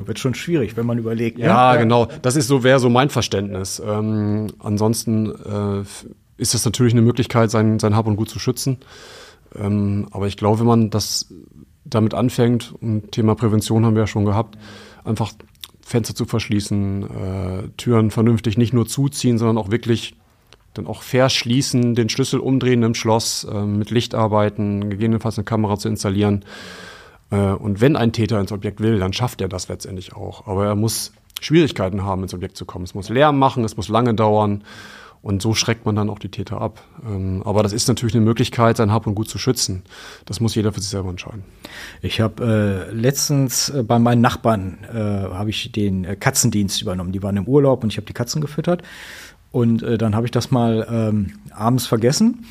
Wird 0.05 0.19
schon 0.19 0.33
schwierig, 0.33 0.75
wenn 0.77 0.85
man 0.85 0.97
überlegt. 0.97 1.37
Ne? 1.37 1.45
Ja, 1.45 1.73
ne? 1.73 1.79
genau. 1.79 2.07
Das 2.21 2.35
ist 2.35 2.47
so, 2.47 2.63
wäre 2.63 2.79
so 2.79 2.89
mein 2.89 3.09
Verständnis. 3.09 3.81
Ähm, 3.85 4.47
ansonsten 4.59 5.31
äh, 5.31 5.83
ist 6.37 6.55
es 6.55 6.65
natürlich 6.65 6.93
eine 6.93 7.01
Möglichkeit, 7.01 7.51
sein, 7.51 7.79
sein 7.79 7.95
Hab 7.95 8.07
und 8.07 8.15
Gut 8.15 8.29
zu 8.29 8.39
schützen. 8.39 8.77
Ähm, 9.55 10.07
aber 10.11 10.27
ich 10.27 10.37
glaube, 10.37 10.59
wenn 10.59 10.67
man 10.67 10.89
das 10.89 11.33
damit 11.85 12.13
anfängt, 12.13 12.73
und 12.81 13.11
Thema 13.11 13.35
Prävention 13.35 13.85
haben 13.85 13.95
wir 13.95 14.03
ja 14.03 14.07
schon 14.07 14.25
gehabt, 14.25 14.57
einfach 15.03 15.31
Fenster 15.81 16.15
zu 16.15 16.25
verschließen, 16.25 17.03
äh, 17.03 17.67
Türen 17.77 18.09
vernünftig 18.09 18.57
nicht 18.57 18.73
nur 18.73 18.87
zuziehen, 18.87 19.37
sondern 19.37 19.57
auch 19.57 19.69
wirklich 19.69 20.15
dann 20.73 20.87
auch 20.87 21.03
verschließen, 21.03 21.93
den 21.93 22.09
Schlüssel 22.09 22.39
umdrehen 22.39 22.83
im 22.83 22.95
Schloss, 22.95 23.43
äh, 23.43 23.63
mit 23.63 23.91
Licht 23.91 24.15
arbeiten, 24.15 24.89
gegebenenfalls 24.89 25.37
eine 25.37 25.45
Kamera 25.45 25.77
zu 25.77 25.87
installieren. 25.87 26.45
Äh, 27.33 27.53
und 27.53 27.81
wenn 27.81 27.95
ein 27.95 28.13
Täter 28.13 28.39
ins 28.39 28.51
Objekt 28.51 28.79
will, 28.79 28.99
dann 28.99 29.11
schafft 29.11 29.41
er 29.41 29.47
das 29.47 29.67
letztendlich 29.67 30.13
auch. 30.13 30.47
Aber 30.47 30.65
er 30.65 30.75
muss 30.75 31.13
Schwierigkeiten 31.41 32.03
haben, 32.03 32.23
ins 32.23 32.33
Objekt 32.33 32.55
zu 32.55 32.65
kommen. 32.65 32.85
Es 32.85 32.93
muss 32.93 33.09
Lärm 33.09 33.39
machen, 33.39 33.63
es 33.63 33.75
muss 33.75 33.89
lange 33.89 34.13
dauern. 34.13 34.63
Und 35.21 35.41
so 35.41 35.53
schreckt 35.53 35.85
man 35.85 35.95
dann 35.95 36.09
auch 36.09 36.19
die 36.19 36.27
Täter 36.27 36.59
ab. 36.59 36.83
Ähm, 37.05 37.43
aber 37.45 37.63
das 37.63 37.71
ist 37.71 37.87
natürlich 37.87 38.13
eine 38.13 38.25
Möglichkeit, 38.25 38.75
sein 38.75 38.91
Hab 38.91 39.07
und 39.07 39.15
Gut 39.15 39.29
zu 39.29 39.37
schützen. 39.37 39.83
Das 40.25 40.41
muss 40.41 40.53
jeder 40.53 40.73
für 40.73 40.81
sich 40.81 40.89
selber 40.89 41.09
entscheiden. 41.09 41.45
Ich 42.01 42.19
habe 42.19 42.89
äh, 42.89 42.93
letztens 42.93 43.69
äh, 43.69 43.83
bei 43.83 43.99
meinen 43.99 44.19
Nachbarn 44.19 44.79
äh, 44.93 44.97
habe 44.97 45.49
ich 45.49 45.71
den 45.71 46.03
äh, 46.03 46.17
Katzendienst 46.17 46.81
übernommen. 46.81 47.13
Die 47.13 47.23
waren 47.23 47.37
im 47.37 47.47
Urlaub 47.47 47.83
und 47.83 47.93
ich 47.93 47.97
habe 47.97 48.05
die 48.05 48.13
Katzen 48.13 48.41
gefüttert. 48.41 48.83
Und 49.53 49.81
äh, 49.81 49.97
dann 49.97 50.13
habe 50.13 50.27
ich 50.27 50.31
das 50.31 50.51
mal 50.51 50.85
ähm, 50.91 51.39
abends 51.51 51.87
vergessen 51.87 52.45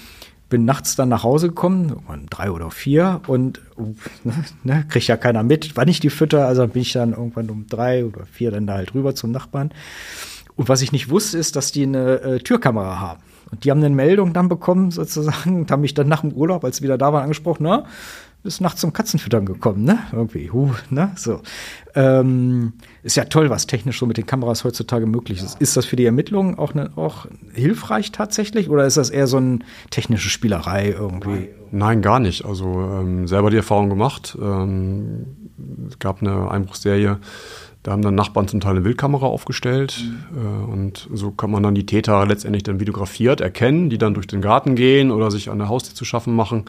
bin 0.53 0.67
nachts 0.67 0.97
dann 0.97 1.09
nach 1.09 1.23
Hause 1.23 1.49
gekommen, 1.49 2.03
drei 2.29 2.51
oder 2.51 2.71
vier, 2.71 3.23
und 3.27 3.63
ne, 4.23 4.35
ne, 4.65 4.85
kriegt 4.87 5.07
ja 5.07 5.17
keiner 5.17 5.43
mit, 5.43 5.79
wann 5.79 5.89
ich 5.89 5.99
die 5.99 6.11
fütter. 6.11 6.47
Also 6.47 6.69
bin 6.69 6.83
ich 6.83 6.93
dann 6.93 7.13
irgendwann 7.13 7.49
um 7.49 7.67
drei 7.67 8.05
oder 8.05 8.27
vier 8.27 8.51
dann 8.51 8.67
da 8.67 8.75
halt 8.75 8.95
rüber 8.95 9.15
zum 9.15 9.31
Nachbarn. 9.31 9.71
Und 10.55 10.69
was 10.69 10.83
ich 10.83 10.93
nicht 10.93 11.09
wusste, 11.09 11.39
ist, 11.39 11.57
dass 11.57 11.73
die 11.73 11.85
eine 11.85 12.21
äh, 12.21 12.39
Türkamera 12.41 13.01
haben. 13.01 13.23
Und 13.51 13.65
die 13.65 13.71
haben 13.71 13.79
eine 13.83 13.95
Meldung 13.95 14.35
dann 14.35 14.51
bekommen, 14.51 14.91
sozusagen, 14.91 15.57
und 15.61 15.71
haben 15.71 15.81
mich 15.81 15.95
dann 15.95 16.09
nach 16.09 16.21
dem 16.21 16.35
Urlaub, 16.35 16.67
als 16.67 16.77
sie 16.77 16.85
wieder 16.85 16.99
da 16.99 17.15
waren, 17.15 17.23
angesprochen, 17.23 17.63
na, 17.63 17.87
bist 18.43 18.61
nachts 18.61 18.80
zum 18.80 18.93
Katzenfüttern 18.93 19.47
gekommen, 19.47 19.84
ne? 19.84 19.99
Irgendwie, 20.12 20.51
huh, 20.51 20.72
ne? 20.90 21.12
So. 21.16 21.40
Ähm, 21.95 22.72
ist 23.03 23.16
ja 23.16 23.24
toll, 23.24 23.51
was 23.51 23.66
technisch 23.66 23.99
so 23.99 24.07
mit 24.07 24.16
den 24.16 24.26
Kameras 24.26 24.64
heutzutage 24.64 25.07
möglich 25.07 25.43
ist. 25.43 25.61
Ist 25.61 25.76
das 25.76 25.86
für 25.86 25.97
die 25.97 26.05
Ermittlungen 26.05 26.59
auch, 26.59 26.74
ne, 26.74 26.90
auch 26.97 27.26
hilfreich 27.53 28.11
tatsächlich 28.12 28.68
oder 28.68 28.86
ist 28.86 28.97
das 28.97 29.11
eher 29.11 29.26
so 29.26 29.36
eine 29.36 29.61
technische 29.90 30.28
Spielerei 30.28 30.90
irgendwie? 30.90 31.51
Nein, 31.70 32.03
gar 32.03 32.18
nicht. 32.18 32.45
Also 32.45 32.66
ähm, 32.66 33.28
selber 33.28 33.51
die 33.51 33.59
Erfahrung 33.59 33.88
gemacht. 33.88 34.36
Ähm, 34.40 35.26
es 35.88 35.99
gab 35.99 36.20
eine 36.20 36.51
Einbruchsserie, 36.51 37.18
da 37.82 37.93
haben 37.93 38.03
dann 38.03 38.14
Nachbarn 38.14 38.49
zum 38.49 38.61
Teil 38.61 38.76
eine 38.76 38.84
Wildkamera 38.84 39.26
aufgestellt 39.26 40.05
mhm. 40.32 40.68
und 40.68 41.09
so 41.12 41.32
kann 41.32 41.51
man 41.51 41.62
dann 41.62 41.74
die 41.74 41.86
Täter 41.86 42.24
letztendlich 42.26 42.62
dann 42.62 42.78
videografiert 42.78 43.40
erkennen, 43.40 43.90
die 43.90 43.99
dann 43.99 44.14
durch 44.14 44.26
den 44.26 44.40
Garten 44.40 44.76
gehen 44.76 45.11
oder 45.11 45.30
sich 45.30 45.51
an 45.51 45.59
der 45.59 45.68
Haustür 45.68 45.95
zu 45.95 46.05
schaffen 46.05 46.34
machen. 46.34 46.64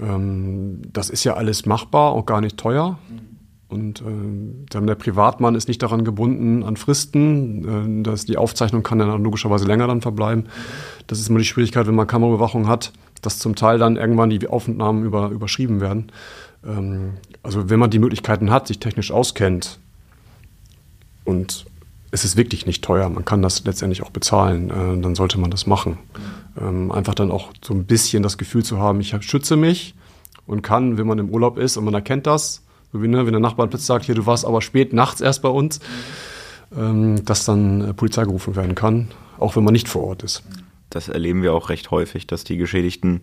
Ähm, 0.00 0.82
das 0.92 1.10
ist 1.10 1.24
ja 1.24 1.34
alles 1.34 1.66
machbar, 1.66 2.12
auch 2.12 2.26
gar 2.26 2.40
nicht 2.40 2.56
teuer. 2.56 2.98
Und 3.68 4.02
äh, 4.02 4.80
der 4.80 4.94
Privatmann 4.94 5.54
ist 5.54 5.68
nicht 5.68 5.82
daran 5.82 6.04
gebunden 6.04 6.62
an 6.62 6.76
Fristen. 6.76 8.00
Äh, 8.00 8.02
dass 8.02 8.24
die 8.24 8.36
Aufzeichnung 8.36 8.82
kann 8.82 8.98
dann 8.98 9.22
logischerweise 9.22 9.66
länger 9.66 9.86
dann 9.86 10.00
verbleiben. 10.00 10.46
Das 11.06 11.18
ist 11.18 11.28
immer 11.28 11.38
die 11.38 11.44
Schwierigkeit, 11.44 11.86
wenn 11.86 11.94
man 11.94 12.06
Kameraüberwachung 12.06 12.68
hat, 12.68 12.92
dass 13.22 13.38
zum 13.38 13.56
Teil 13.56 13.78
dann 13.78 13.96
irgendwann 13.96 14.30
die 14.30 14.46
Aufnahmen 14.46 15.04
über, 15.04 15.30
überschrieben 15.30 15.80
werden. 15.80 16.12
Ähm, 16.64 17.14
also 17.42 17.68
wenn 17.70 17.78
man 17.78 17.90
die 17.90 17.98
Möglichkeiten 17.98 18.50
hat, 18.50 18.68
sich 18.68 18.78
technisch 18.78 19.10
auskennt 19.10 19.78
und 21.24 21.66
es 22.10 22.24
ist 22.24 22.36
wirklich 22.36 22.66
nicht 22.66 22.84
teuer, 22.84 23.08
man 23.08 23.24
kann 23.24 23.42
das 23.42 23.64
letztendlich 23.64 24.02
auch 24.02 24.10
bezahlen, 24.10 24.70
äh, 24.70 25.00
dann 25.00 25.14
sollte 25.14 25.38
man 25.38 25.50
das 25.50 25.66
machen. 25.66 25.98
Ähm, 26.60 26.92
einfach 26.92 27.14
dann 27.14 27.30
auch 27.30 27.52
so 27.64 27.74
ein 27.74 27.84
bisschen 27.84 28.22
das 28.22 28.38
Gefühl 28.38 28.64
zu 28.64 28.78
haben, 28.78 29.00
ich 29.00 29.16
schütze 29.20 29.56
mich 29.56 29.94
und 30.46 30.62
kann, 30.62 30.98
wenn 30.98 31.06
man 31.06 31.18
im 31.18 31.30
Urlaub 31.30 31.58
ist 31.58 31.76
und 31.76 31.84
man 31.84 31.94
erkennt 31.94 32.26
das, 32.26 32.64
so 32.92 33.02
wie 33.02 33.08
ne, 33.08 33.26
wenn 33.26 33.32
der 33.32 33.40
Nachbar 33.40 33.66
plötzlich 33.66 33.86
sagt, 33.86 34.04
hier, 34.04 34.14
du 34.14 34.26
warst 34.26 34.44
aber 34.44 34.62
spät 34.62 34.92
nachts 34.92 35.20
erst 35.20 35.42
bei 35.42 35.48
uns, 35.48 35.80
ähm, 36.76 37.24
dass 37.24 37.44
dann 37.44 37.80
äh, 37.80 37.94
Polizei 37.94 38.24
gerufen 38.24 38.54
werden 38.54 38.74
kann, 38.74 39.08
auch 39.38 39.56
wenn 39.56 39.64
man 39.64 39.72
nicht 39.72 39.88
vor 39.88 40.04
Ort 40.04 40.22
ist. 40.22 40.44
Das 40.90 41.08
erleben 41.08 41.42
wir 41.42 41.54
auch 41.54 41.70
recht 41.70 41.90
häufig, 41.90 42.26
dass 42.28 42.44
die 42.44 42.56
Geschädigten 42.56 43.22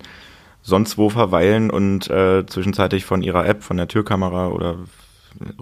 sonst 0.61 0.97
wo 0.97 1.09
verweilen 1.09 1.69
und 1.69 2.09
äh, 2.09 2.45
zwischenzeitlich 2.45 3.05
von 3.05 3.23
ihrer 3.23 3.45
App, 3.45 3.63
von 3.63 3.77
der 3.77 3.87
Türkamera 3.87 4.49
oder 4.49 4.77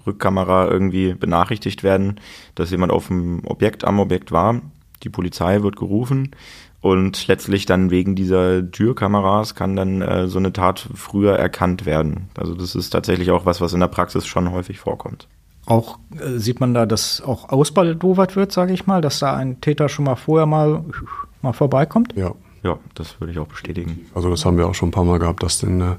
Rückkamera 0.06 0.68
irgendwie 0.68 1.14
benachrichtigt 1.14 1.82
werden, 1.84 2.20
dass 2.56 2.70
jemand 2.70 2.92
auf 2.92 3.06
dem 3.06 3.42
Objekt 3.46 3.84
am 3.84 4.00
Objekt 4.00 4.32
war. 4.32 4.60
Die 5.04 5.08
Polizei 5.08 5.62
wird 5.62 5.76
gerufen 5.76 6.34
und 6.80 7.26
letztlich 7.26 7.66
dann 7.66 7.90
wegen 7.90 8.14
dieser 8.14 8.70
Türkameras 8.70 9.54
kann 9.54 9.76
dann 9.76 10.02
äh, 10.02 10.28
so 10.28 10.38
eine 10.38 10.52
Tat 10.52 10.88
früher 10.94 11.36
erkannt 11.36 11.84
werden. 11.86 12.30
Also 12.36 12.54
das 12.54 12.74
ist 12.74 12.90
tatsächlich 12.90 13.30
auch 13.30 13.44
was, 13.44 13.60
was 13.60 13.72
in 13.72 13.80
der 13.80 13.88
Praxis 13.88 14.26
schon 14.26 14.50
häufig 14.50 14.78
vorkommt. 14.78 15.28
Auch 15.66 15.98
äh, 16.18 16.38
sieht 16.38 16.60
man 16.60 16.72
da, 16.72 16.86
dass 16.86 17.20
auch 17.20 17.50
ausbaldowert 17.50 18.34
wird, 18.34 18.52
sage 18.52 18.72
ich 18.72 18.86
mal, 18.86 19.02
dass 19.02 19.18
da 19.18 19.36
ein 19.36 19.60
Täter 19.60 19.88
schon 19.88 20.06
mal 20.06 20.16
vorher 20.16 20.46
mal, 20.46 20.84
mal 21.42 21.52
vorbeikommt? 21.52 22.14
Ja. 22.16 22.32
Ja, 22.62 22.78
das 22.94 23.18
würde 23.20 23.32
ich 23.32 23.38
auch 23.38 23.46
bestätigen. 23.46 24.06
Also 24.14 24.28
das 24.28 24.44
haben 24.44 24.58
wir 24.58 24.66
auch 24.66 24.74
schon 24.74 24.90
ein 24.90 24.92
paar 24.92 25.04
Mal 25.04 25.18
gehabt, 25.18 25.42
dass 25.42 25.60
denn 25.60 25.80
äh, 25.80 25.94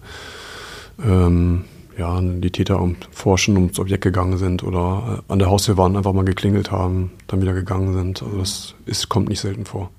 ähm, 1.04 1.66
ja, 1.98 2.20
die 2.22 2.52
Täter 2.52 2.80
um 2.80 2.96
Forschen 3.12 3.58
ums 3.58 3.80
Objekt 3.80 4.04
gegangen 4.04 4.38
sind 4.38 4.64
oder 4.64 5.24
äh, 5.28 5.32
an 5.32 5.40
der 5.40 5.50
Haustür 5.50 5.78
waren, 5.78 5.98
einfach 5.98 6.14
mal 6.14 6.26
geklingelt 6.26 6.72
haben, 6.72 7.12
dann 7.28 7.42
wieder 7.42 7.54
gegangen 7.54 7.94
sind. 7.94 8.22
Also 8.22 8.38
das 8.38 8.76
ist, 8.86 9.10
kommt 9.10 9.30
nicht 9.30 9.40
selten 9.40 9.66
vor. 9.66 9.90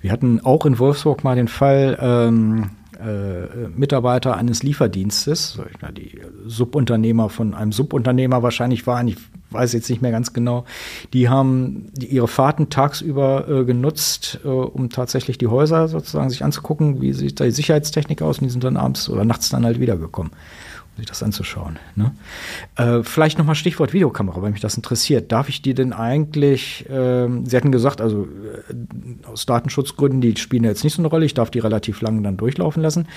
Wir 0.00 0.12
hatten 0.12 0.40
auch 0.40 0.66
in 0.66 0.78
Wolfsburg 0.78 1.24
mal 1.24 1.36
den 1.36 1.48
Fall, 1.48 1.98
ähm, 2.00 2.70
äh, 3.02 3.68
Mitarbeiter 3.74 4.36
eines 4.36 4.62
Lieferdienstes, 4.62 5.58
die 5.96 6.20
Subunternehmer 6.46 7.30
von 7.30 7.54
einem 7.54 7.72
Subunternehmer 7.72 8.42
wahrscheinlich 8.42 8.86
waren, 8.86 9.08
ich 9.08 9.16
weiß 9.50 9.72
jetzt 9.72 9.90
nicht 9.90 10.02
mehr 10.02 10.12
ganz 10.12 10.32
genau, 10.32 10.64
die 11.12 11.28
haben 11.28 11.90
ihre 11.98 12.28
Fahrten 12.28 12.70
tagsüber 12.70 13.48
äh, 13.48 13.64
genutzt, 13.64 14.40
äh, 14.44 14.48
um 14.48 14.90
tatsächlich 14.90 15.36
die 15.36 15.48
Häuser 15.48 15.88
sozusagen 15.88 16.30
sich 16.30 16.44
anzugucken, 16.44 17.00
wie 17.00 17.12
sieht 17.12 17.40
da 17.40 17.44
die 17.44 17.50
Sicherheitstechnik 17.50 18.22
aus 18.22 18.38
und 18.38 18.44
die 18.44 18.50
sind 18.50 18.64
dann 18.64 18.76
abends 18.76 19.08
oder 19.08 19.24
nachts 19.24 19.48
dann 19.48 19.64
halt 19.64 19.80
wiedergekommen. 19.80 20.32
Sich 20.96 21.06
das 21.06 21.22
anzuschauen. 21.22 21.78
Ne? 21.96 22.12
Äh, 22.76 23.02
vielleicht 23.02 23.38
nochmal 23.38 23.54
Stichwort 23.54 23.92
Videokamera, 23.92 24.42
weil 24.42 24.50
mich 24.50 24.60
das 24.60 24.76
interessiert. 24.76 25.32
Darf 25.32 25.48
ich 25.48 25.62
die 25.62 25.74
denn 25.74 25.92
eigentlich, 25.92 26.88
äh, 26.90 27.28
Sie 27.44 27.56
hatten 27.56 27.72
gesagt, 27.72 28.00
also 28.00 28.28
äh, 28.68 29.26
aus 29.26 29.46
Datenschutzgründen, 29.46 30.20
die 30.20 30.36
spielen 30.36 30.64
jetzt 30.64 30.84
nicht 30.84 30.94
so 30.94 31.00
eine 31.00 31.08
Rolle, 31.08 31.24
ich 31.24 31.34
darf 31.34 31.50
die 31.50 31.60
relativ 31.60 32.02
lang 32.02 32.22
dann 32.22 32.36
durchlaufen 32.36 32.82
lassen. 32.82 33.08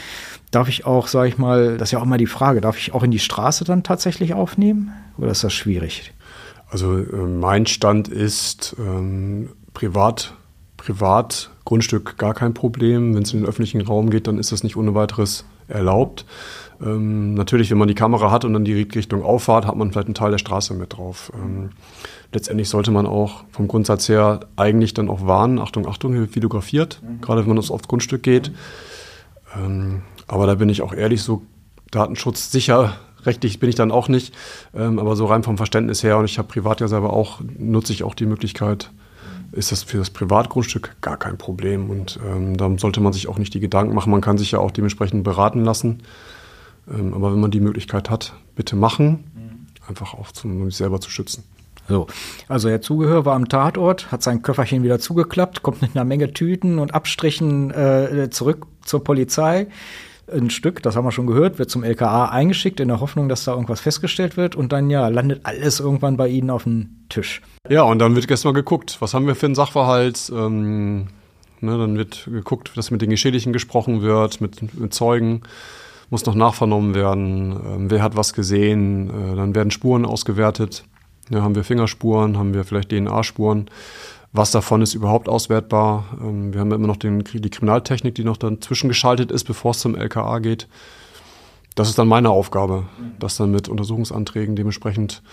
Darf 0.51 0.69
ich 0.69 0.85
auch, 0.85 1.07
sage 1.07 1.27
ich 1.27 1.37
mal, 1.37 1.77
das 1.77 1.89
ist 1.89 1.91
ja 1.91 1.99
auch 1.99 2.05
immer 2.05 2.17
die 2.17 2.27
Frage, 2.27 2.61
darf 2.61 2.77
ich 2.77 2.93
auch 2.93 3.03
in 3.03 3.11
die 3.11 3.19
Straße 3.19 3.65
dann 3.65 3.83
tatsächlich 3.83 4.33
aufnehmen 4.33 4.93
oder 5.17 5.31
ist 5.31 5.43
das 5.43 5.53
schwierig? 5.53 6.13
Also 6.69 6.97
äh, 6.97 7.15
mein 7.27 7.65
Stand 7.65 8.07
ist 8.07 8.75
ähm, 8.79 9.49
privat, 9.73 10.33
privat 10.77 11.51
Grundstück 11.65 12.17
gar 12.17 12.33
kein 12.33 12.53
Problem. 12.53 13.15
Wenn 13.15 13.23
es 13.23 13.33
in 13.33 13.41
den 13.41 13.47
öffentlichen 13.47 13.81
Raum 13.81 14.09
geht, 14.09 14.27
dann 14.27 14.39
ist 14.39 14.51
das 14.51 14.63
nicht 14.63 14.77
ohne 14.77 14.95
weiteres 14.95 15.45
erlaubt. 15.67 16.25
Ähm, 16.81 17.33
natürlich, 17.33 17.71
wenn 17.71 17.77
man 17.77 17.87
die 17.87 17.95
Kamera 17.95 18.31
hat 18.31 18.45
und 18.45 18.53
dann 18.53 18.65
die 18.65 18.81
Richtung 18.81 19.23
auffahrt, 19.23 19.65
hat 19.65 19.75
man 19.75 19.91
vielleicht 19.91 20.07
einen 20.07 20.15
Teil 20.15 20.31
der 20.31 20.37
Straße 20.37 20.73
mit 20.73 20.97
drauf. 20.97 21.31
Ähm, 21.35 21.69
letztendlich 22.33 22.69
sollte 22.69 22.91
man 22.91 23.05
auch 23.05 23.43
vom 23.51 23.67
Grundsatz 23.67 24.09
her 24.09 24.41
eigentlich 24.55 24.93
dann 24.93 25.09
auch 25.09 25.25
warnen, 25.25 25.59
Achtung, 25.59 25.87
Achtung, 25.87 26.11
hier 26.11 26.21
wird 26.21 26.33
fotografiert, 26.33 27.01
mhm. 27.01 27.21
gerade 27.21 27.41
wenn 27.41 27.55
man 27.55 27.57
aufs 27.57 27.87
Grundstück 27.87 28.23
geht. 28.23 28.51
Ähm, 29.57 30.01
aber 30.27 30.47
da 30.47 30.55
bin 30.55 30.69
ich 30.69 30.81
auch 30.81 30.93
ehrlich, 30.93 31.21
so 31.23 31.43
datenschutzsicher 31.91 32.95
rechtlich 33.25 33.59
bin 33.59 33.69
ich 33.69 33.75
dann 33.75 33.91
auch 33.91 34.07
nicht, 34.07 34.33
ähm, 34.75 34.99
aber 34.99 35.15
so 35.15 35.25
rein 35.25 35.43
vom 35.43 35.57
Verständnis 35.57 36.03
her 36.03 36.17
und 36.17 36.25
ich 36.25 36.37
habe 36.37 36.47
privat 36.47 36.81
ja 36.81 36.87
selber 36.87 37.13
auch, 37.13 37.41
nutze 37.57 37.93
ich 37.93 38.03
auch 38.03 38.13
die 38.13 38.25
Möglichkeit, 38.25 38.91
ist 39.51 39.71
das 39.71 39.83
für 39.83 39.97
das 39.97 40.09
Privatgrundstück 40.09 40.95
gar 41.01 41.17
kein 41.17 41.37
Problem 41.37 41.89
und 41.89 42.19
ähm, 42.25 42.57
da 42.57 42.69
sollte 42.77 42.99
man 42.99 43.13
sich 43.13 43.27
auch 43.27 43.37
nicht 43.37 43.53
die 43.53 43.59
Gedanken 43.59 43.95
machen. 43.95 44.11
Man 44.11 44.21
kann 44.21 44.37
sich 44.37 44.51
ja 44.51 44.59
auch 44.59 44.71
dementsprechend 44.71 45.23
beraten 45.23 45.63
lassen. 45.63 46.01
Ähm, 46.89 47.13
aber 47.13 47.31
wenn 47.31 47.39
man 47.39 47.51
die 47.51 47.59
Möglichkeit 47.59 48.09
hat, 48.09 48.33
bitte 48.55 48.75
machen, 48.75 49.31
einfach 49.87 50.13
auch, 50.13 50.27
um 50.43 50.65
sich 50.65 50.77
selber 50.77 50.99
zu 50.99 51.09
schützen. 51.09 51.43
So, 51.87 52.07
also 52.47 52.67
der 52.67 52.81
Zugehör 52.81 53.25
war 53.25 53.35
am 53.35 53.47
Tatort, 53.47 54.11
hat 54.11 54.23
sein 54.23 54.41
Köfferchen 54.41 54.81
wieder 54.81 54.99
zugeklappt, 54.99 55.61
kommt 55.61 55.81
mit 55.81 55.95
einer 55.95 56.03
Menge 56.03 56.33
Tüten 56.33 56.79
und 56.79 56.95
Abstrichen 56.95 57.69
äh, 57.71 58.29
zurück 58.31 58.65
zur 58.83 59.03
Polizei. 59.03 59.67
Ein 60.31 60.49
Stück, 60.49 60.81
das 60.81 60.95
haben 60.95 61.05
wir 61.05 61.11
schon 61.11 61.27
gehört, 61.27 61.59
wird 61.59 61.69
zum 61.69 61.83
LKA 61.83 62.29
eingeschickt 62.29 62.79
in 62.79 62.87
der 62.87 62.99
Hoffnung, 62.99 63.29
dass 63.29 63.43
da 63.43 63.51
irgendwas 63.51 63.81
festgestellt 63.81 64.37
wird 64.37 64.55
und 64.55 64.71
dann 64.71 64.89
ja 64.89 65.07
landet 65.09 65.41
alles 65.43 65.79
irgendwann 65.79 66.17
bei 66.17 66.27
Ihnen 66.27 66.49
auf 66.49 66.63
dem 66.63 66.89
Tisch. 67.09 67.43
Ja, 67.69 67.83
und 67.83 67.99
dann 67.99 68.15
wird 68.15 68.29
erstmal 68.31 68.55
geguckt, 68.55 68.97
was 69.01 69.13
haben 69.13 69.27
wir 69.27 69.35
für 69.35 69.45
einen 69.45 69.53
Sachverhalt. 69.53 70.31
Ähm, 70.35 71.07
ne, 71.61 71.77
dann 71.77 71.95
wird 71.95 72.27
geguckt, 72.31 72.71
dass 72.75 72.89
mit 72.89 73.03
den 73.03 73.11
Geschädigten 73.11 73.53
gesprochen 73.53 74.01
wird, 74.01 74.41
mit, 74.41 74.73
mit 74.73 74.91
Zeugen 74.95 75.43
muss 76.09 76.25
noch 76.25 76.35
nachvernommen 76.35 76.93
werden, 76.95 77.51
äh, 77.53 77.91
wer 77.91 78.01
hat 78.01 78.15
was 78.15 78.33
gesehen, 78.33 79.09
äh, 79.09 79.35
dann 79.35 79.55
werden 79.55 79.71
Spuren 79.71 80.05
ausgewertet. 80.05 80.85
Ja, 81.29 81.41
haben 81.41 81.55
wir 81.55 81.63
Fingerspuren, 81.63 82.37
haben 82.37 82.53
wir 82.53 82.63
vielleicht 82.63 82.91
DNA-Spuren. 82.91 83.69
Was 84.31 84.51
davon 84.51 84.81
ist 84.81 84.93
überhaupt 84.93 85.29
auswertbar? 85.29 86.05
Ähm, 86.21 86.53
wir 86.53 86.61
haben 86.61 86.71
immer 86.71 86.87
noch 86.87 86.97
den, 86.97 87.23
die 87.23 87.49
Kriminaltechnik, 87.49 88.15
die 88.15 88.23
noch 88.23 88.37
dann 88.37 88.61
zwischengeschaltet 88.61 89.31
ist, 89.31 89.45
bevor 89.45 89.71
es 89.71 89.79
zum 89.79 89.95
LKA 89.95 90.39
geht. 90.39 90.67
Das 91.73 91.89
ist 91.89 91.97
dann 91.97 92.07
meine 92.07 92.29
Aufgabe, 92.29 92.85
das 93.19 93.37
dann 93.37 93.51
mit 93.51 93.67
Untersuchungsanträgen 93.67 94.55
dementsprechend 94.55 95.23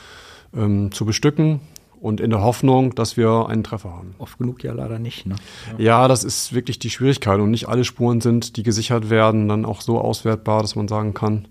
ähm, 0.55 0.91
zu 0.91 1.05
bestücken 1.05 1.61
und 2.03 2.21
in 2.21 2.31
der 2.31 2.43
Hoffnung, 2.43 2.97
dass 2.97 3.17
wir 3.17 3.47
einen 3.49 3.63
Treffer 3.63 3.91
haben. 3.93 4.17
Oft 4.19 4.37
genug 4.37 4.65
ja 4.65 4.73
leider 4.73 4.99
nicht. 4.99 5.25
Ne? 5.25 5.37
Ja. 5.79 6.09
das 6.09 6.25
ist 6.25 6.53
wirklich 6.53 6.81
die 6.81 6.91
Schwierigkeit 6.91 7.39
und 7.39 7.53
nicht 7.53 7.69
alle 7.69 7.85
Spuren 7.85 8.21
sind, 8.21 8.57
die 8.57 8.65
gesichert 8.65 9.09
werden, 9.09 9.49
dann 9.49 9.65
auch 9.65 9.81
so 9.81 10.01
auswertbar, 10.01 10.63
dass 10.63 10.75
man 10.75 10.89
sagen 10.89 11.15
kann, 11.15 11.47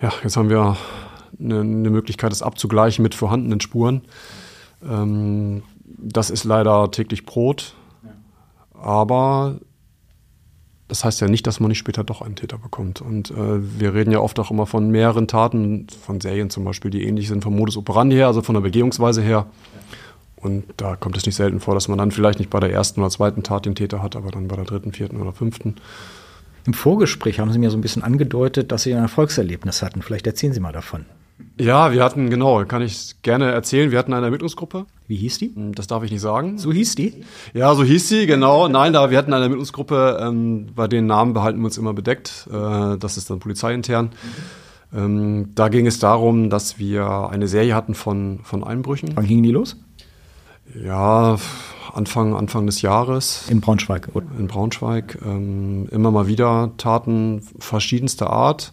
ja, 0.00 0.12
jetzt 0.22 0.36
haben 0.36 0.48
wir 0.48 0.76
eine, 1.40 1.60
eine 1.60 1.90
Möglichkeit, 1.90 2.30
das 2.30 2.40
abzugleichen 2.40 3.02
mit 3.02 3.16
vorhandenen 3.16 3.60
Spuren. 3.60 4.02
Ähm, 4.88 5.64
das 5.84 6.30
ist 6.30 6.44
leider 6.44 6.92
täglich 6.92 7.26
Brot, 7.26 7.74
aber 8.74 9.58
das 10.92 11.06
heißt 11.06 11.22
ja 11.22 11.28
nicht, 11.28 11.46
dass 11.46 11.58
man 11.58 11.70
nicht 11.70 11.78
später 11.78 12.04
doch 12.04 12.20
einen 12.20 12.36
Täter 12.36 12.58
bekommt. 12.58 13.00
Und 13.00 13.30
äh, 13.30 13.80
wir 13.80 13.94
reden 13.94 14.12
ja 14.12 14.18
oft 14.18 14.38
auch 14.38 14.50
immer 14.50 14.66
von 14.66 14.90
mehreren 14.90 15.26
Taten, 15.26 15.86
von 16.04 16.20
Serien 16.20 16.50
zum 16.50 16.64
Beispiel, 16.64 16.90
die 16.90 17.04
ähnlich 17.04 17.28
sind 17.28 17.42
vom 17.42 17.56
Modus 17.56 17.78
operandi 17.78 18.16
her, 18.16 18.26
also 18.26 18.42
von 18.42 18.54
der 18.54 18.60
Begehungsweise 18.60 19.22
her. 19.22 19.46
Und 20.36 20.64
da 20.76 20.96
kommt 20.96 21.16
es 21.16 21.24
nicht 21.24 21.36
selten 21.36 21.60
vor, 21.60 21.72
dass 21.72 21.88
man 21.88 21.96
dann 21.96 22.10
vielleicht 22.10 22.40
nicht 22.40 22.50
bei 22.50 22.60
der 22.60 22.70
ersten 22.70 23.00
oder 23.00 23.08
zweiten 23.08 23.42
Tat 23.42 23.64
den 23.64 23.74
Täter 23.74 24.02
hat, 24.02 24.16
aber 24.16 24.30
dann 24.30 24.48
bei 24.48 24.56
der 24.56 24.66
dritten, 24.66 24.92
vierten 24.92 25.18
oder 25.18 25.32
fünften. 25.32 25.76
Im 26.66 26.74
Vorgespräch 26.74 27.40
haben 27.40 27.50
Sie 27.52 27.58
mir 27.58 27.70
so 27.70 27.78
ein 27.78 27.80
bisschen 27.80 28.02
angedeutet, 28.02 28.70
dass 28.70 28.82
Sie 28.82 28.92
ein 28.92 29.00
Erfolgserlebnis 29.00 29.80
hatten. 29.80 30.02
Vielleicht 30.02 30.26
erzählen 30.26 30.52
Sie 30.52 30.60
mal 30.60 30.72
davon. 30.72 31.06
Ja, 31.60 31.92
wir 31.92 32.02
hatten, 32.02 32.30
genau, 32.30 32.64
kann 32.64 32.82
ich 32.82 33.22
gerne 33.22 33.50
erzählen. 33.50 33.90
Wir 33.90 33.98
hatten 33.98 34.12
eine 34.12 34.26
Ermittlungsgruppe. 34.26 34.86
Wie 35.06 35.16
hieß 35.16 35.38
die? 35.38 35.54
Hm, 35.54 35.74
das 35.74 35.86
darf 35.86 36.02
ich 36.02 36.10
nicht 36.10 36.20
sagen. 36.20 36.58
So 36.58 36.72
hieß 36.72 36.94
die? 36.94 37.24
Ja, 37.54 37.74
so 37.74 37.84
hieß 37.84 38.08
sie, 38.08 38.26
genau. 38.26 38.68
Nein, 38.68 38.92
da 38.92 39.10
wir 39.10 39.18
hatten 39.18 39.32
eine 39.32 39.44
Ermittlungsgruppe, 39.44 40.18
ähm, 40.20 40.68
bei 40.74 40.88
den 40.88 41.06
Namen 41.06 41.34
behalten 41.34 41.60
wir 41.60 41.66
uns 41.66 41.78
immer 41.78 41.92
bedeckt. 41.92 42.48
Äh, 42.50 42.98
das 42.98 43.16
ist 43.16 43.30
dann 43.30 43.38
polizeiintern. 43.38 44.10
Ähm, 44.94 45.50
da 45.54 45.68
ging 45.68 45.86
es 45.86 45.98
darum, 45.98 46.50
dass 46.50 46.78
wir 46.78 47.28
eine 47.30 47.48
Serie 47.48 47.74
hatten 47.74 47.94
von, 47.94 48.40
von 48.42 48.64
Einbrüchen. 48.64 49.10
Wann 49.14 49.26
gingen 49.26 49.42
die 49.42 49.50
los? 49.50 49.76
Ja, 50.74 51.36
Anfang, 51.92 52.34
Anfang 52.34 52.66
des 52.66 52.82
Jahres. 52.82 53.44
In 53.48 53.60
Braunschweig, 53.60 54.08
oder? 54.14 54.26
In 54.38 54.48
Braunschweig. 54.48 55.18
Ähm, 55.24 55.88
immer 55.90 56.10
mal 56.10 56.26
wieder 56.26 56.72
Taten 56.78 57.42
verschiedenster 57.58 58.30
Art. 58.30 58.72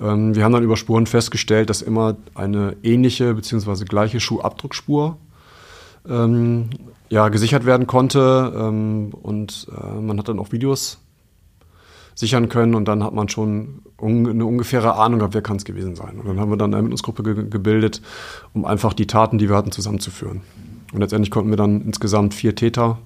Ähm, 0.00 0.34
wir 0.34 0.44
haben 0.44 0.52
dann 0.52 0.62
über 0.62 0.76
Spuren 0.76 1.06
festgestellt, 1.06 1.70
dass 1.70 1.82
immer 1.82 2.16
eine 2.34 2.76
ähnliche 2.82 3.34
bzw. 3.34 3.84
gleiche 3.84 4.20
Schuhabdruckspur 4.20 5.16
ähm, 6.08 6.70
ja, 7.08 7.28
gesichert 7.28 7.66
werden 7.66 7.86
konnte. 7.86 8.52
Ähm, 8.56 9.12
und 9.22 9.68
äh, 9.76 10.00
man 10.00 10.18
hat 10.18 10.28
dann 10.28 10.38
auch 10.38 10.52
Videos 10.52 10.98
sichern 12.14 12.48
können 12.48 12.74
und 12.74 12.86
dann 12.86 13.02
hat 13.02 13.14
man 13.14 13.28
schon 13.28 13.80
un 13.98 14.28
eine 14.28 14.44
ungefähre 14.44 14.96
Ahnung 14.96 15.20
gehabt, 15.20 15.34
wer 15.34 15.42
kann 15.42 15.56
es 15.56 15.64
gewesen 15.64 15.96
sein. 15.96 16.18
Und 16.18 16.28
dann 16.28 16.40
haben 16.40 16.50
wir 16.50 16.56
dann 16.56 16.70
eine 16.70 16.76
Ermittlungsgruppe 16.76 17.22
ge 17.22 17.48
gebildet, 17.48 18.02
um 18.52 18.64
einfach 18.64 18.92
die 18.92 19.06
Taten, 19.06 19.38
die 19.38 19.48
wir 19.48 19.56
hatten, 19.56 19.72
zusammenzuführen. 19.72 20.42
Und 20.92 21.00
letztendlich 21.00 21.30
konnten 21.30 21.50
wir 21.50 21.56
dann 21.56 21.80
insgesamt 21.82 22.34
vier 22.34 22.54
Täter 22.54 22.98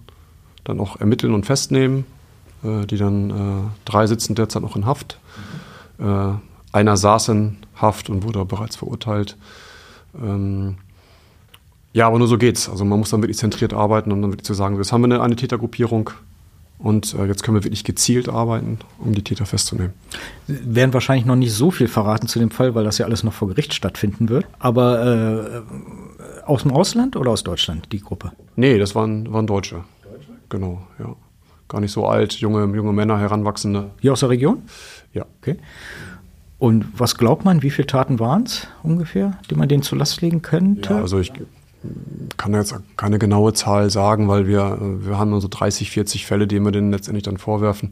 dann 0.64 0.80
auch 0.80 0.98
ermitteln 0.98 1.34
und 1.34 1.46
festnehmen. 1.46 2.04
Äh, 2.66 2.86
die 2.86 2.96
dann 2.96 3.30
äh, 3.30 3.70
drei 3.84 4.06
sitzen 4.06 4.34
derzeit 4.34 4.62
noch 4.62 4.76
in 4.76 4.86
Haft. 4.86 5.18
Äh, 5.98 6.32
einer 6.76 6.96
saß 6.96 7.28
in 7.28 7.56
Haft 7.74 8.10
und 8.10 8.22
wurde 8.22 8.44
bereits 8.44 8.76
verurteilt. 8.76 9.36
Ähm, 10.20 10.76
ja, 11.92 12.06
aber 12.06 12.18
nur 12.18 12.28
so 12.28 12.36
geht's. 12.36 12.68
Also 12.68 12.84
man 12.84 12.98
muss 12.98 13.10
dann 13.10 13.22
wirklich 13.22 13.38
zentriert 13.38 13.72
arbeiten 13.72 14.12
und 14.12 14.20
dann 14.20 14.30
wirklich 14.30 14.44
zu 14.44 14.54
sagen, 14.54 14.76
jetzt 14.76 14.92
haben 14.92 15.00
wir 15.00 15.06
eine, 15.06 15.22
eine 15.22 15.36
Tätergruppierung 15.36 16.10
und 16.78 17.14
äh, 17.14 17.24
jetzt 17.24 17.42
können 17.42 17.56
wir 17.56 17.64
wirklich 17.64 17.84
gezielt 17.84 18.28
arbeiten, 18.28 18.78
um 18.98 19.14
die 19.14 19.22
Täter 19.22 19.46
festzunehmen. 19.46 19.94
Sie 20.46 20.74
werden 20.74 20.92
wahrscheinlich 20.92 21.24
noch 21.24 21.36
nicht 21.36 21.54
so 21.54 21.70
viel 21.70 21.88
verraten 21.88 22.28
zu 22.28 22.38
dem 22.38 22.50
Fall, 22.50 22.74
weil 22.74 22.84
das 22.84 22.98
ja 22.98 23.06
alles 23.06 23.24
noch 23.24 23.32
vor 23.32 23.48
Gericht 23.48 23.72
stattfinden 23.72 24.28
wird. 24.28 24.44
Aber 24.58 25.64
äh, 25.64 26.42
aus 26.44 26.62
dem 26.62 26.72
Ausland 26.72 27.16
oder 27.16 27.30
aus 27.30 27.42
Deutschland, 27.42 27.90
die 27.92 28.00
Gruppe? 28.00 28.32
Nee, 28.56 28.78
das 28.78 28.94
waren, 28.94 29.32
waren 29.32 29.46
Deutsche. 29.46 29.84
Deutsche? 30.02 30.32
Genau, 30.50 30.82
ja. 30.98 31.16
Gar 31.68 31.80
nicht 31.80 31.92
so 31.92 32.06
alt, 32.06 32.34
junge, 32.34 32.64
junge 32.76 32.92
Männer, 32.92 33.18
Heranwachsende. 33.18 33.90
Hier 34.00 34.12
aus 34.12 34.20
der 34.20 34.28
Region? 34.28 34.62
Ja. 35.14 35.24
Okay. 35.40 35.56
Und 36.58 36.86
was 36.98 37.16
glaubt 37.18 37.44
man, 37.44 37.62
wie 37.62 37.70
viele 37.70 37.86
Taten 37.86 38.18
waren 38.18 38.44
es 38.44 38.66
ungefähr, 38.82 39.38
die 39.50 39.54
man 39.54 39.68
denen 39.68 39.82
zur 39.82 39.98
Last 39.98 40.22
legen 40.22 40.40
könnte? 40.42 40.94
Ja, 40.94 41.00
also 41.00 41.18
ich 41.18 41.32
kann 42.36 42.54
jetzt 42.54 42.74
keine 42.96 43.18
genaue 43.18 43.52
Zahl 43.52 43.90
sagen, 43.90 44.28
weil 44.28 44.46
wir, 44.46 44.78
wir 44.80 45.18
haben 45.18 45.38
so 45.40 45.48
30, 45.48 45.90
40 45.90 46.26
Fälle, 46.26 46.46
die 46.46 46.58
wir 46.58 46.72
denen 46.72 46.90
letztendlich 46.90 47.24
dann 47.24 47.36
vorwerfen. 47.36 47.90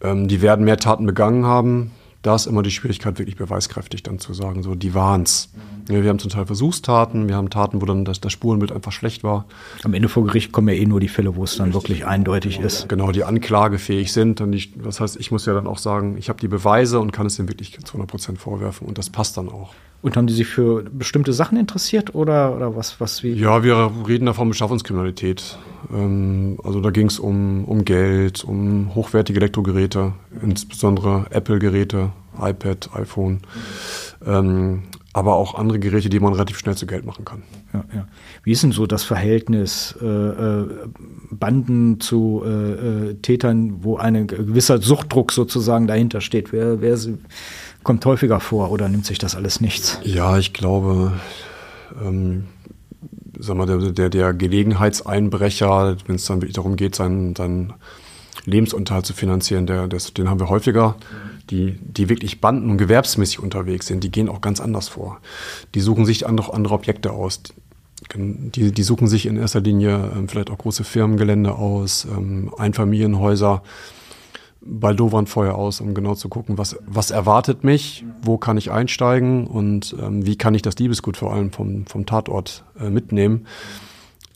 Ähm, 0.00 0.26
die 0.26 0.40
werden 0.42 0.64
mehr 0.64 0.78
Taten 0.78 1.06
begangen 1.06 1.44
haben. 1.44 1.92
Da 2.22 2.36
ist 2.36 2.46
immer 2.46 2.62
die 2.62 2.70
Schwierigkeit, 2.70 3.18
wirklich 3.18 3.36
beweiskräftig 3.36 4.04
dann 4.04 4.20
zu 4.20 4.32
sagen, 4.32 4.62
so, 4.62 4.76
die 4.76 4.94
waren's. 4.94 5.50
Ja, 5.88 6.02
wir 6.02 6.08
haben 6.08 6.20
zum 6.20 6.30
Teil 6.30 6.46
Versuchstaten, 6.46 7.28
wir 7.28 7.34
haben 7.34 7.50
Taten, 7.50 7.82
wo 7.82 7.86
dann 7.86 8.04
das, 8.04 8.20
das 8.20 8.32
Spurenbild 8.32 8.70
einfach 8.70 8.92
schlecht 8.92 9.24
war. 9.24 9.46
Am 9.82 9.92
Ende 9.94 10.08
vor 10.08 10.24
Gericht 10.24 10.52
kommen 10.52 10.68
ja 10.68 10.74
eh 10.74 10.86
nur 10.86 11.00
die 11.00 11.08
Fälle, 11.08 11.34
wo 11.34 11.42
es 11.42 11.56
dann 11.56 11.74
wirklich 11.74 12.06
eindeutig 12.06 12.60
ist. 12.60 12.88
Genau, 12.88 13.10
die 13.10 13.24
anklagefähig 13.24 14.12
sind. 14.12 14.40
Und 14.40 14.52
ich, 14.52 14.72
das 14.80 15.00
heißt, 15.00 15.16
ich 15.18 15.32
muss 15.32 15.46
ja 15.46 15.54
dann 15.54 15.66
auch 15.66 15.78
sagen, 15.78 16.16
ich 16.16 16.28
habe 16.28 16.38
die 16.38 16.46
Beweise 16.46 17.00
und 17.00 17.10
kann 17.10 17.26
es 17.26 17.36
dem 17.36 17.48
wirklich 17.48 17.72
zu 17.72 17.94
100 17.94 18.08
Prozent 18.08 18.38
vorwerfen. 18.38 18.86
Und 18.86 18.98
das 18.98 19.10
passt 19.10 19.36
dann 19.36 19.48
auch. 19.48 19.74
Und 20.02 20.16
haben 20.16 20.26
die 20.26 20.34
sich 20.34 20.46
für 20.46 20.82
bestimmte 20.82 21.32
Sachen 21.32 21.58
interessiert 21.58 22.14
oder, 22.14 22.54
oder 22.54 22.76
was, 22.76 23.00
was 23.00 23.22
wie? 23.22 23.32
Ja, 23.32 23.62
wir 23.62 23.90
reden 24.06 24.26
da 24.26 24.32
von 24.32 24.48
Beschaffungskriminalität. 24.48 25.58
Ähm, 25.92 26.58
also 26.62 26.80
da 26.80 26.90
ging 26.90 27.06
es 27.06 27.18
um, 27.18 27.64
um 27.64 27.84
Geld, 27.84 28.44
um 28.44 28.94
hochwertige 28.94 29.38
Elektrogeräte, 29.38 30.12
insbesondere 30.42 31.26
Apple-Geräte, 31.30 32.11
iPad, 32.40 32.90
iPhone. 32.94 33.40
Ähm, 34.24 34.84
aber 35.14 35.36
auch 35.36 35.54
andere 35.54 35.78
Geräte, 35.78 36.08
die 36.08 36.20
man 36.20 36.32
relativ 36.32 36.58
schnell 36.58 36.74
zu 36.74 36.86
Geld 36.86 37.04
machen 37.04 37.24
kann. 37.24 37.42
Ja, 37.74 37.84
ja. 37.94 38.08
Wie 38.44 38.52
ist 38.52 38.62
denn 38.62 38.72
so 38.72 38.86
das 38.86 39.04
Verhältnis 39.04 39.94
äh, 40.00 40.06
äh 40.06 40.68
Banden 41.30 41.98
zu 41.98 42.42
äh, 42.44 42.50
äh, 42.50 43.14
Tätern, 43.14 43.82
wo 43.82 43.96
ein 43.96 44.26
gewisser 44.26 44.80
Suchtdruck 44.80 45.32
sozusagen 45.32 45.86
dahinter 45.86 46.20
steht? 46.20 46.52
Wer, 46.52 46.80
wer, 46.80 46.96
kommt 47.82 48.04
häufiger 48.06 48.40
vor 48.40 48.70
oder 48.70 48.88
nimmt 48.88 49.06
sich 49.06 49.18
das 49.18 49.34
alles 49.34 49.60
nichts? 49.60 49.98
Ja, 50.02 50.38
ich 50.38 50.52
glaube, 50.52 51.12
ähm, 52.02 52.44
sag 53.38 53.56
mal, 53.56 53.66
der, 53.66 53.78
der, 53.92 54.08
der 54.08 54.34
Gelegenheitseinbrecher, 54.34 55.96
wenn 56.06 56.16
es 56.16 56.24
dann 56.26 56.40
wirklich 56.40 56.54
darum 56.54 56.76
geht, 56.76 56.94
seinen, 56.94 57.34
seinen 57.34 57.72
Lebensunterhalt 58.44 59.06
zu 59.06 59.14
finanzieren, 59.14 59.66
der, 59.66 59.88
das, 59.88 60.14
den 60.14 60.28
haben 60.28 60.40
wir 60.40 60.48
häufiger. 60.48 60.96
Die, 61.50 61.78
die 61.80 62.08
wirklich 62.08 62.40
banden- 62.40 62.70
und 62.70 62.78
gewerbsmäßig 62.78 63.40
unterwegs 63.40 63.86
sind, 63.86 64.04
die 64.04 64.10
gehen 64.10 64.28
auch 64.28 64.40
ganz 64.40 64.60
anders 64.60 64.88
vor. 64.88 65.20
Die 65.74 65.80
suchen 65.80 66.04
sich 66.04 66.26
andere, 66.26 66.54
andere 66.54 66.74
Objekte 66.74 67.12
aus. 67.12 67.42
Die, 68.14 68.72
die 68.72 68.82
suchen 68.82 69.06
sich 69.06 69.26
in 69.26 69.36
erster 69.36 69.60
Linie 69.60 70.10
ähm, 70.14 70.28
vielleicht 70.28 70.50
auch 70.50 70.58
große 70.58 70.84
Firmengelände 70.84 71.54
aus, 71.54 72.04
ähm, 72.04 72.52
Einfamilienhäuser, 72.56 73.62
Baldowernfeuer 74.64 75.54
aus, 75.54 75.80
um 75.80 75.94
genau 75.94 76.14
zu 76.14 76.28
gucken, 76.28 76.58
was, 76.58 76.76
was 76.86 77.10
erwartet 77.10 77.64
mich, 77.64 78.04
wo 78.22 78.38
kann 78.38 78.56
ich 78.56 78.70
einsteigen 78.70 79.46
und 79.46 79.96
ähm, 80.00 80.24
wie 80.24 80.36
kann 80.36 80.54
ich 80.54 80.62
das 80.62 80.76
Liebesgut 80.76 81.16
vor 81.16 81.32
allem 81.32 81.52
vom, 81.52 81.86
vom 81.86 82.06
Tatort 82.06 82.64
äh, 82.78 82.90
mitnehmen. 82.90 83.46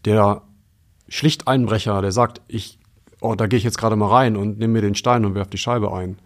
Der 0.05 0.43
Schlichteinbrecher, 1.09 2.03
der 2.03 2.13
sagt, 2.13 2.41
ich, 2.49 2.79
oh, 3.21 3.35
da 3.35 3.47
gehe 3.47 3.57
ich 3.57 3.65
jetzt 3.65 3.79
gerade 3.79 3.97
mal 3.97 4.09
rein 4.09 4.37
und 4.37 4.59
nehme 4.59 4.75
mir 4.75 4.83
den 4.83 4.95
Stein 4.95 5.25
und 5.25 5.35
werfe 5.35 5.51
die 5.51 5.59
Scheibe 5.59 5.93
ein. 5.93 6.19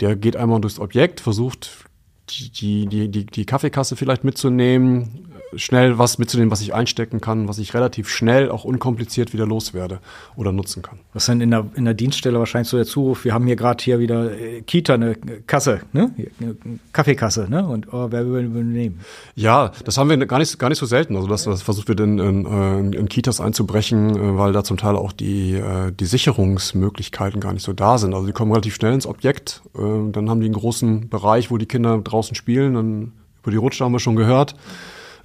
Der 0.00 0.16
geht 0.16 0.36
einmal 0.36 0.60
durchs 0.60 0.78
Objekt, 0.78 1.20
versucht 1.20 1.84
die, 2.30 2.86
die, 2.86 3.08
die, 3.08 3.26
die 3.26 3.44
Kaffeekasse 3.44 3.96
vielleicht 3.96 4.24
mitzunehmen, 4.24 5.29
schnell 5.56 5.98
was 5.98 6.18
mitzunehmen, 6.18 6.50
was 6.50 6.60
ich 6.60 6.74
einstecken 6.74 7.20
kann, 7.20 7.48
was 7.48 7.58
ich 7.58 7.74
relativ 7.74 8.08
schnell, 8.08 8.50
auch 8.50 8.64
unkompliziert 8.64 9.32
wieder 9.32 9.46
loswerde 9.46 10.00
oder 10.36 10.52
nutzen 10.52 10.82
kann. 10.82 10.98
Was 11.12 11.26
dann 11.26 11.40
in 11.40 11.50
der, 11.50 11.66
in 11.74 11.84
der 11.84 11.94
Dienststelle 11.94 12.38
wahrscheinlich 12.38 12.68
so 12.68 12.76
der 12.76 12.86
Zuruf, 12.86 13.24
wir 13.24 13.34
haben 13.34 13.46
hier 13.46 13.56
gerade 13.56 13.82
hier 13.82 13.98
wieder 13.98 14.32
äh, 14.32 14.62
Kita, 14.62 14.94
eine 14.94 15.14
Kasse, 15.46 15.80
ne? 15.92 16.14
Eine 16.40 16.56
Kaffeekasse, 16.92 17.48
ne? 17.48 17.66
Und 17.66 17.92
oh, 17.92 18.08
wer 18.10 18.26
will 18.30 18.44
übernehmen? 18.44 19.00
Ja, 19.34 19.72
das 19.84 19.98
haben 19.98 20.08
wir 20.08 20.16
gar 20.26 20.38
nicht, 20.38 20.58
gar 20.58 20.68
nicht 20.68 20.78
so 20.78 20.86
selten. 20.86 21.16
Also 21.16 21.28
das, 21.28 21.44
das 21.44 21.62
versucht 21.62 21.88
wird 21.88 22.00
in, 22.00 22.18
in, 22.18 22.92
in 22.92 23.08
Kitas 23.08 23.40
einzubrechen, 23.40 24.16
äh, 24.16 24.38
weil 24.38 24.52
da 24.52 24.64
zum 24.64 24.76
Teil 24.76 24.96
auch 24.96 25.12
die, 25.12 25.54
äh, 25.54 25.92
die 25.92 26.06
Sicherungsmöglichkeiten 26.06 27.40
gar 27.40 27.52
nicht 27.52 27.64
so 27.64 27.72
da 27.72 27.98
sind. 27.98 28.14
Also 28.14 28.26
die 28.26 28.32
kommen 28.32 28.52
relativ 28.52 28.74
schnell 28.74 28.94
ins 28.94 29.06
Objekt, 29.06 29.62
dann 29.74 30.30
haben 30.30 30.40
die 30.40 30.46
einen 30.46 30.54
großen 30.54 31.08
Bereich, 31.08 31.50
wo 31.50 31.56
die 31.56 31.66
Kinder 31.66 31.98
draußen 31.98 32.34
spielen, 32.34 32.74
dann 32.74 33.12
über 33.42 33.50
die 33.50 33.56
Rutsche 33.56 33.84
haben 33.84 33.92
wir 33.92 34.00
schon 34.00 34.16
gehört. 34.16 34.54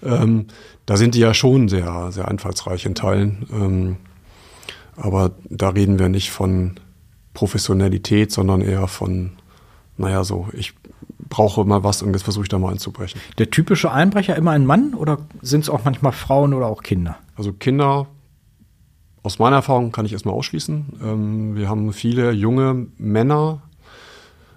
Ähm, 0.04 0.48
da 0.86 0.98
sind 0.98 1.16
die 1.16 1.20
ja 1.20 1.34
schon 1.34 1.68
sehr, 1.68 2.12
sehr 2.12 2.28
einfallsreich 2.28 2.86
in 2.86 2.96
Teilen. 2.96 3.48
Ähm, 3.52 3.98
aber 4.96 5.32
da 5.50 5.70
reden 5.70 6.00
wir 6.00 6.10
nicht 6.10 6.32
von 6.32 6.76
Professionalität, 7.34 8.32
sondern 8.32 8.62
eher 8.62 8.88
von, 8.88 9.32
naja, 9.98 10.24
so, 10.24 10.48
ich 10.54 10.74
brauche 11.30 11.66
mal 11.66 11.84
was 11.84 12.02
und 12.02 12.14
jetzt 12.14 12.24
versuche 12.24 12.43
ich 12.43 12.50
da 12.50 12.60
mal 12.60 12.72
einzubrechen. 12.72 13.20
Der 13.38 13.50
typische 13.50 13.91
Einbrecher 13.91 14.36
immer 14.36 14.52
ein 14.52 14.66
Mann 14.66 14.93
oder 14.93 15.18
sind 15.41 15.62
es 15.62 15.70
auch 15.70 15.84
manchmal 15.84 16.12
Frauen 16.12 16.54
oder 16.54 16.68
auch 16.68 16.84
Kinder? 16.84 17.18
Also 17.36 17.52
Kinder, 17.52 18.08
aus 19.24 19.39
meiner 19.39 19.58
Erfahrung 19.58 19.91
kann 19.91 20.06
ich 20.06 20.14
erstmal 20.14 20.36
ausschließen. 20.36 20.86
Ähm, 21.04 21.56
wir 21.56 21.68
haben 21.68 21.91
viele 21.93 22.32
junge 22.32 22.88
Männer, 22.98 23.64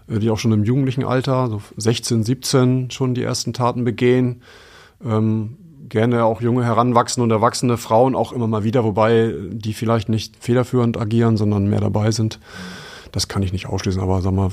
äh, 0.09 0.18
die 0.18 0.30
auch 0.30 0.39
schon 0.39 0.53
im 0.53 0.62
jugendlichen 0.62 1.05
Alter, 1.05 1.49
so 1.49 1.62
16, 1.76 2.22
17, 2.22 2.91
schon 2.91 3.14
die 3.14 3.22
ersten 3.22 3.53
Taten 3.53 3.84
begehen 3.84 4.43
ähm, 5.05 5.57
gerne 5.88 6.24
auch 6.24 6.40
junge 6.40 6.64
heranwachsende 6.64 7.24
und 7.24 7.30
erwachsene 7.30 7.76
Frauen 7.76 8.14
auch 8.14 8.32
immer 8.32 8.46
mal 8.46 8.64
wieder, 8.64 8.84
wobei 8.84 9.34
die 9.51 9.72
vielleicht 9.72 10.09
nicht 10.09 10.36
federführend 10.38 10.99
agieren, 10.99 11.36
sondern 11.36 11.68
mehr 11.68 11.80
dabei 11.80 12.11
sind. 12.11 12.38
Das 13.12 13.28
kann 13.28 13.42
ich 13.42 13.53
nicht 13.53 13.66
ausschließen, 13.66 14.01
aber 14.03 14.20
sag 14.20 14.32
mal, 14.32 14.51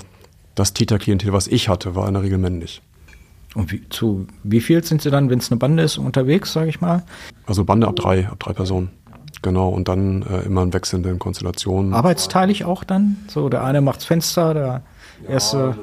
das 0.55 0.73
Täterklientel, 0.73 1.33
was 1.33 1.47
ich 1.47 1.67
hatte, 1.67 1.95
war 1.95 2.07
in 2.07 2.13
der 2.13 2.23
Regel 2.23 2.37
männlich. 2.37 2.81
Und 3.53 3.71
wie, 3.71 3.87
zu 3.89 4.27
wie 4.43 4.61
viel 4.61 4.83
sind 4.83 5.01
Sie 5.01 5.09
dann, 5.09 5.29
wenn 5.29 5.39
es 5.39 5.51
eine 5.51 5.57
Bande 5.57 5.83
ist, 5.83 5.97
unterwegs, 5.97 6.53
sage 6.53 6.69
ich 6.69 6.81
mal? 6.81 7.03
Also 7.45 7.63
Bande 7.63 7.87
ab 7.87 7.95
drei, 7.95 8.27
ab 8.27 8.39
drei 8.39 8.53
Personen. 8.53 8.89
Genau, 9.41 9.69
und 9.69 9.87
dann 9.87 10.23
äh, 10.23 10.41
immer 10.41 10.63
in 10.63 10.73
wechselnden 10.73 11.19
Konstellationen. 11.19 11.93
Arbeitsteilig 11.93 12.65
auch 12.65 12.83
dann? 12.83 13.17
So, 13.27 13.47
der 13.49 13.63
eine 13.63 13.81
macht's 13.81 14.05
Fenster, 14.05 14.53
der 14.53 14.81
erste. 15.27 15.77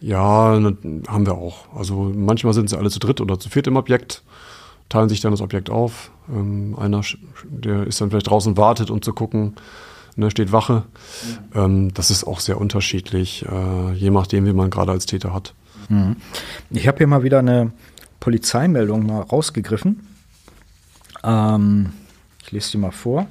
Ja, 0.00 0.58
ne, 0.58 0.76
haben 1.08 1.26
wir 1.26 1.34
auch. 1.34 1.74
Also 1.74 2.12
manchmal 2.14 2.54
sind 2.54 2.70
sie 2.70 2.78
alle 2.78 2.90
zu 2.90 2.98
dritt 2.98 3.20
oder 3.20 3.38
zu 3.38 3.48
viert 3.48 3.66
im 3.66 3.76
Objekt, 3.76 4.22
teilen 4.88 5.08
sich 5.08 5.20
dann 5.20 5.32
das 5.32 5.40
Objekt 5.40 5.70
auf. 5.70 6.10
Ähm, 6.28 6.76
einer, 6.78 7.02
der 7.44 7.86
ist 7.86 8.00
dann 8.00 8.10
vielleicht 8.10 8.30
draußen 8.30 8.56
wartet, 8.56 8.90
um 8.90 9.02
zu 9.02 9.12
gucken, 9.12 9.56
ne, 10.16 10.30
steht 10.30 10.52
Wache. 10.52 10.84
Ja. 11.54 11.64
Ähm, 11.64 11.92
das 11.94 12.10
ist 12.10 12.24
auch 12.24 12.40
sehr 12.40 12.60
unterschiedlich, 12.60 13.44
äh, 13.46 13.92
je 13.94 14.10
nachdem, 14.10 14.46
wie 14.46 14.52
man 14.52 14.70
gerade 14.70 14.92
als 14.92 15.06
Täter 15.06 15.34
hat. 15.34 15.54
Mhm. 15.88 16.16
Ich 16.70 16.86
habe 16.86 16.98
hier 16.98 17.06
mal 17.06 17.22
wieder 17.22 17.40
eine 17.40 17.72
Polizeimeldung 18.20 19.06
mal 19.06 19.22
rausgegriffen. 19.22 20.06
Ähm, 21.24 21.92
ich 22.44 22.52
lese 22.52 22.72
die 22.72 22.78
mal 22.78 22.92
vor. 22.92 23.26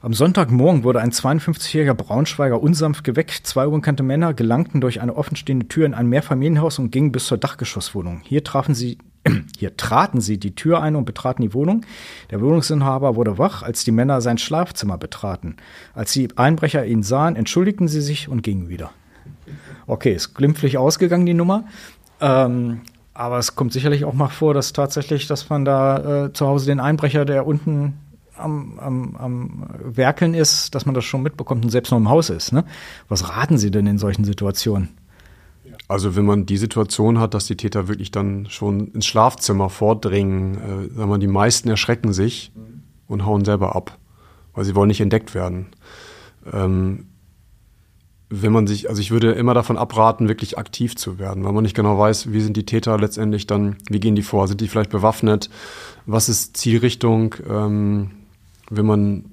Am 0.00 0.14
Sonntagmorgen 0.14 0.84
wurde 0.84 1.00
ein 1.00 1.10
52-jähriger 1.10 1.94
Braunschweiger 1.94 2.62
unsanft 2.62 3.02
geweckt. 3.02 3.40
Zwei 3.42 3.66
unbekannte 3.66 4.04
Männer 4.04 4.32
gelangten 4.32 4.80
durch 4.80 5.00
eine 5.00 5.16
offenstehende 5.16 5.66
Tür 5.66 5.86
in 5.86 5.94
ein 5.94 6.06
Mehrfamilienhaus 6.06 6.78
und 6.78 6.92
gingen 6.92 7.10
bis 7.10 7.26
zur 7.26 7.36
Dachgeschosswohnung. 7.36 8.20
Hier 8.22 8.44
trafen 8.44 8.76
sie 8.76 8.98
hier 9.58 9.76
traten 9.76 10.20
sie 10.20 10.38
die 10.38 10.54
Tür 10.54 10.80
ein 10.80 10.94
und 10.94 11.04
betraten 11.04 11.42
die 11.42 11.52
Wohnung. 11.52 11.84
Der 12.30 12.40
Wohnungsinhaber 12.40 13.16
wurde 13.16 13.38
wach, 13.38 13.64
als 13.64 13.82
die 13.82 13.90
Männer 13.90 14.20
sein 14.20 14.38
Schlafzimmer 14.38 14.98
betraten. 14.98 15.56
Als 15.94 16.12
die 16.12 16.28
Einbrecher 16.38 16.86
ihn 16.86 17.02
sahen, 17.02 17.34
entschuldigten 17.34 17.88
sie 17.88 18.00
sich 18.00 18.28
und 18.28 18.42
gingen 18.42 18.68
wieder. 18.68 18.92
Okay, 19.88 20.12
ist 20.12 20.34
glimpflich 20.34 20.78
ausgegangen, 20.78 21.26
die 21.26 21.34
Nummer. 21.34 21.64
Ähm, 22.20 22.82
aber 23.14 23.38
es 23.38 23.56
kommt 23.56 23.72
sicherlich 23.72 24.04
auch 24.04 24.14
mal 24.14 24.28
vor, 24.28 24.54
dass 24.54 24.72
tatsächlich, 24.72 25.26
dass 25.26 25.50
man 25.50 25.64
da 25.64 26.26
äh, 26.26 26.32
zu 26.32 26.46
Hause 26.46 26.66
den 26.66 26.78
Einbrecher, 26.78 27.24
der 27.24 27.48
unten 27.48 27.94
am, 28.38 28.78
am, 28.78 29.16
am 29.16 29.66
Werkeln 29.82 30.34
ist, 30.34 30.74
dass 30.74 30.86
man 30.86 30.94
das 30.94 31.04
schon 31.04 31.22
mitbekommt 31.22 31.64
und 31.64 31.70
selbst 31.70 31.90
noch 31.90 31.98
im 31.98 32.08
Haus 32.08 32.30
ist. 32.30 32.52
Ne? 32.52 32.64
Was 33.08 33.28
raten 33.28 33.58
Sie 33.58 33.70
denn 33.70 33.86
in 33.86 33.98
solchen 33.98 34.24
Situationen? 34.24 34.90
Also 35.86 36.16
wenn 36.16 36.26
man 36.26 36.44
die 36.44 36.58
Situation 36.58 37.18
hat, 37.18 37.34
dass 37.34 37.46
die 37.46 37.56
Täter 37.56 37.88
wirklich 37.88 38.10
dann 38.10 38.46
schon 38.50 38.88
ins 38.88 39.06
Schlafzimmer 39.06 39.70
vordringen, 39.70 40.56
äh, 40.56 40.94
sagen 40.94 41.10
wir, 41.10 41.18
die 41.18 41.26
meisten 41.26 41.68
erschrecken 41.68 42.12
sich 42.12 42.52
und 43.06 43.24
hauen 43.24 43.44
selber 43.44 43.74
ab, 43.74 43.96
weil 44.54 44.64
sie 44.64 44.74
wollen 44.74 44.88
nicht 44.88 45.00
entdeckt 45.00 45.34
werden. 45.34 45.68
Ähm, 46.52 47.06
wenn 48.30 48.52
man 48.52 48.66
sich, 48.66 48.90
also 48.90 49.00
ich 49.00 49.10
würde 49.10 49.32
immer 49.32 49.54
davon 49.54 49.78
abraten, 49.78 50.28
wirklich 50.28 50.58
aktiv 50.58 50.96
zu 50.96 51.18
werden, 51.18 51.44
weil 51.44 51.52
man 51.52 51.62
nicht 51.62 51.76
genau 51.76 51.98
weiß, 51.98 52.32
wie 52.32 52.40
sind 52.40 52.56
die 52.56 52.66
Täter 52.66 52.98
letztendlich 52.98 53.46
dann, 53.46 53.76
wie 53.88 54.00
gehen 54.00 54.14
die 54.14 54.22
vor, 54.22 54.46
sind 54.48 54.60
die 54.60 54.68
vielleicht 54.68 54.90
bewaffnet, 54.90 55.48
was 56.04 56.28
ist 56.28 56.56
Zielrichtung, 56.56 57.34
ähm, 57.48 58.10
wenn 58.70 58.86
man 58.86 59.24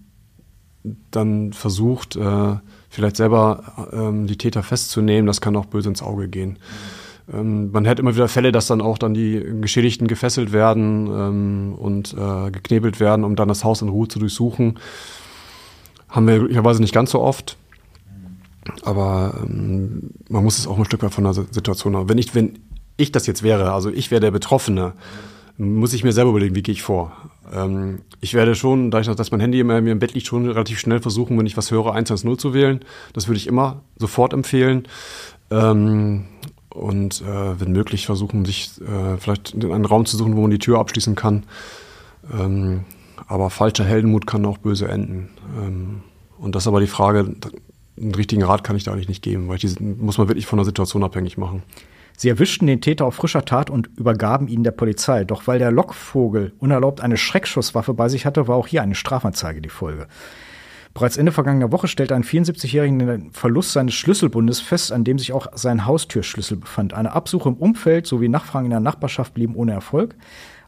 dann 1.12 1.54
versucht, 1.54 2.16
äh, 2.16 2.56
vielleicht 2.90 3.18
selber 3.18 3.90
ähm, 3.92 4.28
die 4.28 4.38
Täter 4.38 4.64
festzunehmen, 4.64 5.26
das 5.26 5.42
kann 5.42 5.56
auch 5.56 5.66
böse 5.66 5.90
ins 5.90 6.04
Auge 6.04 6.28
gehen. 6.28 6.60
Ähm, 7.32 7.72
man 7.72 7.88
hat 7.88 8.00
immer 8.00 8.16
wieder 8.16 8.28
Fälle, 8.28 8.52
dass 8.52 8.68
dann 8.68 8.82
auch 8.82 8.98
dann 8.98 9.14
die 9.14 9.44
Geschädigten 9.62 10.08
gefesselt 10.08 10.52
werden 10.52 11.08
ähm, 11.08 11.76
und 11.76 12.14
äh, 12.14 12.52
geknebelt 12.52 13.00
werden, 13.00 13.26
um 13.26 13.36
dann 13.36 13.48
das 13.48 13.64
Haus 13.64 13.82
in 13.82 13.90
Ruhe 13.90 14.08
zu 14.08 14.20
durchsuchen. 14.20 14.80
Haben 16.10 16.28
wir 16.28 16.38
glücklicherweise 16.38 16.82
nicht 16.82 16.94
ganz 16.94 17.12
so 17.12 17.22
oft. 17.22 17.58
Aber 18.84 19.40
ähm, 19.44 20.12
man 20.30 20.44
muss 20.44 20.58
es 20.58 20.68
auch 20.68 20.78
ein 20.78 20.86
Stück 20.86 21.04
weit 21.04 21.14
von 21.14 21.24
der 21.24 21.34
Situation 21.34 21.96
haben. 21.96 22.10
Wenn 22.10 22.18
ich, 22.18 22.34
wenn 22.34 22.60
ich 22.98 23.12
das 23.12 23.28
jetzt 23.28 23.44
wäre, 23.44 23.74
also 23.74 23.90
ich 23.90 24.12
wäre 24.12 24.22
der 24.22 24.32
Betroffene, 24.32 24.94
muss 25.58 25.94
ich 25.94 26.04
mir 26.04 26.12
selber 26.12 26.32
überlegen, 26.32 26.56
wie 26.56 26.64
gehe 26.64 26.74
ich 26.74 26.82
vor. 26.82 27.12
Ähm, 27.54 28.00
ich 28.22 28.34
werde 28.34 28.56
schon, 28.56 28.92
dadurch, 28.92 29.16
dass 29.16 29.32
mein 29.32 29.40
Handy 29.40 29.60
immer 29.60 29.82
mir 29.82 29.92
im 29.92 30.00
Bett 30.00 30.14
liegt, 30.14 30.28
schon 30.28 30.48
relativ 30.48 30.80
schnell 30.80 31.00
versuchen, 31.00 31.38
wenn 31.38 31.46
ich 31.46 31.58
was 31.58 31.72
höre, 31.72 31.94
110 31.94 32.38
zu 32.38 32.54
wählen. 32.54 32.80
Das 33.14 33.28
würde 33.28 33.38
ich 33.38 33.48
immer 33.48 33.82
sofort 33.98 34.34
empfehlen. 34.34 34.88
Ähm, 35.52 36.26
und 36.70 37.22
äh, 37.22 37.60
wenn 37.60 37.72
möglich 37.72 38.06
versuchen, 38.06 38.46
sich 38.46 38.72
äh, 38.82 39.18
vielleicht 39.18 39.54
in 39.54 39.72
einen 39.72 39.86
Raum 39.86 40.06
zu 40.06 40.18
suchen, 40.18 40.36
wo 40.36 40.42
man 40.42 40.52
die 40.52 40.60
Tür 40.60 40.80
abschließen 40.80 41.16
kann. 41.16 41.44
Ähm, 42.34 42.84
aber 43.28 43.50
falscher 43.50 43.86
Heldenmut 43.86 44.28
kann 44.28 44.46
auch 44.46 44.58
böse 44.58 44.88
enden. 44.88 45.30
Ähm, 45.58 46.02
und 46.38 46.56
das 46.56 46.64
ist 46.64 46.68
aber 46.68 46.82
die 46.82 46.88
Frage, 46.88 47.34
einen 47.98 48.16
richtigen 48.16 48.44
Rat 48.44 48.64
kann 48.64 48.76
ich 48.76 48.84
da 48.84 48.92
eigentlich 48.92 49.08
nicht 49.08 49.24
geben, 49.24 49.48
weil 49.48 49.58
die 49.58 49.74
muss 49.80 50.18
man 50.18 50.28
wirklich 50.28 50.46
von 50.46 50.58
der 50.58 50.66
Situation 50.66 51.04
abhängig 51.04 51.38
machen. 51.38 51.64
Sie 52.18 52.30
erwischten 52.30 52.68
den 52.68 52.82
Täter 52.82 53.06
auf 53.06 53.16
frischer 53.16 53.46
Tat 53.46 53.70
und 53.70 53.90
übergaben 53.98 54.48
ihn 54.48 54.64
der 54.64 54.72
Polizei. 54.72 55.24
Doch 55.24 55.48
weil 55.48 55.60
der 55.60 55.72
Lockvogel 55.72 56.54
unerlaubt 56.60 57.02
eine 57.02 57.18
Schreckschusswaffe 57.18 57.94
bei 57.94 58.10
sich 58.10 58.26
hatte, 58.26 58.48
war 58.48 58.56
auch 58.56 58.68
hier 58.68 58.82
eine 58.82 58.96
Strafanzeige 58.96 59.62
die 59.62 59.70
Folge. 59.70 60.08
Bereits 60.94 61.18
Ende 61.18 61.34
vergangener 61.34 61.74
Woche 61.74 61.90
stellte 61.90 62.16
ein 62.16 62.24
74-Jähriger 62.24 63.18
den 63.18 63.32
Verlust 63.32 63.74
seines 63.74 63.96
Schlüsselbundes 63.96 64.62
fest, 64.62 64.94
an 64.94 65.04
dem 65.04 65.20
sich 65.20 65.34
auch 65.34 65.48
sein 65.54 65.86
Haustürschlüssel 65.86 66.56
befand. 66.56 66.94
Eine 66.94 67.12
Absuche 67.12 67.50
im 67.50 67.56
Umfeld 67.56 68.08
sowie 68.08 68.30
Nachfragen 68.30 68.68
in 68.68 68.72
der 68.72 68.80
Nachbarschaft 68.80 69.34
blieben 69.34 69.56
ohne 69.56 69.74
Erfolg. 69.74 70.16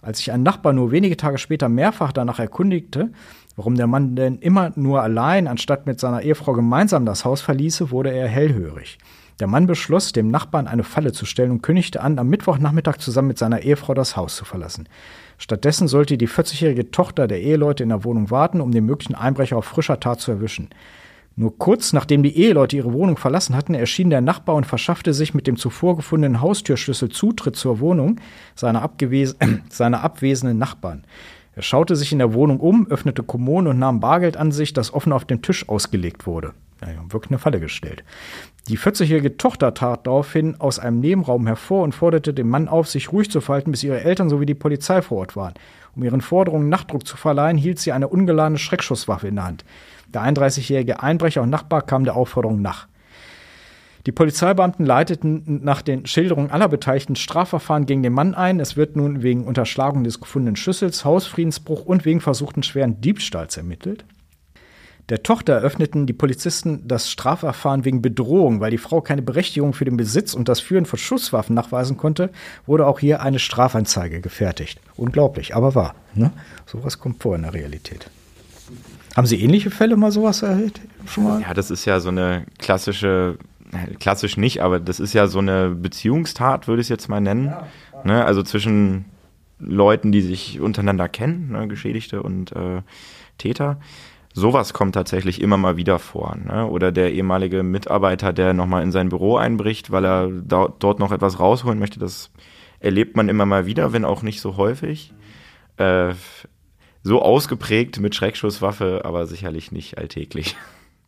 Als 0.01 0.17
sich 0.17 0.33
ein 0.33 0.43
Nachbar 0.43 0.73
nur 0.73 0.91
wenige 0.91 1.15
Tage 1.15 1.37
später 1.37 1.69
mehrfach 1.69 2.11
danach 2.11 2.39
erkundigte, 2.39 3.13
warum 3.55 3.75
der 3.75 3.87
Mann 3.87 4.17
denn 4.17 4.37
immer 4.39 4.73
nur 4.75 5.01
allein 5.01 5.47
anstatt 5.47 5.85
mit 5.85 6.01
seiner 6.01 6.21
Ehefrau 6.21 6.51
gemeinsam 6.51 7.05
das 7.05 7.23
Haus 7.23 7.39
verließe, 7.39 7.89
wurde 7.91 8.11
er 8.11 8.27
hellhörig. 8.27 8.97
Der 9.39 9.47
Mann 9.47 9.67
beschloss, 9.67 10.13
dem 10.13 10.29
Nachbarn 10.29 10.67
eine 10.67 10.83
Falle 10.83 11.11
zu 11.11 11.25
stellen 11.25 11.51
und 11.51 11.61
kündigte 11.61 12.01
an, 12.01 12.17
am 12.17 12.27
Mittwochnachmittag 12.27 12.97
zusammen 12.97 13.27
mit 13.27 13.37
seiner 13.37 13.61
Ehefrau 13.61 13.93
das 13.93 14.17
Haus 14.17 14.35
zu 14.35 14.45
verlassen. 14.45 14.89
Stattdessen 15.37 15.87
sollte 15.87 16.17
die 16.17 16.27
40-jährige 16.27 16.89
Tochter 16.89 17.27
der 17.27 17.41
Eheleute 17.41 17.83
in 17.83 17.89
der 17.89 18.03
Wohnung 18.03 18.31
warten, 18.31 18.61
um 18.61 18.71
den 18.71 18.85
möglichen 18.85 19.13
Einbrecher 19.13 19.57
auf 19.57 19.65
frischer 19.65 19.99
Tat 19.99 20.21
zu 20.21 20.31
erwischen. 20.31 20.69
Nur 21.35 21.55
kurz 21.55 21.93
nachdem 21.93 22.23
die 22.23 22.35
Eheleute 22.35 22.77
ihre 22.77 22.93
Wohnung 22.93 23.15
verlassen 23.15 23.55
hatten, 23.55 23.75
erschien 23.75 24.09
der 24.09 24.21
Nachbar 24.21 24.55
und 24.55 24.65
verschaffte 24.65 25.13
sich 25.13 25.35
mit 25.35 25.45
dem 25.45 25.55
zuvor 25.55 25.95
gefundenen 25.95 26.41
Haustürschlüssel 26.41 27.09
Zutritt 27.09 27.55
zur 27.55 27.79
Wohnung 27.79 28.19
seiner, 28.55 28.81
abgewes 28.81 29.35
seiner 29.69 30.03
abwesenden 30.03 30.57
Nachbarn. 30.57 31.05
Er 31.53 31.61
schaute 31.61 31.95
sich 31.95 32.11
in 32.11 32.17
der 32.17 32.33
Wohnung 32.33 32.59
um, 32.59 32.87
öffnete 32.89 33.21
Kommode 33.21 33.69
und 33.69 33.77
nahm 33.77 33.99
Bargeld 33.99 34.35
an 34.35 34.51
sich, 34.51 34.73
das 34.73 34.91
offen 34.91 35.13
auf 35.13 35.25
dem 35.25 35.43
Tisch 35.43 35.69
ausgelegt 35.69 36.25
wurde. 36.25 36.53
Ja, 36.81 36.89
wirklich 37.11 37.31
eine 37.31 37.39
Falle 37.39 37.59
gestellt. 37.59 38.03
Die 38.67 38.77
40-jährige 38.77 39.37
Tochter 39.37 39.73
tat 39.73 40.05
daraufhin 40.05 40.59
aus 40.59 40.77
einem 40.77 40.99
Nebenraum 40.99 41.47
hervor 41.47 41.83
und 41.83 41.95
forderte 41.95 42.33
den 42.33 42.49
Mann 42.49 42.67
auf, 42.67 42.87
sich 42.87 43.11
ruhig 43.11 43.31
zu 43.31 43.41
verhalten, 43.41 43.71
bis 43.71 43.83
ihre 43.83 44.03
Eltern 44.03 44.29
sowie 44.29 44.45
die 44.45 44.53
Polizei 44.53 45.01
vor 45.01 45.19
Ort 45.19 45.35
waren. 45.35 45.53
Um 45.95 46.03
ihren 46.03 46.21
Forderungen 46.21 46.69
Nachdruck 46.69 47.07
zu 47.07 47.17
verleihen, 47.17 47.57
hielt 47.57 47.79
sie 47.79 47.91
eine 47.91 48.07
ungeladene 48.07 48.59
Schreckschusswaffe 48.59 49.27
in 49.27 49.35
der 49.35 49.45
Hand. 49.45 49.65
Der 50.13 50.21
31-jährige 50.21 51.01
Einbrecher 51.01 51.41
und 51.41 51.49
Nachbar 51.49 51.81
kam 51.81 52.03
der 52.03 52.15
Aufforderung 52.15 52.61
nach. 52.61 52.87
Die 54.05 54.13
Polizeibeamten 54.13 54.85
leiteten 54.85 55.59
nach 55.63 55.81
den 55.81 56.05
Schilderungen 56.05 56.49
aller 56.49 56.69
Beteiligten 56.69 57.17
Strafverfahren 57.17 57.85
gegen 57.85 58.03
den 58.03 58.13
Mann 58.13 58.35
ein. 58.35 58.61
Es 58.61 58.77
wird 58.77 58.95
nun 58.95 59.21
wegen 59.21 59.43
Unterschlagung 59.43 60.05
des 60.05 60.21
gefundenen 60.21 60.55
Schlüssels, 60.55 61.03
Hausfriedensbruch 61.03 61.85
und 61.85 62.05
wegen 62.05 62.21
versuchten 62.21 62.63
schweren 62.63 63.01
Diebstahls 63.01 63.57
ermittelt. 63.57 64.05
Der 65.09 65.23
Tochter 65.23 65.53
eröffneten 65.53 66.05
die 66.05 66.13
Polizisten 66.13 66.85
das 66.85 67.09
Strafverfahren 67.09 67.85
wegen 67.85 68.01
Bedrohung, 68.01 68.59
weil 68.59 68.71
die 68.71 68.77
Frau 68.77 68.99
keine 68.99 69.21
Berechtigung 69.21 69.73
für 69.73 69.85
den 69.85 69.95
Besitz 69.95 70.33
und 70.33 70.49
das 70.49 70.59
Führen 70.59 70.85
von 70.85 70.99
Schusswaffen 70.99 71.55
nachweisen 71.55 71.95
konnte, 71.95 72.29
wurde 72.65 72.85
auch 72.85 72.99
hier 72.99 73.21
eine 73.21 73.39
Strafanzeige 73.39 74.19
gefertigt. 74.19 74.81
Unglaublich, 74.97 75.55
aber 75.55 75.75
wahr. 75.75 75.95
Ne? 76.13 76.31
Sowas 76.65 76.99
kommt 76.99 77.23
vor 77.23 77.37
in 77.37 77.43
der 77.43 77.53
Realität. 77.53 78.09
Haben 79.15 79.27
Sie 79.27 79.41
ähnliche 79.41 79.71
Fälle 79.71 79.95
mal 79.95 80.11
sowas 80.11 80.41
erlebt? 80.41 80.81
Schon 81.05 81.23
mal? 81.23 81.41
Ja, 81.41 81.53
das 81.53 81.71
ist 81.71 81.85
ja 81.85 82.01
so 82.01 82.09
eine 82.09 82.45
klassische, 82.59 83.37
klassisch 83.99 84.35
nicht, 84.35 84.61
aber 84.61 84.81
das 84.81 84.99
ist 84.99 85.13
ja 85.13 85.27
so 85.27 85.39
eine 85.39 85.69
Beziehungstat, 85.69 86.67
würde 86.67 86.81
ich 86.81 86.85
es 86.85 86.89
jetzt 86.89 87.07
mal 87.07 87.21
nennen. 87.21 87.45
Ja, 87.45 87.67
ne? 88.03 88.25
Also 88.25 88.43
zwischen 88.43 89.05
Leuten, 89.57 90.11
die 90.11 90.21
sich 90.21 90.59
untereinander 90.59 91.07
kennen, 91.07 91.51
ne? 91.51 91.67
Geschädigte 91.67 92.21
und 92.21 92.51
äh, 92.51 92.81
Täter. 93.37 93.79
Sowas 94.37 94.71
kommt 94.71 94.93
tatsächlich 94.93 95.41
immer 95.41 95.57
mal 95.57 95.77
wieder 95.77 95.97
vor. 95.97 96.37
Ne? 96.37 96.67
Oder 96.67 96.91
der 96.91 97.11
ehemalige 97.11 97.63
Mitarbeiter, 97.63 98.33
der 98.33 98.53
nochmal 98.53 98.83
in 98.83 98.91
sein 98.91 99.09
Büro 99.09 99.35
einbricht, 99.35 99.89
weil 99.89 100.05
er 100.05 100.29
da, 100.29 100.67
dort 100.77 100.99
noch 100.99 101.11
etwas 101.11 101.39
rausholen 101.39 101.79
möchte, 101.79 101.97
das 101.97 102.29
erlebt 102.79 103.17
man 103.17 103.29
immer 103.29 103.47
mal 103.47 103.65
wieder, 103.65 103.93
wenn 103.93 104.05
auch 104.05 104.21
nicht 104.21 104.39
so 104.39 104.55
häufig. 104.55 105.11
Äh, 105.77 106.13
so 107.01 107.23
ausgeprägt 107.23 107.99
mit 107.99 108.13
Schreckschusswaffe, 108.13 109.01
aber 109.05 109.25
sicherlich 109.25 109.71
nicht 109.71 109.97
alltäglich. 109.97 110.55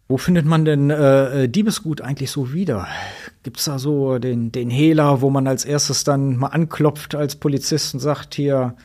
Wo 0.08 0.18
findet 0.18 0.48
man 0.48 0.66
denn 0.66 0.90
äh, 0.90 1.48
Diebesgut 1.48 2.02
eigentlich 2.02 2.32
so 2.32 2.52
wieder? 2.52 2.88
Gibt 3.44 3.60
es 3.60 3.66
da 3.66 3.78
so 3.78 4.18
den, 4.18 4.52
den 4.52 4.72
Hehler, 4.72 5.22
wo 5.22 5.30
man 5.30 5.46
als 5.46 5.66
erstes 5.66 6.04
dann 6.04 6.36
mal 6.38 6.48
anklopft 6.48 7.14
als 7.14 7.36
Polizist 7.36 7.94
und 7.94 8.00
sagt, 8.00 8.34
hier 8.34 8.76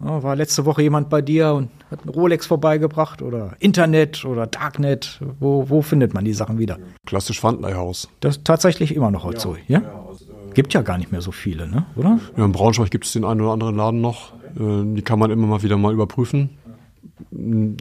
oh, 0.00 0.22
war 0.22 0.36
letzte 0.36 0.64
Woche 0.64 0.82
jemand 0.82 1.08
bei 1.08 1.22
dir 1.22 1.52
und 1.52 1.70
hat 1.90 2.04
ein 2.04 2.08
Rolex 2.08 2.46
vorbeigebracht 2.46 3.22
oder 3.22 3.52
Internet 3.58 4.24
oder 4.24 4.46
Darknet? 4.46 5.20
Wo, 5.40 5.68
wo 5.68 5.82
findet 5.82 6.14
man 6.14 6.24
die 6.24 6.32
Sachen 6.32 6.58
wieder? 6.58 6.78
Klassisch 7.06 7.40
Pfandleihhaus. 7.40 8.08
Das 8.20 8.38
ist 8.38 8.44
tatsächlich 8.44 8.94
immer 8.94 9.10
noch 9.10 9.24
heute 9.24 9.38
ja, 9.38 9.42
so, 9.42 9.56
ja? 9.68 9.80
ja 9.80 10.04
also, 10.08 10.24
äh, 10.24 10.54
Gibt 10.54 10.74
ja 10.74 10.82
gar 10.82 10.98
nicht 10.98 11.12
mehr 11.12 11.20
so 11.20 11.32
viele, 11.32 11.68
ne? 11.68 11.86
oder? 11.96 12.18
Ja, 12.36 12.44
in 12.44 12.52
Braunschweig 12.52 12.90
gibt 12.90 13.06
es 13.06 13.12
den 13.12 13.24
einen 13.24 13.40
oder 13.40 13.52
anderen 13.52 13.76
Laden 13.76 14.00
noch. 14.00 14.32
Äh, 14.56 14.94
die 14.94 15.02
kann 15.02 15.18
man 15.18 15.30
immer 15.30 15.46
mal 15.46 15.62
wieder 15.62 15.76
mal 15.76 15.92
überprüfen. 15.92 16.50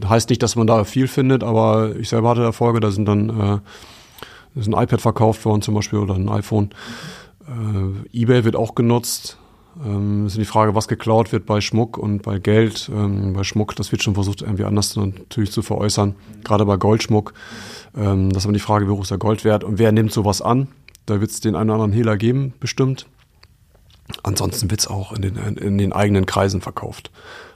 Heißt 0.08 0.30
nicht, 0.30 0.42
dass 0.44 0.56
man 0.56 0.68
da 0.68 0.84
viel 0.84 1.08
findet, 1.08 1.44
aber 1.44 1.96
ich 1.98 2.10
selber 2.10 2.30
hatte 2.30 2.44
Erfolge, 2.44 2.80
da 2.80 2.92
sind 2.92 3.06
dann 3.06 3.30
äh, 3.30 4.60
ist 4.60 4.68
ein 4.68 4.74
iPad 4.74 5.02
verkauft 5.02 5.44
worden 5.46 5.62
zum 5.62 5.76
Beispiel 5.76 6.00
oder 6.00 6.16
ein 6.16 6.30
iPhone. 6.30 6.70
Äh, 7.48 8.18
eBay 8.18 8.44
wird 8.46 8.56
auch 8.56 8.76
genutzt. 8.76 9.38
Ähm, 9.84 10.28
ist 10.28 10.38
die 10.38 10.46
Frage, 10.46 10.76
was 10.76 10.88
geklaut 10.88 11.32
wird 11.32 11.46
bei 11.46 11.62
Schmuck 11.62 11.98
und 11.98 12.22
bei 12.22 12.40
Geld. 12.40 12.90
Ähm, 12.94 13.34
bei 13.34 13.44
Schmuck, 13.44 13.76
das 13.76 13.92
wird 13.92 14.04
schon 14.04 14.14
versucht, 14.14 14.42
irgendwie 14.42 14.64
anders 14.64 14.96
natürlich 14.96 15.52
zu 15.52 15.62
veräußern. 15.62 16.16
Gerade 16.44 16.66
bei 16.66 16.78
Goldschmuck. 16.78 17.34
Ähm, 17.96 18.30
das 18.30 18.44
ist 18.44 18.46
aber 18.46 18.54
die 18.54 18.60
Frage, 18.60 18.88
wie 18.88 18.92
hoch 18.92 19.02
ist 19.02 19.12
der 19.12 19.18
Goldwert 19.18 19.64
und 19.64 19.80
wer 19.80 19.92
nimmt 19.92 20.12
sowas 20.12 20.42
an? 20.42 20.68
Da 21.06 21.20
wird 21.20 21.32
es 21.32 21.40
den 21.40 21.56
einen 21.56 21.70
oder 21.70 21.76
anderen 21.76 21.94
Hehler 21.94 22.18
geben, 22.18 22.54
bestimmt. 22.60 23.08
Ansonsten 24.24 24.70
wird 24.70 24.82
es 24.82 24.88
auch 24.88 25.14
in 25.14 25.22
den, 25.22 25.36
in 25.36 25.78
den 25.78 25.92
eigenen 25.92 26.26
Kreisen 26.26 26.62
verkauft. 26.62 27.12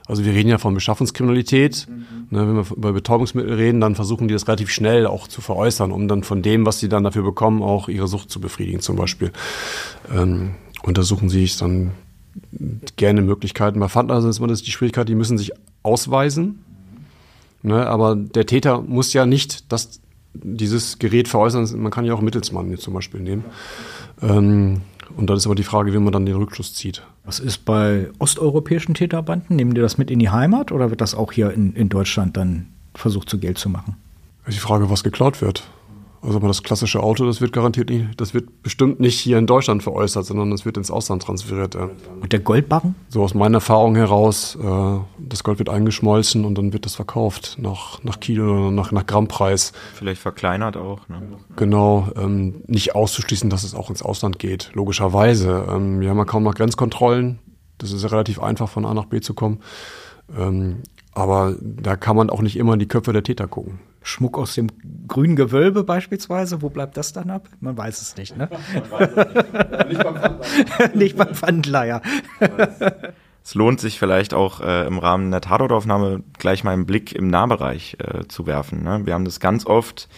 Also 0.06 0.24
wir 0.24 0.32
reden 0.32 0.48
ja 0.48 0.58
von 0.58 0.74
Beschaffungskriminalität. 0.74 1.86
Mhm. 1.88 2.26
Ne, 2.30 2.48
wenn 2.48 2.56
wir 2.56 2.76
über 2.76 2.92
Betäubungsmittel 2.92 3.54
reden, 3.54 3.80
dann 3.80 3.94
versuchen 3.94 4.26
die 4.26 4.34
das 4.34 4.48
relativ 4.48 4.70
schnell 4.70 5.06
auch 5.06 5.28
zu 5.28 5.40
veräußern, 5.40 5.92
um 5.92 6.08
dann 6.08 6.24
von 6.24 6.42
dem, 6.42 6.66
was 6.66 6.80
sie 6.80 6.88
dann 6.88 7.04
dafür 7.04 7.22
bekommen, 7.22 7.62
auch 7.62 7.88
ihre 7.88 8.08
Sucht 8.08 8.30
zu 8.30 8.40
befriedigen 8.40 8.80
zum 8.80 8.96
Beispiel. 8.96 9.30
Ähm, 10.12 10.56
untersuchen 10.82 11.28
sie 11.28 11.42
sich 11.42 11.56
dann 11.56 11.92
gerne 12.96 13.22
Möglichkeiten. 13.22 13.80
Bei 13.80 13.88
Pfandleihen 13.88 14.28
ist 14.28 14.40
das 14.40 14.62
die 14.62 14.70
Schwierigkeit, 14.70 15.08
die 15.08 15.14
müssen 15.14 15.38
sich 15.38 15.52
ausweisen. 15.82 16.64
Ne, 17.62 17.86
aber 17.86 18.16
der 18.16 18.46
Täter 18.46 18.80
muss 18.80 19.12
ja 19.12 19.26
nicht 19.26 19.70
das, 19.70 20.00
dieses 20.32 20.98
Gerät 20.98 21.28
veräußern. 21.28 21.68
Man 21.80 21.92
kann 21.92 22.06
ja 22.06 22.14
auch 22.14 22.22
Mittelsmann 22.22 22.74
zum 22.78 22.94
Beispiel 22.94 23.20
nehmen. 23.20 23.44
Ähm, 24.22 24.80
und 25.16 25.28
dann 25.28 25.36
ist 25.36 25.46
aber 25.46 25.54
die 25.54 25.64
Frage, 25.64 25.92
wie 25.92 25.98
man 25.98 26.12
dann 26.12 26.24
den 26.24 26.36
Rückschluss 26.36 26.72
zieht. 26.74 27.02
Was 27.24 27.40
ist 27.40 27.64
bei 27.64 28.10
osteuropäischen 28.18 28.94
Täterbanden? 28.94 29.56
Nehmen 29.56 29.74
die 29.74 29.80
das 29.80 29.98
mit 29.98 30.10
in 30.10 30.18
die 30.18 30.30
Heimat 30.30 30.72
oder 30.72 30.90
wird 30.90 31.00
das 31.00 31.14
auch 31.14 31.32
hier 31.32 31.50
in, 31.50 31.74
in 31.74 31.88
Deutschland 31.88 32.36
dann 32.36 32.68
versucht, 32.94 33.28
zu 33.28 33.38
Geld 33.38 33.58
zu 33.58 33.68
machen? 33.68 33.96
Die 34.46 34.52
Frage, 34.52 34.88
was 34.88 35.04
geklaut 35.04 35.42
wird. 35.42 35.64
Also 36.22 36.38
das 36.38 36.62
klassische 36.62 37.02
Auto, 37.02 37.24
das 37.24 37.40
wird 37.40 37.52
garantiert 37.52 37.88
nicht, 37.88 38.20
das 38.20 38.34
wird 38.34 38.62
bestimmt 38.62 39.00
nicht 39.00 39.18
hier 39.18 39.38
in 39.38 39.46
Deutschland 39.46 39.82
veräußert, 39.82 40.26
sondern 40.26 40.50
das 40.50 40.66
wird 40.66 40.76
ins 40.76 40.90
Ausland 40.90 41.22
transferiert. 41.22 41.74
Ja. 41.74 41.88
Und 42.20 42.32
der 42.32 42.40
Goldbarren? 42.40 42.94
So 43.08 43.22
aus 43.22 43.32
meiner 43.32 43.56
Erfahrung 43.56 43.96
heraus, 43.96 44.58
äh, 44.62 44.98
das 45.18 45.42
Gold 45.44 45.58
wird 45.58 45.70
eingeschmolzen 45.70 46.44
und 46.44 46.58
dann 46.58 46.74
wird 46.74 46.84
das 46.84 46.94
verkauft 46.94 47.56
nach, 47.58 48.02
nach 48.04 48.20
Kilo 48.20 48.52
oder 48.52 48.70
nach, 48.70 48.92
nach 48.92 49.06
Grammpreis. 49.06 49.72
Vielleicht 49.94 50.20
verkleinert 50.20 50.76
auch. 50.76 51.08
Ne? 51.08 51.22
Genau, 51.56 52.08
ähm, 52.16 52.62
nicht 52.66 52.94
auszuschließen, 52.94 53.48
dass 53.48 53.64
es 53.64 53.74
auch 53.74 53.88
ins 53.88 54.02
Ausland 54.02 54.38
geht, 54.38 54.70
logischerweise. 54.74 55.66
Ähm, 55.70 56.00
wir 56.00 56.10
haben 56.10 56.18
ja 56.18 56.26
kaum 56.26 56.42
noch 56.42 56.54
Grenzkontrollen. 56.54 57.38
Das 57.78 57.92
ist 57.92 58.02
ja 58.02 58.10
relativ 58.10 58.42
einfach, 58.42 58.68
von 58.68 58.84
A 58.84 58.92
nach 58.92 59.06
B 59.06 59.22
zu 59.22 59.32
kommen. 59.32 59.60
Ähm, 60.36 60.82
aber 61.12 61.56
da 61.60 61.96
kann 61.96 62.16
man 62.16 62.28
auch 62.28 62.42
nicht 62.42 62.56
immer 62.56 62.74
in 62.74 62.78
die 62.78 62.88
Köpfe 62.88 63.12
der 63.12 63.22
Täter 63.22 63.48
gucken. 63.48 63.80
Schmuck 64.02 64.38
aus 64.38 64.54
dem 64.54 64.68
grünen 65.10 65.36
Gewölbe 65.36 65.84
beispielsweise, 65.84 66.62
wo 66.62 66.70
bleibt 66.70 66.96
das 66.96 67.12
dann 67.12 67.28
ab? 67.28 67.48
Man 67.60 67.76
weiß 67.76 68.00
es 68.00 68.16
nicht, 68.16 68.36
ne? 68.36 68.48
nicht. 69.88 70.02
beim 70.02 70.16
Pfandleiher. 70.16 70.90
nicht 70.94 71.16
beim 71.16 71.34
Pfandleiher. 71.34 72.02
es 73.44 73.54
lohnt 73.54 73.80
sich 73.80 73.98
vielleicht 73.98 74.32
auch 74.32 74.60
äh, 74.60 74.86
im 74.86 74.98
Rahmen 74.98 75.30
der 75.32 75.42
Tatortaufnahme 75.42 76.22
gleich 76.38 76.64
mal 76.64 76.72
einen 76.72 76.86
Blick 76.86 77.12
im 77.12 77.26
Nahbereich 77.26 77.96
äh, 77.98 78.26
zu 78.28 78.46
werfen. 78.46 78.82
Ne? 78.84 79.04
Wir 79.04 79.14
haben 79.14 79.24
das 79.24 79.40
ganz 79.40 79.66
oft 79.66 80.08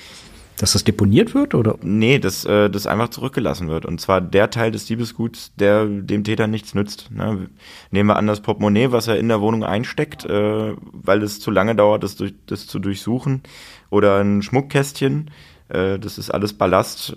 dass 0.62 0.74
das 0.74 0.84
deponiert 0.84 1.34
wird, 1.34 1.56
oder? 1.56 1.76
Nee, 1.82 2.20
dass 2.20 2.44
äh, 2.44 2.70
das 2.70 2.86
einfach 2.86 3.08
zurückgelassen 3.08 3.68
wird. 3.68 3.84
Und 3.84 4.00
zwar 4.00 4.20
der 4.20 4.48
Teil 4.48 4.70
des 4.70 4.86
Diebesguts, 4.86 5.52
der 5.56 5.86
dem 5.86 6.22
Täter 6.22 6.46
nichts 6.46 6.72
nützt. 6.72 7.10
Ne? 7.10 7.48
Nehmen 7.90 8.08
wir 8.08 8.14
an 8.14 8.28
das 8.28 8.42
Portemonnaie, 8.42 8.92
was 8.92 9.08
er 9.08 9.18
in 9.18 9.26
der 9.26 9.40
Wohnung 9.40 9.64
einsteckt, 9.64 10.24
äh, 10.24 10.74
weil 10.92 11.24
es 11.24 11.40
zu 11.40 11.50
lange 11.50 11.74
dauert, 11.74 12.04
das, 12.04 12.14
durch, 12.14 12.34
das 12.46 12.68
zu 12.68 12.78
durchsuchen. 12.78 13.42
Oder 13.90 14.20
ein 14.20 14.40
Schmuckkästchen, 14.40 15.32
äh, 15.68 15.98
das 15.98 16.16
ist 16.16 16.30
alles 16.30 16.52
Ballast, 16.52 17.16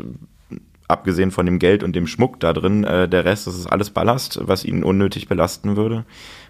abgesehen 0.87 1.29
von 1.29 1.45
dem 1.45 1.59
Geld 1.59 1.83
und 1.83 1.95
dem 1.95 2.07
Schmuck 2.07 2.39
da 2.39 2.51
drin. 2.51 2.83
Äh, 2.83 3.07
der 3.07 3.25
Rest, 3.25 3.45
das 3.45 3.59
ist 3.59 3.67
alles 3.67 3.91
Ballast, 3.91 4.39
was 4.41 4.65
ihn 4.65 4.83
unnötig 4.83 5.27
belasten 5.27 5.77
würde. 5.77 6.03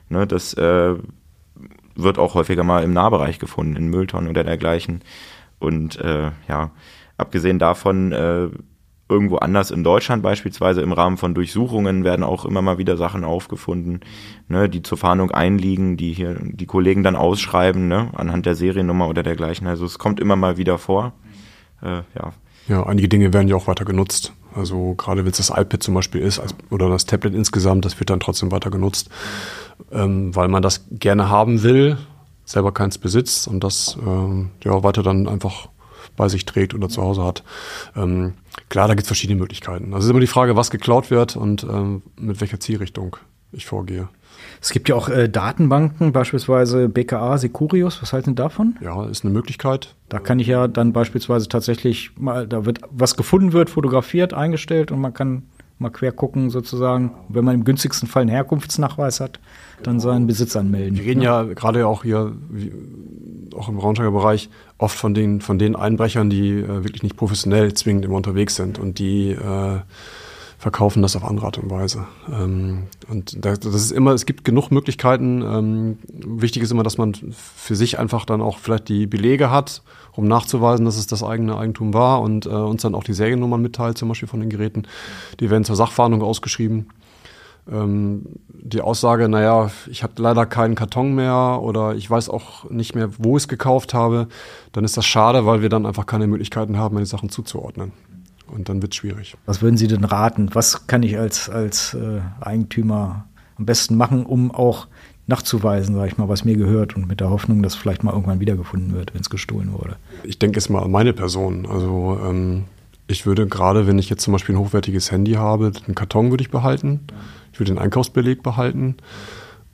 Ne? 0.08 0.26
Das 0.28 0.54
äh, 0.54 0.96
wird 1.96 2.20
auch 2.20 2.36
häufiger 2.36 2.64
mal 2.64 2.86
im 2.86 2.94
Nahbereich 2.94 3.38
gefunden, 3.38 3.76
in 3.76 3.90
Mülltonnen 3.90 4.30
oder 4.30 4.46
dergleichen. 4.46 5.02
Und 5.66 6.00
äh, 6.00 6.32
ja, 6.48 6.72
abgesehen 7.18 7.60
davon, 7.60 8.12
äh, 8.12 8.50
irgendwo 9.08 9.38
anders 9.38 9.70
in 9.70 9.84
Deutschland 9.84 10.24
beispielsweise 10.24 10.82
im 10.82 10.92
Rahmen 10.92 11.18
von 11.18 11.36
Durchsuchungen 11.36 12.04
werden 12.04 12.24
auch 12.24 12.44
immer 12.46 12.62
mal 12.62 12.78
wieder 12.78 12.98
Sachen 12.98 13.24
aufgefunden, 13.24 14.00
ne, 14.48 14.68
die 14.68 14.82
zur 14.82 14.98
Fahndung 14.98 15.32
einliegen, 15.32 15.96
die 15.96 16.14
hier 16.14 16.40
die 16.42 16.66
Kollegen 16.66 17.04
dann 17.04 17.16
ausschreiben, 17.16 17.88
ne, 17.88 18.10
anhand 18.16 18.46
der 18.46 18.56
Seriennummer 18.56 19.08
oder 19.08 19.22
dergleichen. 19.22 19.68
Also 19.68 19.86
es 19.86 20.00
kommt 20.00 20.20
immer 20.20 20.36
mal 20.36 20.58
wieder 20.58 20.78
vor. 20.80 21.14
Äh, 21.84 22.02
ja. 22.16 22.34
ja, 22.68 22.84
einige 22.86 23.08
Dinge 23.08 23.32
werden 23.32 23.48
ja 23.48 23.56
auch 23.56 23.68
weiter 23.68 23.86
genutzt. 23.86 24.34
Also 24.56 24.96
gerade 24.96 25.24
wenn 25.24 25.32
es 25.32 25.38
das 25.38 25.50
iPad 25.50 25.84
zum 25.84 25.94
Beispiel 25.94 26.22
ist 26.22 26.42
oder 26.72 26.90
das 26.90 27.06
Tablet 27.06 27.36
insgesamt, 27.36 27.86
das 27.86 28.00
wird 28.00 28.10
dann 28.10 28.22
trotzdem 28.22 28.52
weiter 28.52 28.72
genutzt, 28.72 29.10
ähm, 29.92 30.36
weil 30.36 30.48
man 30.48 30.64
das 30.64 30.88
gerne 30.90 31.30
haben 31.30 31.62
will 31.62 31.98
selber 32.46 32.72
keins 32.72 32.98
besitzt 32.98 33.48
und 33.48 33.64
das 33.64 33.98
ähm, 34.06 34.52
ja, 34.64 34.84
weiter 34.84 35.04
dann 35.04 35.28
einfach 35.28 35.68
bei 36.16 36.30
sich 36.30 36.46
trägt 36.46 36.74
oder 36.74 36.90
zu 36.90 37.02
Hause 37.02 37.24
hat. 37.24 37.44
Ähm, 37.96 38.34
klar, 38.70 38.88
da 38.88 38.94
gibt 38.94 39.04
es 39.04 39.08
verschiedene 39.08 39.40
Möglichkeiten. 39.40 39.86
Also 39.88 40.00
es 40.00 40.06
ist 40.06 40.12
immer 40.12 40.20
die 40.20 40.28
Frage, 40.28 40.56
was 40.56 40.72
geklaut 40.72 41.12
wird 41.12 41.36
und 41.36 41.64
ähm, 41.64 42.04
mit 42.18 42.40
welcher 42.42 42.60
Zielrichtung 42.60 43.18
ich 43.52 43.66
vorgehe. 43.66 44.08
Es 44.62 44.72
gibt 44.72 44.90
ja 44.90 44.96
auch 44.96 45.10
äh, 45.10 45.30
Datenbanken, 45.30 46.12
beispielsweise 46.12 46.90
BKA, 46.90 47.38
Securius. 47.38 48.02
Was 48.02 48.14
halten 48.14 48.32
Sie 48.32 48.36
davon? 48.36 48.76
Ja, 48.82 49.06
ist 49.06 49.24
eine 49.24 49.34
Möglichkeit. 49.34 49.96
Da 50.10 50.20
kann 50.20 50.40
ich 50.40 50.48
ja 50.48 50.68
dann 50.68 50.94
beispielsweise 50.94 51.48
tatsächlich 51.48 52.12
mal, 52.18 52.48
da 52.48 52.66
wird 52.66 52.82
was 52.90 53.16
gefunden 53.16 53.54
wird, 53.54 53.70
fotografiert, 53.70 54.34
eingestellt 54.34 54.92
und 54.92 55.00
man 55.00 55.14
kann 55.14 55.44
mal 55.78 55.90
quer 55.90 56.12
gucken 56.12 56.50
sozusagen. 56.50 57.12
Wenn 57.30 57.46
man 57.46 57.56
im 57.56 57.64
günstigsten 57.64 58.08
Fall 58.08 58.22
einen 58.22 58.32
Herkunftsnachweis 58.32 59.20
hat, 59.20 59.40
dann 59.84 60.00
seinen 60.00 60.28
Besitz 60.28 60.56
anmelden. 60.56 60.98
Wir 60.98 61.06
reden 61.06 61.22
ja, 61.22 61.44
ja 61.44 61.54
gerade 61.54 61.88
auch 61.88 62.04
hier, 62.04 62.34
auch 63.56 63.70
im 63.70 63.78
Braunschweiger 63.78 64.12
Bereich, 64.12 64.50
oft 64.78 64.98
von 64.98 65.14
den, 65.14 65.42
von 65.42 65.60
den 65.60 65.76
Einbrechern, 65.76 66.30
die 66.30 66.52
äh, 66.52 66.84
wirklich 66.84 67.04
nicht 67.04 67.18
professionell 67.18 67.74
zwingend 67.74 68.06
immer 68.06 68.16
unterwegs 68.16 68.56
sind 68.56 68.80
und 68.80 69.00
die 69.00 69.32
äh, 69.32 69.80
verkaufen 70.58 71.02
das 71.02 71.16
auf 71.16 71.24
andere 71.24 71.46
Art 71.46 71.58
und 71.58 71.70
Weise. 71.70 72.08
Ähm, 72.32 72.88
und 73.08 73.46
das 73.46 73.60
ist 73.66 73.92
immer, 73.92 74.14
es 74.14 74.26
gibt 74.26 74.46
genug 74.46 74.72
Möglichkeiten. 74.72 75.42
Ähm, 75.42 75.98
wichtig 76.10 76.64
ist 76.64 76.72
immer, 76.72 76.84
dass 76.84 76.98
man 76.98 77.14
für 77.32 77.76
sich 77.76 78.00
einfach 78.00 78.26
dann 78.26 78.42
auch 78.42 78.58
vielleicht 78.58 78.90
die 78.90 79.06
Belege 79.08 79.52
hat, 79.52 79.84
um 80.16 80.28
nachzuweisen, 80.28 80.86
dass 80.86 80.98
es 80.98 81.08
das 81.08 81.24
eigene 81.24 81.58
Eigentum 81.58 81.94
war 81.94 82.22
und 82.22 82.46
äh, 82.46 82.50
uns 82.50 82.82
dann 82.82 82.96
auch 82.96 83.04
die 83.04 83.14
Seriennummern 83.14 83.62
mitteilt, 83.62 83.98
zum 83.98 84.10
Beispiel 84.10 84.28
von 84.28 84.40
den 84.40 84.50
Geräten. 84.50 84.84
Die 85.40 85.50
werden 85.50 85.64
zur 85.64 85.76
Sachfahndung 85.76 86.22
ausgeschrieben. 86.22 86.88
Ähm, 87.72 88.24
die 88.48 88.82
Aussage, 88.82 89.28
naja, 89.30 89.72
ich 89.90 90.04
habe 90.04 90.14
leider 90.18 90.46
keinen 90.46 90.76
Karton 90.76 91.16
mehr 91.16 91.60
oder 91.62 91.96
ich 91.96 92.10
weiß 92.10 92.30
auch 92.30 92.70
nicht 92.70 92.96
mehr, 92.96 93.10
wo 93.18 93.38
ich 93.38 93.44
es 93.44 93.48
gekauft 93.48 93.94
habe, 93.94 94.28
dann 94.72 94.84
ist 94.84 94.98
das 94.98 95.06
schade, 95.06 95.46
weil 95.46 95.62
wir 95.62 95.70
dann 95.70 95.86
einfach 95.86 96.06
keine 96.06 96.28
Möglichkeiten 96.28 96.78
haben, 96.78 96.98
die 96.98 97.06
Sachen 97.06 97.30
zuzuordnen. 97.30 97.92
Und 98.48 98.70
dann 98.70 98.82
wird 98.82 98.94
es 98.94 98.98
schwierig. 98.98 99.36
Was 99.46 99.62
würden 99.62 99.78
Sie 99.78 99.88
denn 99.88 100.04
raten? 100.04 100.50
Was 100.54 100.88
kann 100.88 101.02
ich 101.02 101.18
als, 101.18 101.50
als 101.50 101.96
äh, 101.96 102.22
Eigentümer 102.40 103.26
am 103.58 103.66
besten 103.66 103.98
machen, 103.98 104.26
um 104.26 104.52
auch 104.52 104.88
nachzuweisen, 105.28 105.96
sage 105.96 106.08
ich 106.08 106.18
mal, 106.18 106.30
was 106.30 106.46
mir 106.46 106.56
gehört 106.56 106.96
und 106.96 107.08
mit 107.08 107.20
der 107.20 107.30
Hoffnung, 107.30 107.64
dass 107.64 107.76
vielleicht 107.76 108.04
mal 108.04 108.12
irgendwann 108.12 108.40
wiedergefunden 108.40 108.94
wird, 108.94 109.14
wenn 109.14 109.22
es 109.22 109.30
gestohlen 109.30 109.74
wurde? 109.74 109.96
Ich 110.24 110.40
denke 110.40 110.58
jetzt 110.58 110.70
mal 110.70 110.84
an 110.84 110.92
meine 110.92 111.14
Person. 111.14 111.66
Also 111.66 112.20
ähm, 112.24 112.66
ich 113.08 113.26
würde 113.26 113.48
gerade, 113.48 113.88
wenn 113.88 114.00
ich 114.00 114.10
jetzt 114.10 114.24
zum 114.24 114.34
Beispiel 114.34 114.56
ein 114.56 114.60
hochwertiges 114.60 115.12
Handy 115.12 115.34
habe, 115.34 115.72
den 115.72 115.96
Karton 115.96 116.30
würde 116.30 116.44
ich 116.44 116.52
behalten. 116.52 117.02
Ich 117.54 117.60
würde 117.60 117.74
den 117.74 117.80
Einkaufsbeleg 117.80 118.44
behalten. 118.44 118.96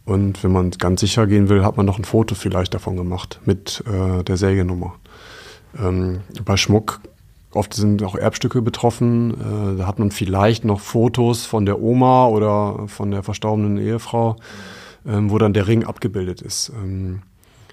Und 0.06 0.44
wenn 0.44 0.52
man 0.52 0.72
ganz 0.72 1.02
sicher 1.02 1.28
gehen 1.28 1.50
will, 1.50 1.64
hat 1.64 1.78
man 1.78 1.86
noch 1.86 1.98
ein 1.98 2.06
Foto 2.06 2.36
vielleicht 2.36 2.74
davon 2.74 2.96
gemacht 2.96 3.40
mit 3.46 3.84
äh, 3.88 4.24
der 4.24 4.38
Seriennummer. 4.38 4.96
Ähm, 5.78 6.22
bei 6.44 6.58
Schmuck 6.58 7.02
Oft 7.54 7.74
sind 7.74 8.02
auch 8.04 8.16
Erbstücke 8.16 8.62
betroffen. 8.62 9.32
Äh, 9.32 9.78
da 9.80 9.88
hat 9.88 10.00
man 10.00 10.12
vielleicht 10.12 10.64
noch 10.64 10.80
Fotos 10.80 11.46
von 11.46 11.66
der 11.66 11.82
Oma 11.82 12.28
oder 12.28 12.88
von 12.88 13.12
der 13.12 13.24
verstorbenen 13.24 13.78
Ehefrau, 13.78 14.38
wo 15.04 15.38
dann 15.38 15.54
der 15.54 15.68
Ring 15.68 15.84
abgebildet 15.84 16.42
ist. 16.42 16.72
Ähm, 16.76 17.22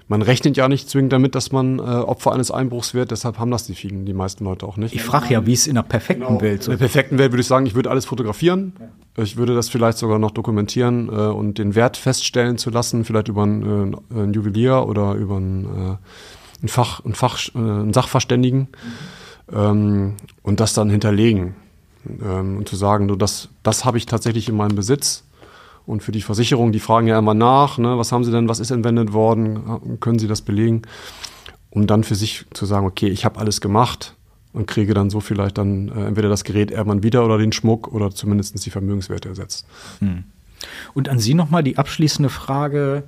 man 0.07 0.23
rechnet 0.23 0.57
ja 0.57 0.67
nicht 0.67 0.89
zwingend 0.89 1.13
damit, 1.13 1.35
dass 1.35 1.51
man 1.51 1.77
äh, 1.77 1.81
Opfer 1.81 2.31
eines 2.31 2.49
Einbruchs 2.49 2.95
wird, 2.95 3.11
deshalb 3.11 3.37
haben 3.37 3.51
das 3.51 3.67
die 3.67 3.75
vielen, 3.75 4.05
die 4.05 4.13
meisten 4.13 4.43
Leute 4.43 4.65
auch 4.65 4.75
nicht. 4.75 4.95
Ich 4.95 5.03
frage 5.03 5.31
ja, 5.33 5.45
wie 5.45 5.53
es 5.53 5.67
in 5.67 5.77
einer 5.77 5.87
perfekten 5.87 6.25
genau. 6.25 6.41
Welt 6.41 6.63
so 6.63 6.71
In 6.71 6.79
der 6.79 6.85
perfekten 6.85 7.19
Welt 7.19 7.31
würde 7.31 7.41
ich 7.41 7.47
sagen, 7.47 7.67
ich 7.67 7.75
würde 7.75 7.91
alles 7.91 8.05
fotografieren. 8.05 8.73
Ich 9.17 9.37
würde 9.37 9.53
das 9.53 9.69
vielleicht 9.69 9.99
sogar 9.99 10.17
noch 10.17 10.31
dokumentieren 10.31 11.09
äh, 11.09 11.11
und 11.11 11.59
den 11.59 11.75
Wert 11.75 11.95
feststellen 11.97 12.57
zu 12.57 12.71
lassen, 12.71 13.05
vielleicht 13.05 13.27
über 13.27 13.43
einen, 13.43 13.93
äh, 13.93 14.15
einen 14.15 14.33
Juwelier 14.33 14.87
oder 14.87 15.13
über 15.13 15.37
einen, 15.37 15.65
äh, 15.65 15.97
ein 16.63 16.67
Fach, 16.67 17.05
ein 17.05 17.13
Fach, 17.13 17.37
einen 17.53 17.93
Sachverständigen. 17.93 18.61
Mhm 18.61 19.19
ähm, 19.53 20.15
und 20.43 20.59
das 20.59 20.73
dann 20.73 20.89
hinterlegen 20.89 21.55
ähm, 22.21 22.57
und 22.57 22.69
zu 22.69 22.75
sagen, 22.75 23.07
du, 23.07 23.15
das, 23.15 23.49
das 23.63 23.85
habe 23.85 23.97
ich 23.97 24.05
tatsächlich 24.05 24.49
in 24.49 24.55
meinem 24.55 24.75
Besitz. 24.75 25.23
Und 25.89 26.03
für 26.03 26.11
die 26.11 26.21
Versicherung, 26.21 26.71
die 26.71 26.79
fragen 26.79 27.07
ja 27.07 27.17
immer 27.17 27.33
nach, 27.33 27.77
ne, 27.77 27.97
was 27.97 28.11
haben 28.11 28.23
sie 28.23 28.31
denn, 28.31 28.47
was 28.47 28.59
ist 28.59 28.71
entwendet 28.71 29.11
worden, 29.11 29.99
können 29.99 30.19
sie 30.19 30.27
das 30.27 30.41
belegen? 30.41 30.83
Um 31.71 31.87
dann 31.87 32.03
für 32.03 32.15
sich 32.15 32.45
zu 32.53 32.65
sagen, 32.65 32.85
okay, 32.85 33.07
ich 33.07 33.25
habe 33.25 33.39
alles 33.39 33.59
gemacht 33.59 34.15
und 34.53 34.67
kriege 34.67 34.93
dann 34.93 35.09
so 35.09 35.19
vielleicht 35.19 35.57
dann 35.57 35.89
äh, 35.89 36.05
entweder 36.05 36.29
das 36.29 36.43
Gerät 36.43 36.71
irgendwann 36.71 37.03
wieder 37.03 37.25
oder 37.25 37.37
den 37.37 37.51
Schmuck 37.51 37.87
oder 37.93 38.11
zumindest 38.11 38.63
die 38.65 38.69
Vermögenswerte 38.69 39.29
ersetzt. 39.29 39.65
Hm. 39.99 40.25
Und 40.93 41.09
an 41.09 41.19
Sie 41.19 41.33
nochmal 41.33 41.63
die 41.63 41.77
abschließende 41.77 42.29
Frage, 42.29 43.03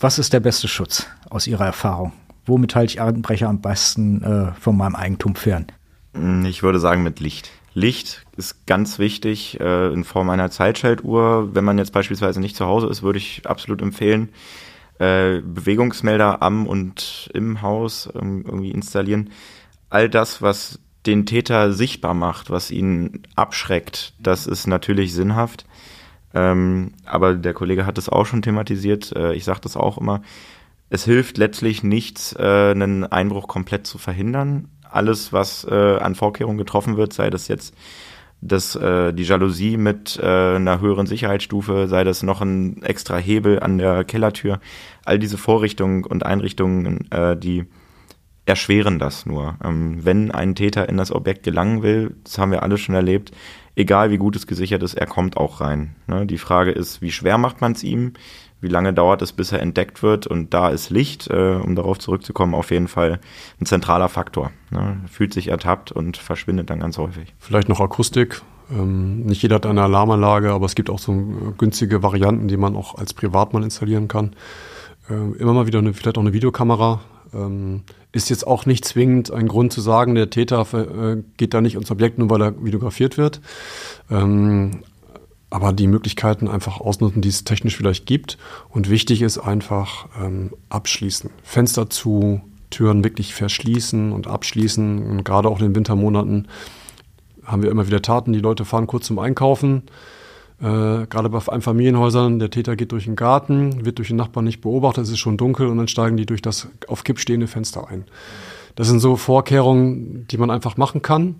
was 0.00 0.18
ist 0.18 0.32
der 0.32 0.40
beste 0.40 0.68
Schutz 0.68 1.06
aus 1.30 1.46
Ihrer 1.46 1.66
Erfahrung? 1.66 2.12
womit 2.46 2.74
halte 2.74 2.94
ich 2.94 3.00
Einbrecher 3.00 3.48
am 3.48 3.60
besten 3.60 4.22
äh, 4.22 4.52
von 4.60 4.76
meinem 4.76 4.94
Eigentum 4.94 5.34
fern? 5.34 5.66
Ich 6.44 6.62
würde 6.62 6.78
sagen 6.78 7.02
mit 7.02 7.20
Licht. 7.20 7.50
Licht 7.74 8.24
ist 8.36 8.66
ganz 8.66 8.98
wichtig 8.98 9.58
äh, 9.60 9.92
in 9.92 10.04
Form 10.04 10.30
einer 10.30 10.50
Zeitschaltuhr. 10.50 11.54
Wenn 11.54 11.64
man 11.64 11.78
jetzt 11.78 11.92
beispielsweise 11.92 12.40
nicht 12.40 12.56
zu 12.56 12.66
Hause 12.66 12.88
ist, 12.88 13.02
würde 13.02 13.18
ich 13.18 13.46
absolut 13.46 13.82
empfehlen, 13.82 14.30
äh, 14.98 15.40
Bewegungsmelder 15.40 16.42
am 16.42 16.66
und 16.66 17.30
im 17.34 17.62
Haus 17.62 18.08
ähm, 18.14 18.44
irgendwie 18.46 18.70
installieren. 18.70 19.30
All 19.90 20.08
das, 20.08 20.42
was 20.42 20.78
den 21.06 21.26
Täter 21.26 21.72
sichtbar 21.72 22.14
macht, 22.14 22.50
was 22.50 22.70
ihn 22.70 23.22
abschreckt, 23.34 24.14
das 24.18 24.46
ist 24.46 24.66
natürlich 24.66 25.14
sinnhaft. 25.14 25.66
Ähm, 26.34 26.92
aber 27.04 27.34
der 27.34 27.54
Kollege 27.54 27.84
hat 27.84 27.98
es 27.98 28.08
auch 28.08 28.24
schon 28.24 28.42
thematisiert. 28.42 29.12
Äh, 29.12 29.34
ich 29.34 29.44
sage 29.44 29.60
das 29.62 29.76
auch 29.76 29.98
immer 29.98 30.22
es 30.92 31.06
hilft 31.06 31.38
letztlich 31.38 31.82
nichts, 31.82 32.34
äh, 32.38 32.70
einen 32.70 33.04
Einbruch 33.04 33.48
komplett 33.48 33.86
zu 33.86 33.96
verhindern. 33.96 34.68
Alles, 34.92 35.32
was 35.32 35.64
äh, 35.64 35.96
an 35.96 36.14
Vorkehrungen 36.14 36.58
getroffen 36.58 36.96
wird, 36.96 37.12
sei 37.12 37.30
das 37.30 37.48
jetzt 37.48 37.74
das, 38.42 38.74
äh, 38.74 39.12
die 39.14 39.22
Jalousie 39.22 39.76
mit 39.76 40.18
äh, 40.20 40.56
einer 40.56 40.80
höheren 40.80 41.06
Sicherheitsstufe, 41.06 41.86
sei 41.86 42.04
das 42.04 42.22
noch 42.22 42.40
ein 42.40 42.82
extra 42.82 43.16
Hebel 43.16 43.60
an 43.60 43.78
der 43.78 44.04
Kellertür, 44.04 44.60
all 45.04 45.18
diese 45.18 45.38
Vorrichtungen 45.38 46.04
und 46.04 46.26
Einrichtungen, 46.26 47.10
äh, 47.12 47.36
die 47.36 47.66
erschweren 48.44 48.98
das 48.98 49.26
nur. 49.26 49.56
Ähm, 49.64 50.04
wenn 50.04 50.32
ein 50.32 50.56
Täter 50.56 50.88
in 50.88 50.96
das 50.96 51.12
Objekt 51.12 51.44
gelangen 51.44 51.82
will, 51.82 52.16
das 52.24 52.38
haben 52.38 52.50
wir 52.50 52.64
alle 52.64 52.78
schon 52.78 52.96
erlebt, 52.96 53.30
egal 53.76 54.10
wie 54.10 54.18
gut 54.18 54.34
es 54.34 54.48
gesichert 54.48 54.82
ist, 54.82 54.94
er 54.94 55.06
kommt 55.06 55.36
auch 55.36 55.60
rein. 55.60 55.94
Ne? 56.08 56.26
Die 56.26 56.38
Frage 56.38 56.72
ist, 56.72 57.00
wie 57.00 57.12
schwer 57.12 57.38
macht 57.38 57.60
man 57.60 57.72
es 57.72 57.84
ihm? 57.84 58.14
Wie 58.62 58.68
lange 58.68 58.94
dauert 58.94 59.20
es, 59.20 59.32
bis 59.32 59.52
er 59.52 59.60
entdeckt 59.60 60.02
wird. 60.02 60.26
Und 60.26 60.54
da 60.54 60.70
ist 60.70 60.88
Licht, 60.88 61.28
äh, 61.28 61.56
um 61.62 61.74
darauf 61.74 61.98
zurückzukommen, 61.98 62.54
auf 62.54 62.70
jeden 62.70 62.88
Fall 62.88 63.20
ein 63.60 63.66
zentraler 63.66 64.08
Faktor. 64.08 64.52
Ne? 64.70 65.00
Fühlt 65.10 65.34
sich 65.34 65.48
ertappt 65.48 65.92
und 65.92 66.16
verschwindet 66.16 66.70
dann 66.70 66.80
ganz 66.80 66.96
häufig. 66.96 67.34
Vielleicht 67.38 67.68
noch 67.68 67.80
Akustik. 67.80 68.40
Ähm, 68.70 69.20
nicht 69.24 69.42
jeder 69.42 69.56
hat 69.56 69.66
eine 69.66 69.82
Alarmanlage, 69.82 70.52
aber 70.52 70.66
es 70.66 70.76
gibt 70.76 70.90
auch 70.90 71.00
so 71.00 71.12
günstige 71.58 72.02
Varianten, 72.02 72.46
die 72.46 72.56
man 72.56 72.76
auch 72.76 72.94
als 72.94 73.12
Privatmann 73.12 73.64
installieren 73.64 74.06
kann. 74.06 74.34
Ähm, 75.10 75.34
immer 75.38 75.52
mal 75.52 75.66
wieder 75.66 75.80
eine, 75.80 75.92
vielleicht 75.92 76.16
auch 76.16 76.22
eine 76.22 76.32
Videokamera. 76.32 77.00
Ähm, 77.34 77.82
ist 78.12 78.30
jetzt 78.30 78.46
auch 78.46 78.66
nicht 78.66 78.84
zwingend 78.84 79.32
ein 79.32 79.48
Grund 79.48 79.72
zu 79.72 79.80
sagen, 79.80 80.14
der 80.14 80.30
Täter 80.30 80.66
äh, 80.72 81.22
geht 81.36 81.54
da 81.54 81.60
nicht 81.60 81.74
ins 81.74 81.90
Objekt, 81.90 82.18
nur 82.18 82.30
weil 82.30 82.42
er 82.42 82.64
videografiert 82.64 83.18
wird. 83.18 83.40
Ähm, 84.10 84.82
aber 85.52 85.72
die 85.72 85.86
Möglichkeiten 85.86 86.48
einfach 86.48 86.80
ausnutzen, 86.80 87.20
die 87.20 87.28
es 87.28 87.44
technisch 87.44 87.76
vielleicht 87.76 88.06
gibt. 88.06 88.38
Und 88.70 88.88
wichtig 88.88 89.20
ist 89.22 89.38
einfach 89.38 90.08
ähm, 90.20 90.52
abschließen. 90.70 91.30
Fenster 91.42 91.90
zu, 91.90 92.40
Türen 92.70 93.04
wirklich 93.04 93.34
verschließen 93.34 94.12
und 94.12 94.26
abschließen. 94.26 95.10
Und 95.10 95.24
gerade 95.24 95.48
auch 95.48 95.60
in 95.60 95.66
den 95.66 95.76
Wintermonaten 95.76 96.48
haben 97.44 97.62
wir 97.62 97.70
immer 97.70 97.86
wieder 97.86 98.00
Taten. 98.00 98.32
Die 98.32 98.40
Leute 98.40 98.64
fahren 98.64 98.86
kurz 98.86 99.06
zum 99.06 99.18
Einkaufen. 99.18 99.82
Äh, 100.58 101.06
gerade 101.06 101.28
bei 101.28 101.40
Einfamilienhäusern, 101.46 102.38
der 102.38 102.50
Täter 102.50 102.74
geht 102.74 102.92
durch 102.92 103.04
den 103.04 103.16
Garten, 103.16 103.84
wird 103.84 103.98
durch 103.98 104.08
den 104.08 104.16
Nachbarn 104.16 104.46
nicht 104.46 104.62
beobachtet, 104.62 105.04
es 105.04 105.10
ist 105.10 105.18
schon 105.18 105.36
dunkel 105.36 105.66
und 105.66 105.76
dann 105.76 105.88
steigen 105.88 106.16
die 106.16 106.24
durch 106.24 106.40
das 106.40 106.68
auf 106.86 107.04
Kipp 107.04 107.18
stehende 107.18 107.48
Fenster 107.48 107.88
ein. 107.88 108.04
Das 108.76 108.86
sind 108.86 109.00
so 109.00 109.16
Vorkehrungen, 109.16 110.26
die 110.28 110.38
man 110.38 110.50
einfach 110.50 110.76
machen 110.76 111.02
kann 111.02 111.34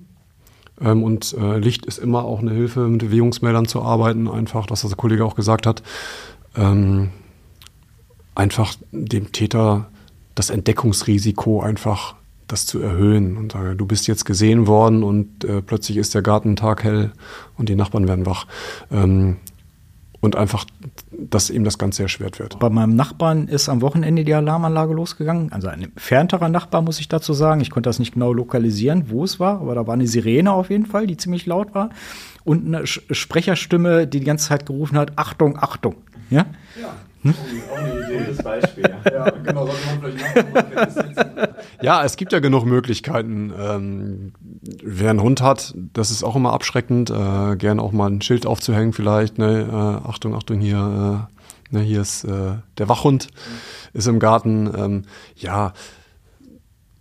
ähm, 0.82 1.02
und 1.02 1.34
äh, 1.38 1.58
Licht 1.58 1.86
ist 1.86 1.98
immer 1.98 2.24
auch 2.24 2.40
eine 2.40 2.52
Hilfe, 2.52 2.88
mit 2.88 3.00
Bewegungsmeldern 3.00 3.66
zu 3.66 3.82
arbeiten, 3.82 4.28
einfach, 4.28 4.66
das, 4.66 4.84
was 4.84 4.90
der 4.90 4.96
Kollege 4.96 5.24
auch 5.24 5.34
gesagt 5.34 5.66
hat. 5.66 5.82
Ähm, 6.56 7.10
einfach 8.34 8.74
dem 8.90 9.32
Täter 9.32 9.88
das 10.34 10.50
Entdeckungsrisiko 10.50 11.60
einfach 11.60 12.14
das 12.48 12.66
zu 12.66 12.80
erhöhen 12.80 13.36
und 13.36 13.52
sage, 13.52 13.76
du 13.76 13.86
bist 13.86 14.06
jetzt 14.06 14.24
gesehen 14.24 14.66
worden 14.66 15.02
und 15.02 15.44
äh, 15.44 15.62
plötzlich 15.62 15.96
ist 15.96 16.14
der 16.14 16.22
Garten 16.22 16.56
taghell 16.56 17.12
und 17.56 17.68
die 17.68 17.74
Nachbarn 17.74 18.08
werden 18.08 18.26
wach. 18.26 18.46
Ähm, 18.90 19.38
und 20.22 20.36
einfach, 20.36 20.64
dass 21.10 21.50
ihm 21.50 21.64
das 21.64 21.78
Ganze 21.78 22.04
erschwert 22.04 22.38
wird. 22.38 22.58
Bei 22.60 22.70
meinem 22.70 22.94
Nachbarn 22.94 23.48
ist 23.48 23.68
am 23.68 23.82
Wochenende 23.82 24.24
die 24.24 24.32
Alarmanlage 24.32 24.94
losgegangen. 24.94 25.52
Also 25.52 25.66
ein 25.66 25.82
entfernterer 25.82 26.48
Nachbar, 26.48 26.80
muss 26.80 27.00
ich 27.00 27.08
dazu 27.08 27.32
sagen. 27.32 27.60
Ich 27.60 27.70
konnte 27.70 27.88
das 27.88 27.98
nicht 27.98 28.14
genau 28.14 28.32
lokalisieren, 28.32 29.10
wo 29.10 29.24
es 29.24 29.40
war, 29.40 29.60
aber 29.60 29.74
da 29.74 29.86
war 29.86 29.94
eine 29.94 30.06
Sirene 30.06 30.52
auf 30.52 30.70
jeden 30.70 30.86
Fall, 30.86 31.08
die 31.08 31.16
ziemlich 31.16 31.44
laut 31.46 31.74
war. 31.74 31.90
Und 32.44 32.64
eine 32.64 32.86
Sprecherstimme, 32.86 34.06
die 34.06 34.20
die 34.20 34.24
ganze 34.24 34.48
Zeit 34.48 34.64
gerufen 34.64 34.96
hat, 34.96 35.12
Achtung, 35.16 35.58
Achtung. 35.58 35.96
Ja? 36.30 36.46
ja. 36.80 36.94
Hm? 37.22 37.34
Gutes 38.18 38.42
Beispiel. 38.42 38.84
Ja, 39.12 39.28
genau, 39.30 39.68
ja, 41.82 42.04
es 42.04 42.16
gibt 42.16 42.32
ja 42.32 42.38
genug 42.38 42.64
Möglichkeiten. 42.64 43.52
Ähm, 43.58 44.32
wer 44.62 45.10
einen 45.10 45.22
Hund 45.22 45.42
hat, 45.42 45.74
das 45.92 46.10
ist 46.10 46.22
auch 46.22 46.36
immer 46.36 46.52
abschreckend. 46.52 47.10
Äh, 47.10 47.56
gern 47.56 47.80
auch 47.80 47.92
mal 47.92 48.10
ein 48.10 48.22
Schild 48.22 48.46
aufzuhängen 48.46 48.92
vielleicht. 48.92 49.38
Ne? 49.38 49.68
Äh, 49.68 50.08
Achtung, 50.08 50.34
Achtung, 50.34 50.60
hier, 50.60 51.28
äh, 51.70 51.74
ne, 51.74 51.82
hier 51.82 52.00
ist 52.00 52.24
äh, 52.24 52.54
der 52.78 52.88
Wachhund, 52.88 53.28
ist 53.92 54.06
im 54.06 54.18
Garten. 54.18 54.70
Ähm, 54.76 55.02
ja, 55.36 55.72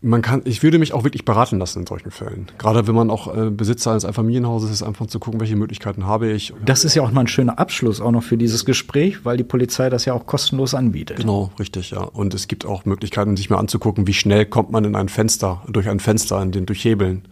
man 0.04 0.24
kann, 0.24 0.42
ich 0.46 0.64
würde 0.64 0.80
mich 0.80 0.94
auch 0.94 1.04
wirklich 1.04 1.26
beraten 1.26 1.60
lassen 1.60 1.82
in 1.82 1.88
solchen 1.88 2.10
Fällen. 2.10 2.48
Gerade 2.58 2.88
wenn 2.88 2.96
man 2.96 3.12
auch 3.12 3.36
äh, 3.36 3.52
Besitzer 3.52 3.92
eines 3.92 4.04
Einfamilienhauses 4.04 4.72
ist, 4.72 4.84
einfach 4.84 5.06
zu 5.06 5.20
gucken, 5.20 5.40
welche 5.40 5.56
Möglichkeiten 5.56 6.08
habe 6.08 6.32
ich. 6.32 6.54
Das 6.66 6.84
ist 6.84 6.96
ja 6.96 7.04
auch 7.04 7.12
mal 7.12 7.22
ein 7.22 7.28
schöner 7.28 7.60
Abschluss 7.60 8.02
auch 8.02 8.12
noch 8.12 8.24
für 8.24 8.38
dieses 8.38 8.66
Gespräch, 8.66 9.24
weil 9.26 9.38
die 9.38 9.44
Polizei 9.44 9.90
das 9.90 10.06
ja 10.06 10.14
auch 10.14 10.26
kostenlos 10.26 10.74
anbietet. 10.74 11.18
Genau, 11.18 11.52
richtig, 11.60 11.92
ja. 11.92 12.02
Und 12.02 12.34
es 12.34 12.48
gibt 12.48 12.66
auch 12.66 12.86
Möglichkeiten, 12.86 13.38
sich 13.38 13.52
mal 13.52 13.58
anzugucken, 13.58 14.08
wie 14.08 14.14
schnell 14.14 14.46
kommt 14.46 14.72
man 14.72 14.86
in 14.86 14.96
ein 14.96 15.08
Fenster, 15.08 15.62
durch 15.68 15.88
ein 15.88 16.00
Fenster, 16.00 16.42
in 16.42 16.52
den 16.52 16.66
Durchhebeln. 16.66 17.24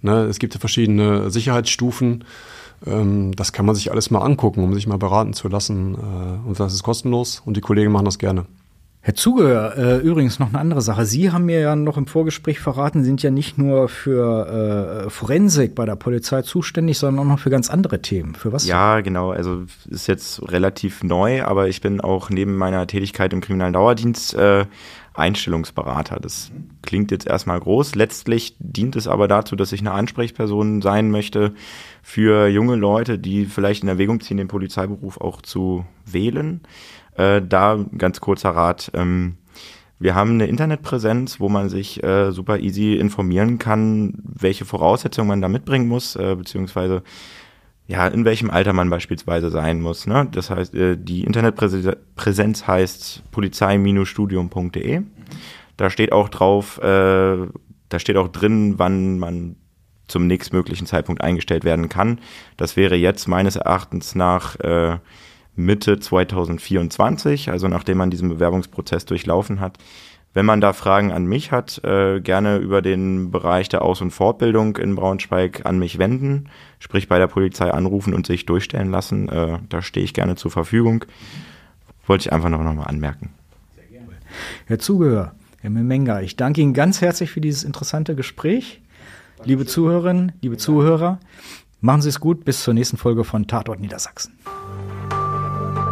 Ne, 0.00 0.24
es 0.24 0.38
gibt 0.38 0.54
ja 0.54 0.60
verschiedene 0.60 1.30
Sicherheitsstufen. 1.30 2.24
Ähm, 2.86 3.32
das 3.36 3.52
kann 3.52 3.66
man 3.66 3.74
sich 3.74 3.90
alles 3.90 4.10
mal 4.10 4.20
angucken, 4.20 4.62
um 4.62 4.72
sich 4.72 4.86
mal 4.86 4.98
beraten 4.98 5.34
zu 5.34 5.48
lassen. 5.48 5.94
Äh, 5.94 6.48
und 6.48 6.58
das 6.58 6.72
ist 6.72 6.82
kostenlos 6.82 7.42
und 7.44 7.56
die 7.56 7.60
Kollegen 7.60 7.92
machen 7.92 8.06
das 8.06 8.18
gerne. 8.18 8.46
Herr 9.08 9.14
Zugehör, 9.14 9.78
äh, 9.78 9.96
übrigens 10.00 10.38
noch 10.38 10.50
eine 10.50 10.58
andere 10.58 10.82
Sache. 10.82 11.06
Sie 11.06 11.32
haben 11.32 11.46
mir 11.46 11.60
ja 11.60 11.74
noch 11.74 11.96
im 11.96 12.06
Vorgespräch 12.06 12.60
verraten, 12.60 13.04
sind 13.04 13.22
ja 13.22 13.30
nicht 13.30 13.56
nur 13.56 13.88
für 13.88 15.06
äh, 15.06 15.08
Forensik 15.08 15.74
bei 15.74 15.86
der 15.86 15.96
Polizei 15.96 16.42
zuständig, 16.42 16.98
sondern 16.98 17.24
auch 17.24 17.30
noch 17.30 17.38
für 17.38 17.48
ganz 17.48 17.70
andere 17.70 18.02
Themen. 18.02 18.34
Für 18.34 18.52
was? 18.52 18.66
Ja, 18.66 19.00
genau. 19.00 19.30
Also 19.30 19.62
ist 19.88 20.08
jetzt 20.08 20.42
relativ 20.52 21.02
neu, 21.02 21.42
aber 21.42 21.68
ich 21.68 21.80
bin 21.80 22.02
auch 22.02 22.28
neben 22.28 22.54
meiner 22.58 22.86
Tätigkeit 22.86 23.32
im 23.32 23.40
kriminellen 23.40 23.72
Dauerdienst 23.72 24.34
äh, 24.34 24.66
Einstellungsberater. 25.14 26.20
Das 26.20 26.52
klingt 26.82 27.10
jetzt 27.10 27.26
erstmal 27.26 27.58
groß. 27.58 27.94
Letztlich 27.94 28.56
dient 28.58 28.94
es 28.94 29.08
aber 29.08 29.26
dazu, 29.26 29.56
dass 29.56 29.72
ich 29.72 29.80
eine 29.80 29.92
Ansprechperson 29.92 30.82
sein 30.82 31.10
möchte 31.10 31.54
für 32.02 32.46
junge 32.48 32.76
Leute, 32.76 33.18
die 33.18 33.46
vielleicht 33.46 33.82
in 33.82 33.88
Erwägung 33.88 34.20
ziehen, 34.20 34.36
den 34.36 34.48
Polizeiberuf 34.48 35.18
auch 35.18 35.40
zu 35.40 35.86
wählen. 36.04 36.60
Äh, 37.18 37.42
da 37.42 37.84
ganz 37.96 38.20
kurzer 38.20 38.50
Rat. 38.50 38.90
Ähm, 38.94 39.36
wir 39.98 40.14
haben 40.14 40.32
eine 40.32 40.46
Internetpräsenz, 40.46 41.40
wo 41.40 41.48
man 41.48 41.68
sich 41.68 42.02
äh, 42.04 42.30
super 42.30 42.60
easy 42.60 42.94
informieren 42.94 43.58
kann, 43.58 44.14
welche 44.22 44.64
Voraussetzungen 44.64 45.26
man 45.28 45.42
da 45.42 45.48
mitbringen 45.48 45.88
muss, 45.88 46.14
äh, 46.14 46.36
beziehungsweise 46.36 47.02
ja, 47.88 48.06
in 48.06 48.24
welchem 48.24 48.50
Alter 48.50 48.74
man 48.74 48.90
beispielsweise 48.90 49.50
sein 49.50 49.80
muss. 49.80 50.06
Ne? 50.06 50.28
Das 50.30 50.50
heißt, 50.50 50.74
äh, 50.74 50.96
die 50.96 51.24
Internetpräsenz 51.24 52.66
heißt 52.66 53.22
polizei-studium.de. 53.32 55.02
Da 55.76 55.90
steht 55.90 56.12
auch 56.12 56.28
drauf, 56.28 56.78
äh, 56.78 57.46
da 57.88 57.98
steht 57.98 58.16
auch 58.16 58.28
drin, 58.28 58.74
wann 58.76 59.18
man 59.18 59.56
zum 60.06 60.26
nächstmöglichen 60.26 60.86
Zeitpunkt 60.86 61.22
eingestellt 61.22 61.64
werden 61.64 61.88
kann. 61.88 62.20
Das 62.56 62.76
wäre 62.76 62.94
jetzt 62.94 63.26
meines 63.26 63.56
Erachtens 63.56 64.14
nach 64.14 64.58
äh, 64.60 64.98
Mitte 65.58 65.98
2024, 65.98 67.50
also 67.50 67.68
nachdem 67.68 67.98
man 67.98 68.10
diesen 68.10 68.28
Bewerbungsprozess 68.28 69.04
durchlaufen 69.04 69.60
hat. 69.60 69.78
Wenn 70.34 70.46
man 70.46 70.60
da 70.60 70.72
Fragen 70.72 71.10
an 71.10 71.24
mich 71.26 71.50
hat, 71.50 71.82
äh, 71.84 72.20
gerne 72.20 72.58
über 72.58 72.80
den 72.80 73.30
Bereich 73.30 73.68
der 73.68 73.82
Aus- 73.82 74.00
und 74.00 74.12
Fortbildung 74.12 74.76
in 74.76 74.94
Braunschweig 74.94 75.66
an 75.66 75.78
mich 75.78 75.98
wenden, 75.98 76.48
sprich 76.78 77.08
bei 77.08 77.18
der 77.18 77.26
Polizei 77.26 77.72
anrufen 77.72 78.14
und 78.14 78.26
sich 78.26 78.46
durchstellen 78.46 78.90
lassen. 78.90 79.28
Äh, 79.28 79.58
da 79.68 79.82
stehe 79.82 80.04
ich 80.04 80.14
gerne 80.14 80.36
zur 80.36 80.50
Verfügung. 80.50 81.04
Wollte 82.06 82.28
ich 82.28 82.32
einfach 82.32 82.50
noch, 82.50 82.62
noch 82.62 82.74
mal 82.74 82.84
anmerken. 82.84 83.30
Sehr 83.74 83.98
gerne. 83.98 84.12
Herr 84.66 84.78
Zugehör, 84.78 85.32
Herr 85.60 85.70
Memenga, 85.70 86.20
ich 86.20 86.36
danke 86.36 86.60
Ihnen 86.60 86.74
ganz 86.74 87.00
herzlich 87.00 87.30
für 87.30 87.40
dieses 87.40 87.64
interessante 87.64 88.14
Gespräch. 88.14 88.80
Dankeschön. 89.38 89.48
Liebe 89.48 89.66
Zuhörerinnen, 89.66 90.32
liebe 90.40 90.56
Zuhörer, 90.56 91.18
machen 91.80 92.02
Sie 92.02 92.10
es 92.10 92.20
gut. 92.20 92.44
Bis 92.44 92.62
zur 92.62 92.74
nächsten 92.74 92.96
Folge 92.96 93.24
von 93.24 93.48
Tatort 93.48 93.80
Niedersachsen. 93.80 94.34